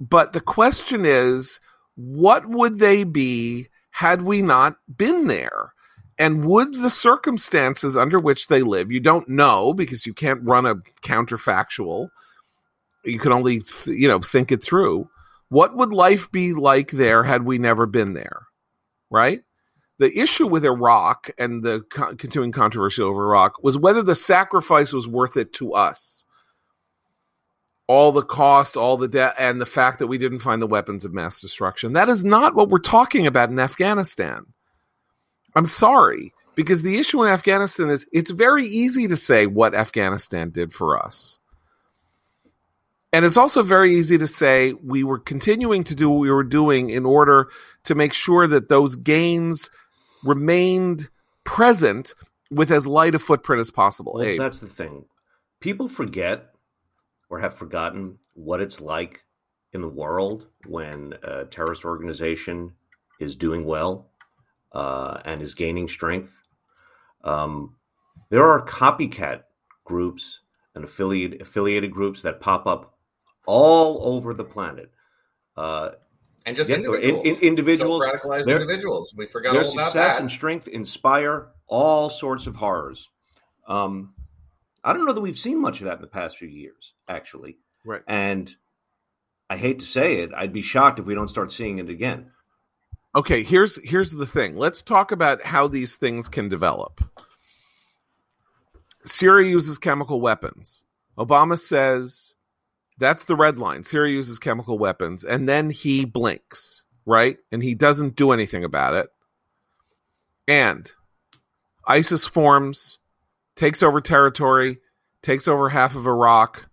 But 0.00 0.32
the 0.32 0.40
question 0.40 1.04
is, 1.04 1.60
what 1.94 2.48
would 2.48 2.78
they 2.78 3.04
be 3.04 3.68
had 3.94 4.22
we 4.22 4.42
not 4.42 4.76
been 4.96 5.28
there? 5.28 5.72
And 6.18 6.44
would 6.44 6.74
the 6.74 6.90
circumstances 6.90 7.96
under 7.96 8.18
which 8.18 8.48
they 8.48 8.60
live, 8.62 8.90
you 8.90 8.98
don't 8.98 9.28
know 9.28 9.72
because 9.72 10.04
you 10.04 10.12
can't 10.12 10.42
run 10.42 10.66
a 10.66 10.74
counterfactual. 11.02 12.08
You 13.04 13.20
can 13.20 13.30
only, 13.30 13.60
th- 13.60 13.96
you 13.96 14.08
know, 14.08 14.18
think 14.18 14.50
it 14.50 14.64
through. 14.64 15.08
What 15.48 15.76
would 15.76 15.92
life 15.92 16.30
be 16.32 16.54
like 16.54 16.90
there 16.90 17.22
had 17.22 17.44
we 17.44 17.58
never 17.58 17.86
been 17.86 18.14
there? 18.14 18.46
Right? 19.10 19.42
The 19.98 20.18
issue 20.18 20.48
with 20.48 20.64
Iraq 20.64 21.30
and 21.38 21.62
the 21.62 21.82
co- 21.88 22.16
continuing 22.16 22.50
controversy 22.50 23.00
over 23.00 23.22
Iraq 23.26 23.62
was 23.62 23.78
whether 23.78 24.02
the 24.02 24.16
sacrifice 24.16 24.92
was 24.92 25.06
worth 25.06 25.36
it 25.36 25.52
to 25.54 25.72
us. 25.72 26.26
All 27.86 28.12
the 28.12 28.22
cost, 28.22 28.76
all 28.76 28.96
the 28.96 29.08
debt, 29.08 29.34
and 29.38 29.60
the 29.60 29.66
fact 29.66 29.98
that 29.98 30.06
we 30.06 30.18
didn't 30.18 30.38
find 30.38 30.62
the 30.62 30.66
weapons 30.66 31.04
of 31.04 31.12
mass 31.12 31.40
destruction. 31.40 31.92
That 31.92 32.08
is 32.08 32.24
not 32.24 32.54
what 32.54 32.70
we're 32.70 32.78
talking 32.78 33.26
about 33.26 33.50
in 33.50 33.58
Afghanistan. 33.58 34.46
I'm 35.54 35.66
sorry, 35.66 36.32
because 36.54 36.82
the 36.82 36.98
issue 36.98 37.22
in 37.22 37.28
Afghanistan 37.28 37.90
is 37.90 38.06
it's 38.12 38.30
very 38.30 38.66
easy 38.66 39.06
to 39.08 39.16
say 39.16 39.46
what 39.46 39.74
Afghanistan 39.74 40.50
did 40.50 40.72
for 40.72 41.02
us. 41.02 41.40
And 43.12 43.24
it's 43.24 43.36
also 43.36 43.62
very 43.62 43.94
easy 43.94 44.18
to 44.18 44.26
say 44.26 44.72
we 44.72 45.04
were 45.04 45.20
continuing 45.20 45.84
to 45.84 45.94
do 45.94 46.10
what 46.10 46.18
we 46.18 46.30
were 46.32 46.42
doing 46.42 46.90
in 46.90 47.06
order 47.06 47.48
to 47.84 47.94
make 47.94 48.12
sure 48.12 48.48
that 48.48 48.68
those 48.68 48.96
gains 48.96 49.70
remained 50.24 51.10
present 51.44 52.14
with 52.50 52.72
as 52.72 52.86
light 52.88 53.14
a 53.14 53.20
footprint 53.20 53.60
as 53.60 53.70
possible. 53.70 54.14
Well, 54.16 54.36
that's 54.36 54.58
the 54.58 54.66
thing. 54.66 55.04
People 55.60 55.86
forget 55.86 56.53
or 57.30 57.38
have 57.38 57.54
forgotten 57.54 58.18
what 58.34 58.60
it's 58.60 58.80
like 58.80 59.24
in 59.72 59.80
the 59.80 59.88
world 59.88 60.46
when 60.66 61.14
a 61.22 61.44
terrorist 61.44 61.84
organization 61.84 62.72
is 63.20 63.36
doing 63.36 63.64
well 63.64 64.10
uh, 64.72 65.20
and 65.24 65.42
is 65.42 65.54
gaining 65.54 65.88
strength. 65.88 66.38
Um, 67.22 67.76
there 68.30 68.48
are 68.48 68.64
copycat 68.64 69.42
groups 69.84 70.40
and 70.74 70.84
affiliate, 70.84 71.40
affiliated 71.40 71.92
groups 71.92 72.22
that 72.22 72.40
pop 72.40 72.66
up 72.66 72.96
all 73.46 74.14
over 74.14 74.34
the 74.34 74.44
planet. 74.44 74.90
Uh, 75.56 75.90
and 76.46 76.56
just 76.56 76.70
individuals, 76.70 77.24
in, 77.24 77.34
in, 77.34 77.40
individuals, 77.40 78.04
radicalized 78.04 78.46
individuals. 78.48 79.14
We 79.16 79.26
forgot 79.26 79.54
their 79.54 79.64
success 79.64 80.20
and 80.20 80.30
strength 80.30 80.68
inspire 80.68 81.48
all 81.66 82.10
sorts 82.10 82.46
of 82.46 82.54
horrors. 82.54 83.08
Um, 83.66 84.12
I 84.84 84.92
don't 84.92 85.06
know 85.06 85.14
that 85.14 85.20
we've 85.20 85.38
seen 85.38 85.60
much 85.60 85.80
of 85.80 85.86
that 85.86 85.96
in 85.96 86.02
the 86.02 86.06
past 86.06 86.36
few 86.36 86.48
years, 86.48 86.92
actually. 87.08 87.56
Right. 87.84 88.02
And 88.06 88.54
I 89.48 89.56
hate 89.56 89.78
to 89.78 89.84
say 89.86 90.18
it, 90.20 90.30
I'd 90.36 90.52
be 90.52 90.62
shocked 90.62 90.98
if 90.98 91.06
we 91.06 91.14
don't 91.14 91.28
start 91.28 91.50
seeing 91.50 91.78
it 91.78 91.88
again. 91.88 92.30
Okay, 93.16 93.42
here's 93.42 93.82
here's 93.84 94.12
the 94.12 94.26
thing. 94.26 94.56
Let's 94.56 94.82
talk 94.82 95.12
about 95.12 95.44
how 95.44 95.68
these 95.68 95.96
things 95.96 96.28
can 96.28 96.48
develop. 96.48 97.00
Syria 99.04 99.48
uses 99.48 99.78
chemical 99.78 100.20
weapons. 100.20 100.84
Obama 101.16 101.58
says 101.58 102.34
that's 102.98 103.24
the 103.24 103.36
red 103.36 103.58
line. 103.58 103.84
Syria 103.84 104.14
uses 104.14 104.38
chemical 104.38 104.78
weapons 104.78 105.24
and 105.24 105.48
then 105.48 105.70
he 105.70 106.04
blinks, 106.04 106.84
right? 107.06 107.38
And 107.52 107.62
he 107.62 107.74
doesn't 107.74 108.16
do 108.16 108.32
anything 108.32 108.64
about 108.64 108.94
it. 108.94 109.08
And 110.48 110.90
ISIS 111.86 112.26
forms, 112.26 112.98
takes 113.56 113.82
over 113.82 114.00
territory, 114.00 114.78
takes 115.22 115.48
over 115.48 115.68
half 115.68 115.94
of 115.94 116.06
Iraq, 116.06 116.66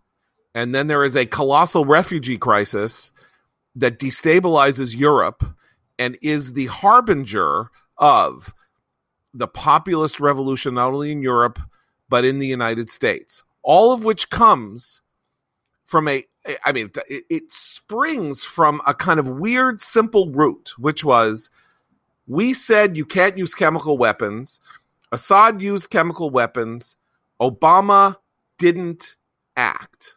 and 0.53 0.75
then 0.75 0.87
there 0.87 1.03
is 1.03 1.15
a 1.15 1.25
colossal 1.25 1.85
refugee 1.85 2.37
crisis 2.37 3.11
that 3.75 3.99
destabilizes 3.99 4.97
Europe 4.97 5.43
and 5.97 6.17
is 6.21 6.53
the 6.53 6.65
harbinger 6.65 7.69
of 7.97 8.53
the 9.33 9.47
populist 9.47 10.19
revolution, 10.19 10.73
not 10.73 10.93
only 10.93 11.11
in 11.11 11.21
Europe, 11.21 11.59
but 12.09 12.25
in 12.25 12.39
the 12.39 12.47
United 12.47 12.89
States, 12.89 13.43
all 13.63 13.93
of 13.93 14.03
which 14.03 14.29
comes 14.29 15.01
from 15.85 16.07
a, 16.07 16.25
I 16.65 16.71
mean, 16.71 16.91
it, 17.07 17.23
it 17.29 17.51
springs 17.51 18.43
from 18.43 18.81
a 18.85 18.93
kind 18.93 19.19
of 19.19 19.27
weird, 19.27 19.79
simple 19.79 20.29
root, 20.31 20.73
which 20.77 21.05
was 21.05 21.49
we 22.27 22.53
said 22.53 22.97
you 22.97 23.05
can't 23.05 23.37
use 23.37 23.53
chemical 23.53 23.97
weapons. 23.97 24.61
Assad 25.11 25.61
used 25.61 25.89
chemical 25.89 26.29
weapons. 26.29 26.95
Obama 27.41 28.17
didn't 28.57 29.17
act. 29.57 30.15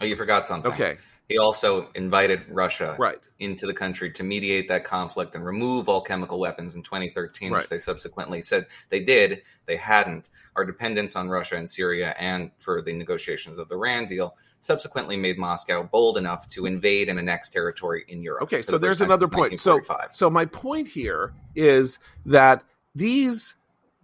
Oh, 0.00 0.04
you 0.04 0.16
forgot 0.16 0.44
something. 0.44 0.72
Okay. 0.72 0.98
He 1.28 1.38
also 1.38 1.88
invited 1.94 2.46
Russia 2.48 2.94
Right. 2.98 3.18
into 3.40 3.66
the 3.66 3.74
country 3.74 4.12
to 4.12 4.22
mediate 4.22 4.68
that 4.68 4.84
conflict 4.84 5.34
and 5.34 5.44
remove 5.44 5.88
all 5.88 6.00
chemical 6.02 6.38
weapons 6.38 6.76
in 6.76 6.82
2013, 6.84 7.50
Right. 7.52 7.60
which 7.62 7.68
they 7.68 7.78
subsequently 7.78 8.42
said 8.42 8.66
they 8.90 9.00
did. 9.00 9.42
They 9.66 9.76
hadn't. 9.76 10.30
Our 10.54 10.64
dependence 10.64 11.16
on 11.16 11.28
Russia 11.28 11.56
and 11.56 11.68
Syria 11.68 12.14
and 12.18 12.52
for 12.58 12.80
the 12.80 12.92
negotiations 12.92 13.58
of 13.58 13.68
the 13.68 13.74
Iran 13.74 14.06
deal 14.06 14.36
subsequently 14.60 15.16
made 15.16 15.36
Moscow 15.38 15.82
bold 15.82 16.16
enough 16.16 16.48
to 16.48 16.66
invade 16.66 17.08
and 17.08 17.18
annex 17.18 17.48
territory 17.48 18.04
in 18.08 18.20
Europe. 18.20 18.44
Okay, 18.44 18.62
so 18.62 18.72
the 18.72 18.78
there's 18.78 19.00
another 19.00 19.26
point. 19.26 19.58
So, 19.58 19.80
so 20.12 20.30
my 20.30 20.44
point 20.44 20.88
here 20.88 21.32
is 21.56 21.98
that 22.24 22.62
these 22.94 23.56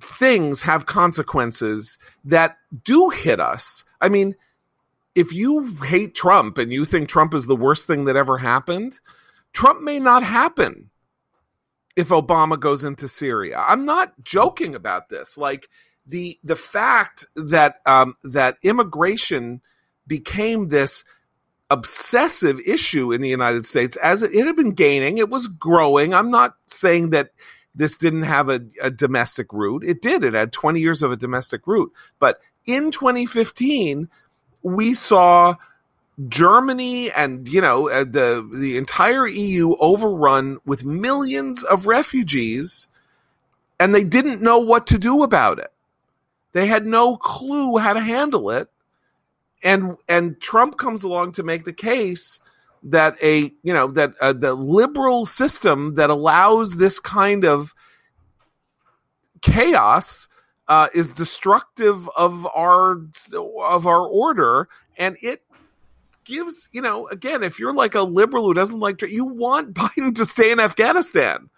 things 0.03 0.62
have 0.62 0.86
consequences 0.86 1.98
that 2.24 2.57
do 2.84 3.11
hit 3.11 3.40
us. 3.40 3.84
I 4.00 4.09
mean, 4.09 4.36
if 5.14 5.32
you 5.32 5.66
hate 5.76 6.14
Trump 6.14 6.59
and 6.59 6.72
you 6.72 6.84
think 6.84 7.09
Trump 7.09 7.34
is 7.34 7.46
the 7.46 7.57
worst 7.57 7.86
thing 7.86 8.05
that 8.07 8.16
ever 8.16 8.38
happened, 8.38 9.00
Trump 9.53 9.82
may 9.82 9.98
not 9.98 10.22
happen 10.22 10.90
if 11.96 12.09
Obama 12.09 12.59
goes 12.59 12.84
into 12.84 13.09
Syria. 13.09 13.62
I'm 13.66 13.84
not 13.84 14.12
joking 14.22 14.74
about 14.74 15.09
this. 15.09 15.36
Like 15.36 15.68
the 16.07 16.38
the 16.42 16.57
fact 16.57 17.26
that 17.36 17.76
um, 17.86 18.16
that 18.24 18.57
immigration 18.62 19.61
became 20.07 20.68
this 20.68 21.05
obsessive 21.70 22.61
issue 22.66 23.12
in 23.12 23.20
the 23.20 23.28
United 23.28 23.64
States 23.64 23.96
as 23.96 24.22
it, 24.22 24.34
it 24.34 24.46
had 24.46 24.57
been 24.57 24.72
gaining, 24.72 25.18
it 25.18 25.30
was 25.30 25.48
growing. 25.48 26.12
I'm 26.12 26.30
not 26.30 26.55
saying 26.66 27.11
that 27.11 27.30
this 27.75 27.97
didn't 27.97 28.23
have 28.23 28.49
a, 28.49 28.61
a 28.81 28.91
domestic 28.91 29.53
route. 29.53 29.83
It 29.85 30.03
did. 30.03 30.25
It 30.25 30.35
had 30.35 30.53
20 30.53 30.81
years 30.81 31.03
of 31.03 31.12
a 31.12 31.16
domestic 31.16 31.66
route. 31.66 31.93
But 32.18 32.41
in 32.66 32.91
2015, 32.91 34.09
we 34.62 34.95
saw 34.95 35.57
Germany 36.29 37.11
and 37.11 37.49
you 37.49 37.61
know 37.61 37.89
uh, 37.89 38.05
the 38.05 38.47
the 38.53 38.77
entire 38.77 39.27
EU 39.27 39.75
overrun 39.81 40.59
with 40.64 40.85
millions 40.85 41.64
of 41.64 41.87
refugees, 41.87 42.89
and 43.81 43.95
they 43.95 44.05
didn't 44.05 44.43
know 44.43 44.59
what 44.59 44.87
to 44.89 44.99
do 44.99 45.23
about 45.23 45.59
it. 45.59 45.73
They 46.53 46.66
had 46.66 46.87
no 46.87 47.16
clue 47.16 47.79
how 47.79 47.95
to 47.95 48.01
handle 48.01 48.51
it, 48.51 48.68
and 49.62 49.97
and 50.07 50.41
Trump 50.41 50.77
comes 50.77 51.03
along 51.03 51.33
to 51.33 51.43
make 51.43 51.64
the 51.64 51.73
case 51.73 52.41
that 52.85 53.16
a 53.22 53.53
you 53.62 53.72
know 53.72 53.89
that 53.89 54.14
uh, 54.20 54.33
the 54.33 54.55
liberal 54.55 55.26
system 55.26 55.95
that 55.95 56.11
allows 56.11 56.76
this 56.76 56.99
kind 56.99 57.45
of 57.45 57.74
chaos 59.41 60.28
uh, 60.68 60.89
is 60.95 61.12
destructive 61.12 62.09
of 62.16 62.47
our 62.55 62.97
of 63.61 63.87
our 63.87 64.07
order, 64.07 64.68
and 64.97 65.16
it 65.22 65.43
gives 66.24 66.68
you 66.72 66.80
know 66.80 67.07
again 67.09 67.43
if 67.43 67.59
you're 67.59 67.74
like 67.74 67.95
a 67.95 68.03
liberal 68.03 68.45
who 68.45 68.55
doesn't 68.55 68.80
like 68.80 69.03
you 69.03 69.24
want 69.24 69.74
Biden 69.74 70.14
to 70.16 70.24
stay 70.24 70.51
in 70.51 70.61
Afghanistan. 70.61 71.51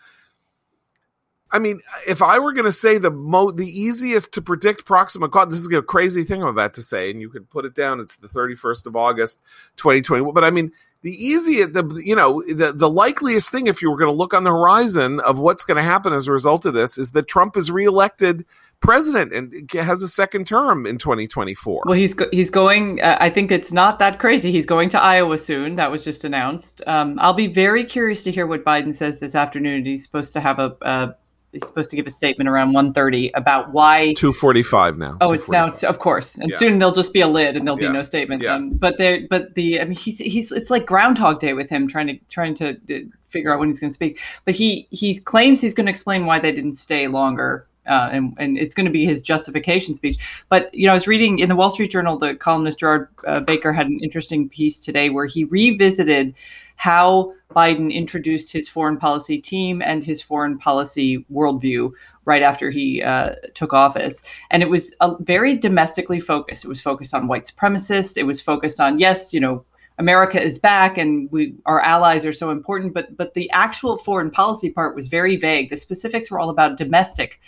I 1.55 1.61
mean, 1.61 1.83
if 2.05 2.20
I 2.20 2.41
were 2.41 2.53
going 2.53 2.64
to 2.64 2.72
say 2.72 2.99
the 2.99 3.12
mo 3.12 3.53
the 3.53 3.68
easiest 3.68 4.33
to 4.33 4.43
predict 4.43 4.85
Proxima 4.85 5.29
this 5.47 5.61
is 5.61 5.72
a 5.72 5.83
crazy 5.83 6.25
thing 6.25 6.43
I'm 6.43 6.49
about 6.49 6.75
to 6.75 6.83
say, 6.83 7.12
and 7.12 7.20
you 7.20 7.31
could 7.31 7.49
put 7.49 7.64
it 7.64 7.77
down. 7.77 8.01
It's 8.01 8.16
the 8.16 8.27
31st 8.27 8.87
of 8.87 8.97
August, 8.97 9.41
2021. 9.77 10.35
But 10.35 10.43
I 10.43 10.51
mean, 10.51 10.72
the 11.05 11.12
easiest, 11.22 11.74
the 11.74 12.02
you 12.02 12.16
know, 12.16 12.42
the 12.48 12.72
the 12.72 12.88
likeliest 12.88 13.50
thing, 13.50 13.66
if 13.66 13.82
you 13.82 13.90
were 13.90 13.96
going 13.98 14.11
to 14.11 14.16
look 14.16 14.32
on 14.32 14.42
the 14.42 14.50
horizon 14.50 15.20
of 15.20 15.38
what's 15.38 15.62
going 15.62 15.76
to 15.76 15.82
happen 15.82 16.14
as 16.14 16.26
a 16.26 16.32
result 16.32 16.64
of 16.64 16.72
this, 16.72 16.96
is 16.96 17.11
that 17.11 17.28
Trump 17.28 17.59
is 17.59 17.70
reelected 17.70 18.46
president 18.80 19.34
and 19.34 19.70
has 19.72 20.02
a 20.02 20.09
second 20.09 20.46
term 20.46 20.86
in 20.86 20.96
2024. 20.96 21.82
Well, 21.84 21.94
he's 21.94 22.14
go- 22.14 22.30
he's 22.32 22.48
going. 22.48 23.02
Uh, 23.02 23.18
I 23.20 23.28
think 23.28 23.52
it's 23.52 23.70
not 23.70 23.98
that 23.98 24.18
crazy. 24.18 24.50
He's 24.50 24.64
going 24.64 24.88
to 24.90 25.00
Iowa 25.00 25.36
soon. 25.36 25.74
That 25.76 25.90
was 25.90 26.05
just 26.05 26.24
announced. 26.24 26.80
Um, 26.86 27.18
I'll 27.20 27.34
be 27.34 27.48
very 27.48 27.84
curious 27.84 28.24
to 28.24 28.30
hear 28.30 28.46
what 28.46 28.64
Biden 28.64 28.94
says 28.94 29.20
this 29.20 29.34
afternoon. 29.34 29.84
He's 29.84 30.02
supposed 30.02 30.32
to 30.32 30.40
have 30.40 30.59
a. 30.59 30.74
Uh, 30.80 31.12
he's 31.55 31.66
supposed 31.66 31.90
to 31.90 31.96
give 31.96 32.07
a 32.07 32.11
statement 32.11 32.48
around 32.48 32.72
1.30 32.74 33.30
about 33.34 33.72
why 33.72 34.12
245 34.14 34.98
now. 34.98 35.16
Oh, 35.20 35.32
it's 35.32 35.48
now, 35.48 35.66
245. 35.66 35.90
of 35.90 35.98
course, 35.98 36.36
and 36.36 36.50
Yeah. 36.50 36.57
soon 36.59 36.78
there'll 36.78 36.94
just 36.94 37.12
be 37.12 37.20
a 37.22 37.28
lid, 37.28 37.57
and 37.57 37.66
there'll 37.66 37.80
Yeah. 37.80 37.88
be 37.88 37.94
no 37.94 38.02
statement. 38.02 38.42
Yeah. 38.42 38.55
Um, 38.57 38.70
but 38.70 38.98
there, 38.98 39.20
but 39.30 39.55
the, 39.55 39.80
I 39.80 39.84
mean, 39.84 39.96
he's 39.96 40.18
he's 40.18 40.52
it's 40.52 40.70
like 40.70 40.84
Groundhog 40.86 41.40
Day 41.40 41.52
with 41.55 41.70
him 41.70 41.86
trying 41.88 42.09
to 42.09 42.18
trying 42.28 42.55
to 42.55 42.70
uh, 42.70 42.98
figure 43.28 43.52
out 43.52 43.59
when 43.59 43.68
he's 43.68 43.80
going 43.80 43.90
to 43.90 43.94
speak. 43.94 44.20
But 44.44 44.55
he 44.55 44.86
he 44.90 45.18
claims 45.18 45.61
he's 45.61 45.74
going 45.74 45.86
to 45.86 45.90
explain 45.90 46.26
why 46.26 46.38
they 46.38 46.52
didn't 46.52 46.74
stay 46.74 47.07
longer, 47.09 47.66
uh, 47.86 48.09
and 48.12 48.34
and 48.38 48.57
it's 48.59 48.74
going 48.74 48.86
to 48.86 48.92
be 48.92 49.05
his 49.05 49.22
justification 49.22 49.94
speech. 49.94 50.16
But 50.48 50.72
you 50.74 50.86
know, 50.86 50.92
I 50.92 50.94
was 50.94 51.07
reading 51.09 51.38
in 51.38 51.48
the 51.48 51.57
Wall 51.57 51.70
Street 51.70 51.90
Journal, 51.90 52.16
the 52.18 52.34
columnist 52.34 52.78
Gerard 52.80 53.09
uh, 53.26 53.40
Baker 53.40 53.72
had 53.72 53.86
an 53.88 53.98
interesting 54.02 54.48
piece 54.48 54.78
today 54.80 55.11
where 55.11 55.26
he 55.26 55.44
revisited 55.44 56.34
how 56.77 57.33
Biden 57.55 57.93
introduced 57.93 58.53
his 58.53 58.68
foreign 58.68 58.97
policy 58.97 59.39
team 59.39 59.81
and 59.83 60.05
his 60.05 60.20
foreign 60.20 60.59
policy 60.59 61.25
worldview 61.33 61.93
right 62.25 62.43
after 62.43 62.70
he 62.70 63.03
uh, 63.03 63.35
took 63.55 63.72
office. 63.72 64.22
And 64.51 64.62
it 64.62 64.70
was 64.70 64.95
uh, 65.01 65.14
very 65.20 65.57
domestically 65.57 66.20
focused. 66.20 66.64
It 66.64 66.68
was 66.68 66.81
focused 66.81 67.14
on 67.14 67.29
white 67.29 67.45
supremacists. 67.45 68.16
It 68.16 68.27
was 68.27 68.41
focused 68.41 68.81
on, 68.81 68.99
yes, 68.99 69.33
you 69.33 69.41
know, 69.41 69.64
America 69.99 70.43
is 70.43 70.59
back 70.59 70.99
and 70.99 71.31
we 71.31 71.55
our 71.66 71.81
allies 71.81 72.27
are 72.27 72.33
so 72.33 72.51
important, 72.51 72.95
but 72.95 73.16
but 73.16 73.35
the 73.35 73.49
actual 73.51 73.97
foreign 73.97 74.31
policy 74.31 74.70
part 74.70 74.97
was 74.97 75.07
very 75.07 75.37
vague. 75.37 75.70
The 75.70 75.77
specifics 75.77 76.31
were 76.31 76.41
all 76.41 76.51
about 76.51 76.77
domestic 76.77 77.41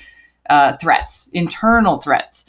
uh, 0.48 0.76
threats, 0.76 1.28
internal 1.32 1.98
threats. 1.98 2.44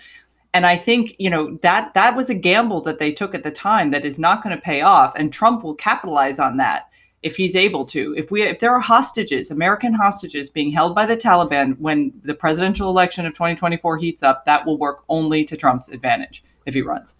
And 0.58 0.66
I 0.66 0.76
think 0.76 1.16
you 1.20 1.30
know 1.30 1.60
that 1.62 1.94
that 1.94 2.16
was 2.16 2.32
a 2.32 2.34
gamble 2.34 2.82
that 2.82 2.98
they 2.98 3.12
took 3.12 3.36
at 3.36 3.44
the 3.44 3.52
time 3.52 3.92
that 3.92 4.04
is 4.04 4.18
not 4.18 4.42
going 4.42 4.56
to 4.56 4.62
pay 4.62 4.82
off, 4.82 5.14
and 5.16 5.32
Trump 5.32 5.64
will 5.64 5.76
capitalize 5.76 6.40
on 6.40 6.58
that 6.58 6.90
if 7.22 7.36
he's 7.36 7.56
able 7.56 7.86
to. 7.86 8.16
If 8.18 8.32
we 8.32 8.42
if 8.42 8.60
there 8.60 8.74
are 8.74 8.80
hostages, 8.80 9.52
American 9.52 9.94
hostages 9.94 10.50
being 10.50 10.72
held 10.72 10.96
by 10.96 11.06
the 11.06 11.16
Taliban 11.16 11.78
when 11.78 12.12
the 12.24 12.34
presidential 12.34 12.90
election 12.90 13.28
of 13.28 13.34
2024 13.34 14.00
heats 14.00 14.24
up, 14.24 14.46
that 14.46 14.66
will 14.66 14.80
work 14.80 15.04
only 15.10 15.46
to 15.46 15.56
Trump's 15.56 15.90
advantage 15.90 16.44
if 16.66 16.74
he 16.74 16.82
runs. 16.82 17.18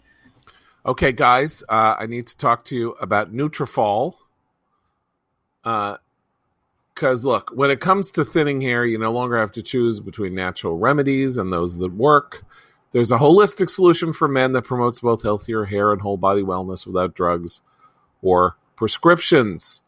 Okay, 0.84 1.12
guys, 1.12 1.62
uh, 1.68 1.94
I 1.96 2.06
need 2.06 2.26
to 2.26 2.36
talk 2.36 2.64
to 2.64 2.76
you 2.76 2.90
about 3.00 3.32
Nutrafol. 3.32 4.14
Because 5.62 7.24
look, 7.24 7.52
when 7.54 7.70
it 7.70 7.78
comes 7.78 8.10
to 8.12 8.24
thinning 8.24 8.60
hair, 8.60 8.84
you 8.84 8.98
no 8.98 9.12
longer 9.12 9.38
have 9.38 9.52
to 9.52 9.62
choose 9.62 10.00
between 10.00 10.34
natural 10.34 10.76
remedies 10.76 11.36
and 11.38 11.52
those 11.52 11.78
that 11.78 11.92
work. 11.92 12.44
There's 12.92 13.12
a 13.12 13.18
holistic 13.18 13.68
solution 13.68 14.12
for 14.12 14.28
men 14.28 14.52
that 14.52 14.62
promotes 14.62 15.00
both 15.00 15.22
healthier 15.22 15.64
hair 15.64 15.92
and 15.92 16.00
whole 16.00 16.16
body 16.16 16.42
wellness 16.42 16.86
without 16.86 17.14
drugs 17.14 17.60
or 18.22 18.56
prescriptions. 18.76 19.82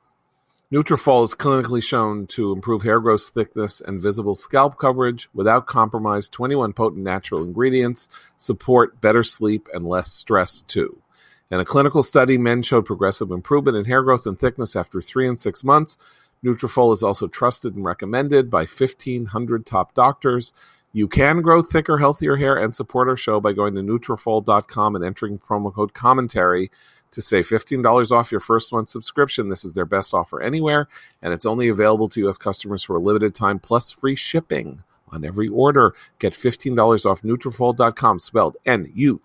Nutrafol 0.73 1.25
is 1.25 1.35
clinically 1.35 1.83
shown 1.83 2.29
to 2.29 2.53
improve 2.53 2.83
hair 2.83 3.01
growth 3.01 3.29
thickness 3.29 3.81
and 3.81 4.01
visible 4.01 4.37
scalp 4.37 4.79
coverage 4.79 5.29
without 5.35 5.67
compromise. 5.67 6.29
21 6.29 6.75
potent 6.75 7.03
natural 7.03 7.43
ingredients 7.43 8.09
support 8.37 9.01
better 9.01 9.25
sleep 9.25 9.69
and 9.75 9.85
less 9.85 10.13
stress 10.13 10.63
too. 10.63 11.03
In 11.51 11.59
a 11.59 11.65
clinical 11.65 12.05
study, 12.05 12.39
men 12.39 12.63
showed 12.63 12.87
progressive 12.87 13.33
improvement 13.33 13.77
in 13.77 13.87
hair 13.87 14.03
growth 14.03 14.27
and 14.27 14.39
thickness 14.39 14.77
after 14.77 15.03
three 15.03 15.27
and 15.27 15.39
six 15.41 15.65
months. 15.65 15.99
Nutrafol 16.45 16.93
is 16.93 17.03
also 17.03 17.27
trusted 17.27 17.75
and 17.75 17.85
recommended 17.85 18.49
by 18.49 18.61
1,500 18.61 19.67
top 19.67 19.93
doctors. 19.95 20.53
You 20.93 21.07
can 21.07 21.41
grow 21.43 21.63
thicker, 21.63 21.99
healthier 21.99 22.37
hair 22.37 22.57
and 22.57 22.75
support 22.75 23.09
our 23.09 23.17
show 23.17 23.41
by 23.41 23.53
going 23.53 23.75
to 23.77 23.81
Nutrafol.com 23.81 24.97
and 24.97 25.05
entering 25.05 25.39
promo 25.39 25.73
code 25.73 25.95
commentary 25.95 26.71
to 27.13 27.23
save 27.23 27.49
$15 27.49 28.11
off 28.11 28.31
your 28.31 28.41
first 28.41 28.73
month 28.73 28.89
subscription. 28.89 29.49
This 29.49 29.65
is 29.65 29.73
their 29.73 29.85
best 29.85 30.15
offer 30.15 30.41
anywhere, 30.41 30.89
and 31.23 31.33
it's 31.33 31.47
only 31.47 31.69
available 31.69 32.09
to 32.09 32.21
U.S. 32.21 32.37
customers 32.37 32.83
for 32.83 32.97
a 32.97 33.01
limited 33.01 33.35
time, 33.35 33.59
plus 33.59 33.91
free 33.91 34.17
shipping 34.17 34.83
on 35.09 35.25
every 35.25 35.49
order. 35.49 35.95
Get 36.19 36.33
$15 36.33 37.07
off 37.07 37.23
Nutrafol.com, 37.23 38.21
spelled 38.21 38.57
N-U-T-R-A-F-O-L 38.67 39.21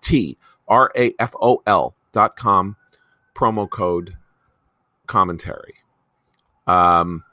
dot 2.12 2.36
com, 2.38 2.76
promo 3.36 3.70
code 3.70 4.18
commentary. 5.08 5.76
Um, 6.68 7.24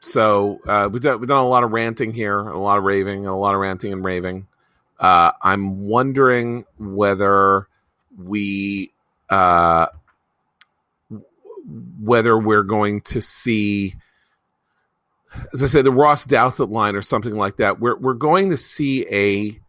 so 0.00 0.60
uh, 0.66 0.88
we've 0.90 1.02
done 1.02 1.20
we've 1.20 1.28
done 1.28 1.38
a 1.38 1.48
lot 1.48 1.64
of 1.64 1.72
ranting 1.72 2.12
here, 2.12 2.38
a 2.38 2.58
lot 2.58 2.78
of 2.78 2.84
raving, 2.84 3.26
a 3.26 3.38
lot 3.38 3.54
of 3.54 3.60
ranting 3.60 3.92
and 3.92 4.04
raving. 4.04 4.46
Uh, 4.98 5.32
I'm 5.42 5.86
wondering 5.86 6.64
whether 6.78 7.68
we 8.16 8.92
uh, 9.30 9.86
whether 12.00 12.38
we're 12.38 12.62
going 12.62 13.02
to 13.02 13.20
see 13.20 13.94
as 15.52 15.62
I 15.62 15.66
say, 15.66 15.82
the 15.82 15.92
Ross 15.92 16.26
Douthat 16.26 16.70
line 16.70 16.96
or 16.96 17.02
something 17.02 17.36
like 17.36 17.56
that. 17.58 17.80
We're 17.80 17.96
we're 17.96 18.14
going 18.14 18.50
to 18.50 18.56
see 18.56 19.06
a 19.10 19.60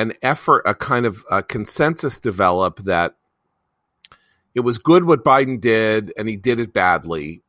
an 0.00 0.12
effort, 0.22 0.62
a 0.66 0.74
kind 0.74 1.06
of 1.06 1.24
a 1.30 1.42
consensus 1.42 2.18
develop 2.18 2.78
that 2.80 3.16
it 4.54 4.60
was 4.60 4.78
good 4.78 5.04
what 5.04 5.24
Biden 5.24 5.60
did, 5.60 6.12
and 6.16 6.28
he 6.28 6.36
did 6.36 6.60
it 6.60 6.72
badly, 6.72 7.42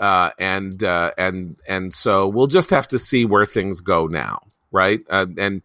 uh, 0.00 0.30
and 0.38 0.82
uh, 0.82 1.12
and 1.18 1.56
and 1.68 1.92
so 1.92 2.28
we'll 2.28 2.46
just 2.46 2.70
have 2.70 2.88
to 2.88 2.98
see 2.98 3.24
where 3.24 3.46
things 3.46 3.80
go 3.80 4.06
now, 4.06 4.42
right? 4.70 5.00
Uh, 5.08 5.26
and 5.38 5.62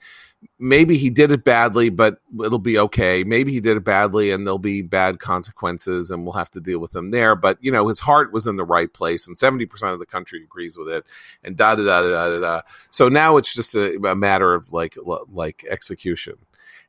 maybe 0.58 0.98
he 0.98 1.10
did 1.10 1.32
it 1.32 1.44
badly, 1.44 1.90
but 1.90 2.20
it'll 2.44 2.60
be 2.60 2.78
okay. 2.78 3.24
Maybe 3.24 3.52
he 3.52 3.60
did 3.60 3.78
it 3.78 3.84
badly, 3.84 4.32
and 4.32 4.46
there'll 4.46 4.60
be 4.60 4.82
bad 4.82 5.20
consequences, 5.20 6.12
and 6.12 6.24
we'll 6.24 6.34
have 6.34 6.52
to 6.52 6.60
deal 6.60 6.80
with 6.80 6.92
them 6.92 7.12
there. 7.12 7.36
But 7.36 7.58
you 7.62 7.72
know, 7.72 7.88
his 7.88 8.00
heart 8.00 8.34
was 8.34 8.48
in 8.48 8.56
the 8.56 8.64
right 8.64 8.92
place, 8.92 9.28
and 9.28 9.38
seventy 9.38 9.66
percent 9.66 9.94
of 9.94 10.00
the 10.00 10.06
country 10.06 10.44
agrees 10.44 10.78
with 10.78 10.90
it, 10.90 11.06
and 11.44 11.56
da 11.56 11.76
da 11.76 11.84
da 11.84 12.02
da 12.02 12.28
da 12.30 12.40
da. 12.40 12.62
So 12.90 13.10
now 13.10 13.38
it's 13.38 13.54
just 13.54 13.76
a, 13.76 13.96
a 14.08 14.16
matter 14.16 14.54
of 14.54 14.72
like 14.72 14.98
like 15.32 15.66
execution. 15.70 16.36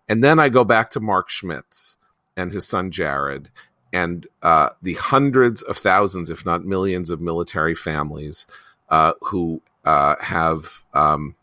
And 0.09 0.23
then 0.23 0.39
I 0.39 0.49
go 0.49 0.65
back 0.65 0.91
to 0.91 1.01
Mark 1.01 1.31
Schmitz 1.31 1.97
and 2.37 2.53
his 2.53 2.67
son 2.67 2.91
Jared, 2.91 3.51
and 3.93 4.27
uh, 4.43 4.71
the 4.81 4.95
hundreds 4.95 5.63
of 5.63 5.77
thousands, 5.77 6.31
if 6.31 6.47
not 6.47 6.65
millions, 6.65 7.11
of 7.11 7.21
military 7.21 7.75
families 7.75 8.47
uh, 8.89 9.13
who 9.21 9.61
uh, 9.85 10.17
have, 10.21 10.85
um, 10.95 11.35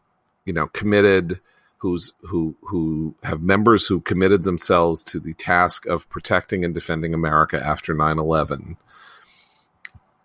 you 0.45 0.53
know, 0.53 0.67
committed, 0.67 1.39
who's 1.77 2.13
who 2.21 2.55
who 2.61 3.15
have 3.23 3.41
members 3.41 3.87
who 3.87 4.01
committed 4.01 4.43
themselves 4.43 5.03
to 5.03 5.19
the 5.19 5.33
task 5.35 5.85
of 5.85 6.09
protecting 6.09 6.65
and 6.65 6.73
defending 6.73 7.13
America 7.13 7.61
after 7.63 7.95
9-11. 7.95 8.77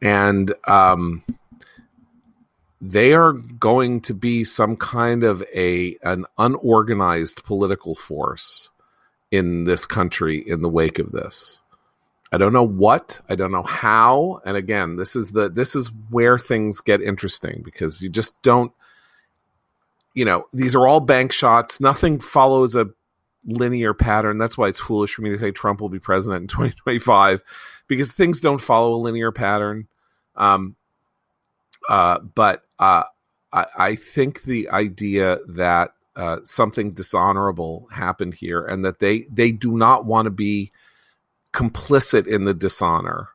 and 0.02 0.54
um, 0.66 1.22
they 2.80 3.14
are 3.14 3.32
going 3.32 4.00
to 4.02 4.12
be 4.12 4.44
some 4.44 4.76
kind 4.76 5.24
of 5.24 5.42
a 5.54 5.96
an 6.02 6.26
unorganized 6.38 7.44
political 7.44 7.94
force 7.94 8.70
in 9.30 9.64
this 9.64 9.86
country 9.86 10.38
in 10.46 10.60
the 10.60 10.68
wake 10.68 10.98
of 10.98 11.12
this 11.12 11.60
I 12.34 12.38
don't 12.38 12.52
know 12.52 12.66
what, 12.66 13.20
I 13.28 13.36
don't 13.36 13.52
know 13.52 13.62
how, 13.62 14.40
and 14.44 14.56
again, 14.56 14.96
this 14.96 15.14
is 15.14 15.30
the 15.30 15.48
this 15.48 15.76
is 15.76 15.90
where 16.10 16.36
things 16.36 16.80
get 16.80 17.00
interesting 17.00 17.62
because 17.64 18.02
you 18.02 18.08
just 18.08 18.40
don't 18.42 18.72
you 20.14 20.24
know, 20.24 20.46
these 20.52 20.74
are 20.74 20.86
all 20.86 21.00
bank 21.00 21.32
shots. 21.32 21.80
Nothing 21.80 22.20
follows 22.20 22.74
a 22.76 22.88
linear 23.44 23.92
pattern. 23.92 24.38
That's 24.38 24.56
why 24.56 24.68
it's 24.68 24.80
foolish 24.80 25.14
for 25.14 25.22
me 25.22 25.30
to 25.30 25.38
say 25.38 25.50
Trump 25.50 25.80
will 25.80 25.88
be 25.88 25.98
president 25.98 26.42
in 26.42 26.48
2025 26.48 27.42
because 27.88 28.12
things 28.12 28.40
don't 28.40 28.60
follow 28.60 28.94
a 28.94 28.96
linear 28.96 29.32
pattern. 29.32 29.88
Um, 30.36 30.76
uh, 31.88 32.20
but 32.20 32.62
uh, 32.78 33.04
I, 33.52 33.66
I, 33.76 33.94
think 33.94 34.42
the 34.42 34.70
idea 34.70 35.38
that 35.48 35.92
uh, 36.16 36.38
something 36.42 36.92
dishonorable 36.92 37.86
happened 37.92 38.34
here 38.34 38.64
and 38.64 38.84
that 38.84 38.98
they 38.98 39.26
they 39.30 39.52
do 39.52 39.76
not 39.76 40.06
want 40.06 40.26
to 40.26 40.30
be 40.30 40.72
complicit 41.54 42.26
in 42.26 42.44
the 42.44 42.54
dishonor. 42.54 43.28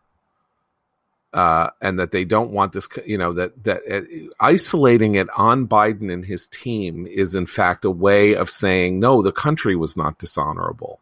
Uh, 1.31 1.69
and 1.79 1.99
that 1.99 2.11
they 2.11 2.25
don't 2.25 2.49
want 2.49 2.73
this, 2.73 2.87
you 3.05 3.15
know, 3.15 3.33
that 3.33 3.63
that 3.63 3.81
uh, 3.87 4.01
isolating 4.39 5.13
it 5.13 5.27
on 5.37 5.67
Biden 5.67 6.11
and 6.11 6.25
his 6.25 6.47
team 6.47 7.05
is 7.05 7.35
in 7.35 7.45
fact 7.45 7.85
a 7.85 7.91
way 7.91 8.33
of 8.33 8.49
saying 8.49 8.99
no, 8.99 9.21
the 9.21 9.31
country 9.31 9.75
was 9.75 9.95
not 9.95 10.17
dishonorable. 10.17 10.99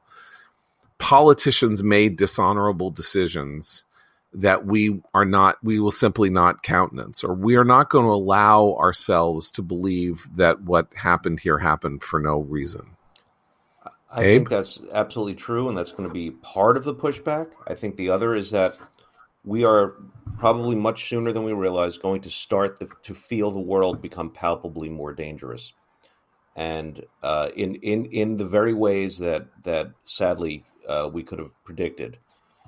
Politicians 0.98 1.82
made 1.82 2.18
dishonorable 2.18 2.92
decisions 2.92 3.86
that 4.34 4.66
we 4.66 5.02
are 5.14 5.24
not, 5.24 5.58
we 5.64 5.80
will 5.80 5.92
simply 5.92 6.30
not 6.30 6.62
countenance, 6.62 7.24
or 7.24 7.34
we 7.34 7.56
are 7.56 7.64
not 7.64 7.90
going 7.90 8.06
to 8.06 8.12
allow 8.12 8.74
ourselves 8.74 9.50
to 9.52 9.62
believe 9.62 10.28
that 10.36 10.62
what 10.62 10.94
happened 10.94 11.40
here 11.40 11.60
happened 11.60 12.04
for 12.04 12.20
no 12.20 12.40
reason. 12.40 12.97
I 14.10 14.24
Abe? 14.24 14.28
think 14.38 14.50
that's 14.50 14.80
absolutely 14.94 15.36
true, 15.36 15.68
and 15.68 15.78
that's 15.78 15.92
going 15.92 16.08
to 16.08 16.14
be 16.14 16.32
part 16.32 16.78
of 16.78 16.84
the 16.86 16.96
pushback. 16.96 17.52
I 17.68 17.76
think 17.76 17.98
the 17.98 18.10
other 18.10 18.36
is 18.36 18.52
that 18.52 18.78
we 19.44 19.66
are 19.66 19.96
probably 20.38 20.76
much 20.76 21.10
sooner 21.10 21.32
than 21.32 21.44
we 21.44 21.54
realize 21.54 21.98
going 21.98 22.22
to 22.22 22.30
start 22.30 22.80
the, 22.80 22.88
to 23.04 23.14
feel 23.14 23.52
the 23.52 23.60
world 23.60 24.02
become 24.02 24.30
palpably 24.30 24.90
more 24.90 25.14
dangerous, 25.14 25.74
and 26.56 27.06
uh, 27.22 27.50
in 27.56 27.76
in 27.76 28.06
in 28.06 28.38
the 28.38 28.46
very 28.46 28.74
ways 28.74 29.18
that 29.20 29.48
that 29.64 29.92
sadly 30.06 30.64
uh, 30.88 31.10
we 31.12 31.24
could 31.24 31.40
have 31.40 31.52
predicted, 31.66 32.18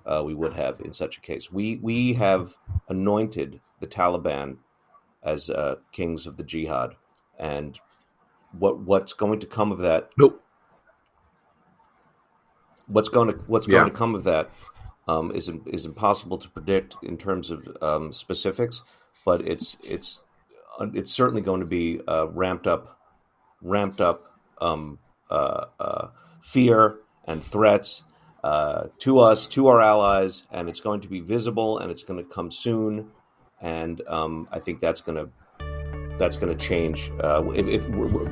uh, 0.06 0.22
we 0.26 0.34
would 0.34 0.54
have 0.54 0.82
in 0.82 0.92
such 0.92 1.18
a 1.18 1.22
case. 1.22 1.50
We 1.50 1.78
we 1.78 2.14
have 2.14 2.52
anointed 2.90 3.62
the 3.80 3.88
Taliban 3.88 4.58
as 5.24 5.50
uh, 5.50 5.76
kings 5.94 6.28
of 6.28 6.36
the 6.36 6.44
jihad, 6.44 6.96
and 7.38 7.80
what 8.52 8.82
what's 8.82 9.14
going 9.14 9.40
to 9.40 9.48
come 9.48 9.72
of 9.72 9.80
that? 9.80 10.10
Nope 10.18 10.44
what's 12.90 13.10
going 13.10 13.32
to 13.32 13.44
what's 13.48 13.68
going 13.68 13.86
yeah. 13.86 13.90
to 13.90 13.96
come 13.96 14.16
of 14.16 14.26
that 14.26 14.50
um, 15.08 15.32
is 15.32 15.52
is 15.66 15.86
impossible 15.86 16.38
to 16.38 16.50
predict 16.50 16.96
in 17.04 17.18
terms 17.18 17.52
of 17.52 17.68
um, 17.82 18.14
specifics, 18.14 18.84
but 19.26 19.48
it's 19.48 19.78
it's 19.84 20.22
uh, 20.80 20.88
it's 20.94 21.12
certainly 21.12 21.42
going 21.42 21.62
to 21.62 21.66
be 21.66 22.02
uh, 22.08 22.28
ramped 22.28 22.68
up, 22.68 23.00
ramped 23.62 24.02
up 24.02 24.40
um, 24.62 25.00
uh, 25.30 25.66
uh, 25.80 26.08
fear 26.42 26.98
and 27.26 27.44
threats 27.44 28.04
uh, 28.44 28.88
to 29.00 29.20
us, 29.20 29.48
to 29.48 29.68
our 29.68 29.82
allies, 29.82 30.44
and 30.52 30.70
it's 30.70 30.80
going 30.80 31.02
to 31.02 31.08
be 31.08 31.20
visible 31.22 31.80
and 31.80 31.92
it's 31.92 32.04
going 32.04 32.24
to 32.24 32.30
come 32.30 32.52
soon, 32.52 33.10
and 33.62 34.02
um, 34.08 34.48
I 34.52 34.60
think 34.60 34.80
that's 34.80 35.02
going 35.02 35.18
to 35.18 35.30
that's 36.20 36.38
going 36.38 36.56
to 36.56 36.66
change. 36.66 37.12
Uh, 37.24 37.50
if, 37.56 37.68
if 37.68 37.88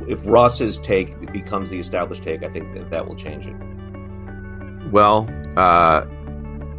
if 0.07 0.25
Ross's 0.25 0.77
take 0.77 1.31
becomes 1.31 1.69
the 1.69 1.79
established 1.79 2.21
take, 2.21 2.43
I 2.43 2.49
think 2.49 2.73
that, 2.75 2.91
that 2.91 3.07
will 3.07 3.15
change 3.15 3.47
it. 3.47 3.55
Well, 4.91 5.29
uh, 5.57 6.05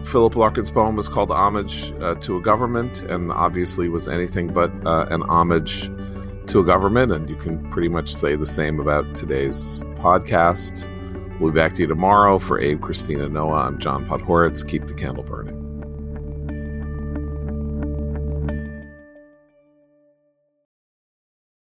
Philip 0.04 0.36
Larkin's 0.36 0.70
poem 0.70 0.96
was 0.96 1.09
called 1.09 1.30
Homage 1.30 1.92
uh, 2.00 2.14
to 2.16 2.36
a 2.36 2.40
Government, 2.40 3.02
and 3.02 3.30
obviously 3.32 3.88
was 3.88 4.09
anything 4.09 4.48
but 4.48 4.70
uh, 4.86 5.06
an 5.11 5.22
homage 5.22 5.90
to 6.46 6.61
a 6.61 6.64
government. 6.64 7.12
And 7.12 7.28
you 7.28 7.36
can 7.36 7.70
pretty 7.70 7.88
much 7.88 8.14
say 8.14 8.34
the 8.36 8.46
same 8.46 8.80
about 8.80 9.14
today's 9.14 9.82
podcast. 9.96 10.88
We'll 11.38 11.52
be 11.52 11.56
back 11.56 11.74
to 11.74 11.82
you 11.82 11.86
tomorrow. 11.86 12.38
For 12.38 12.59
Abe, 12.59 12.80
Christina, 12.80 13.28
Noah, 13.28 13.66
I'm 13.66 13.78
John 13.78 14.06
Podhoretz. 14.06 14.66
Keep 14.66 14.86
the 14.86 14.94
candle 14.94 15.22
burning. 15.24 15.57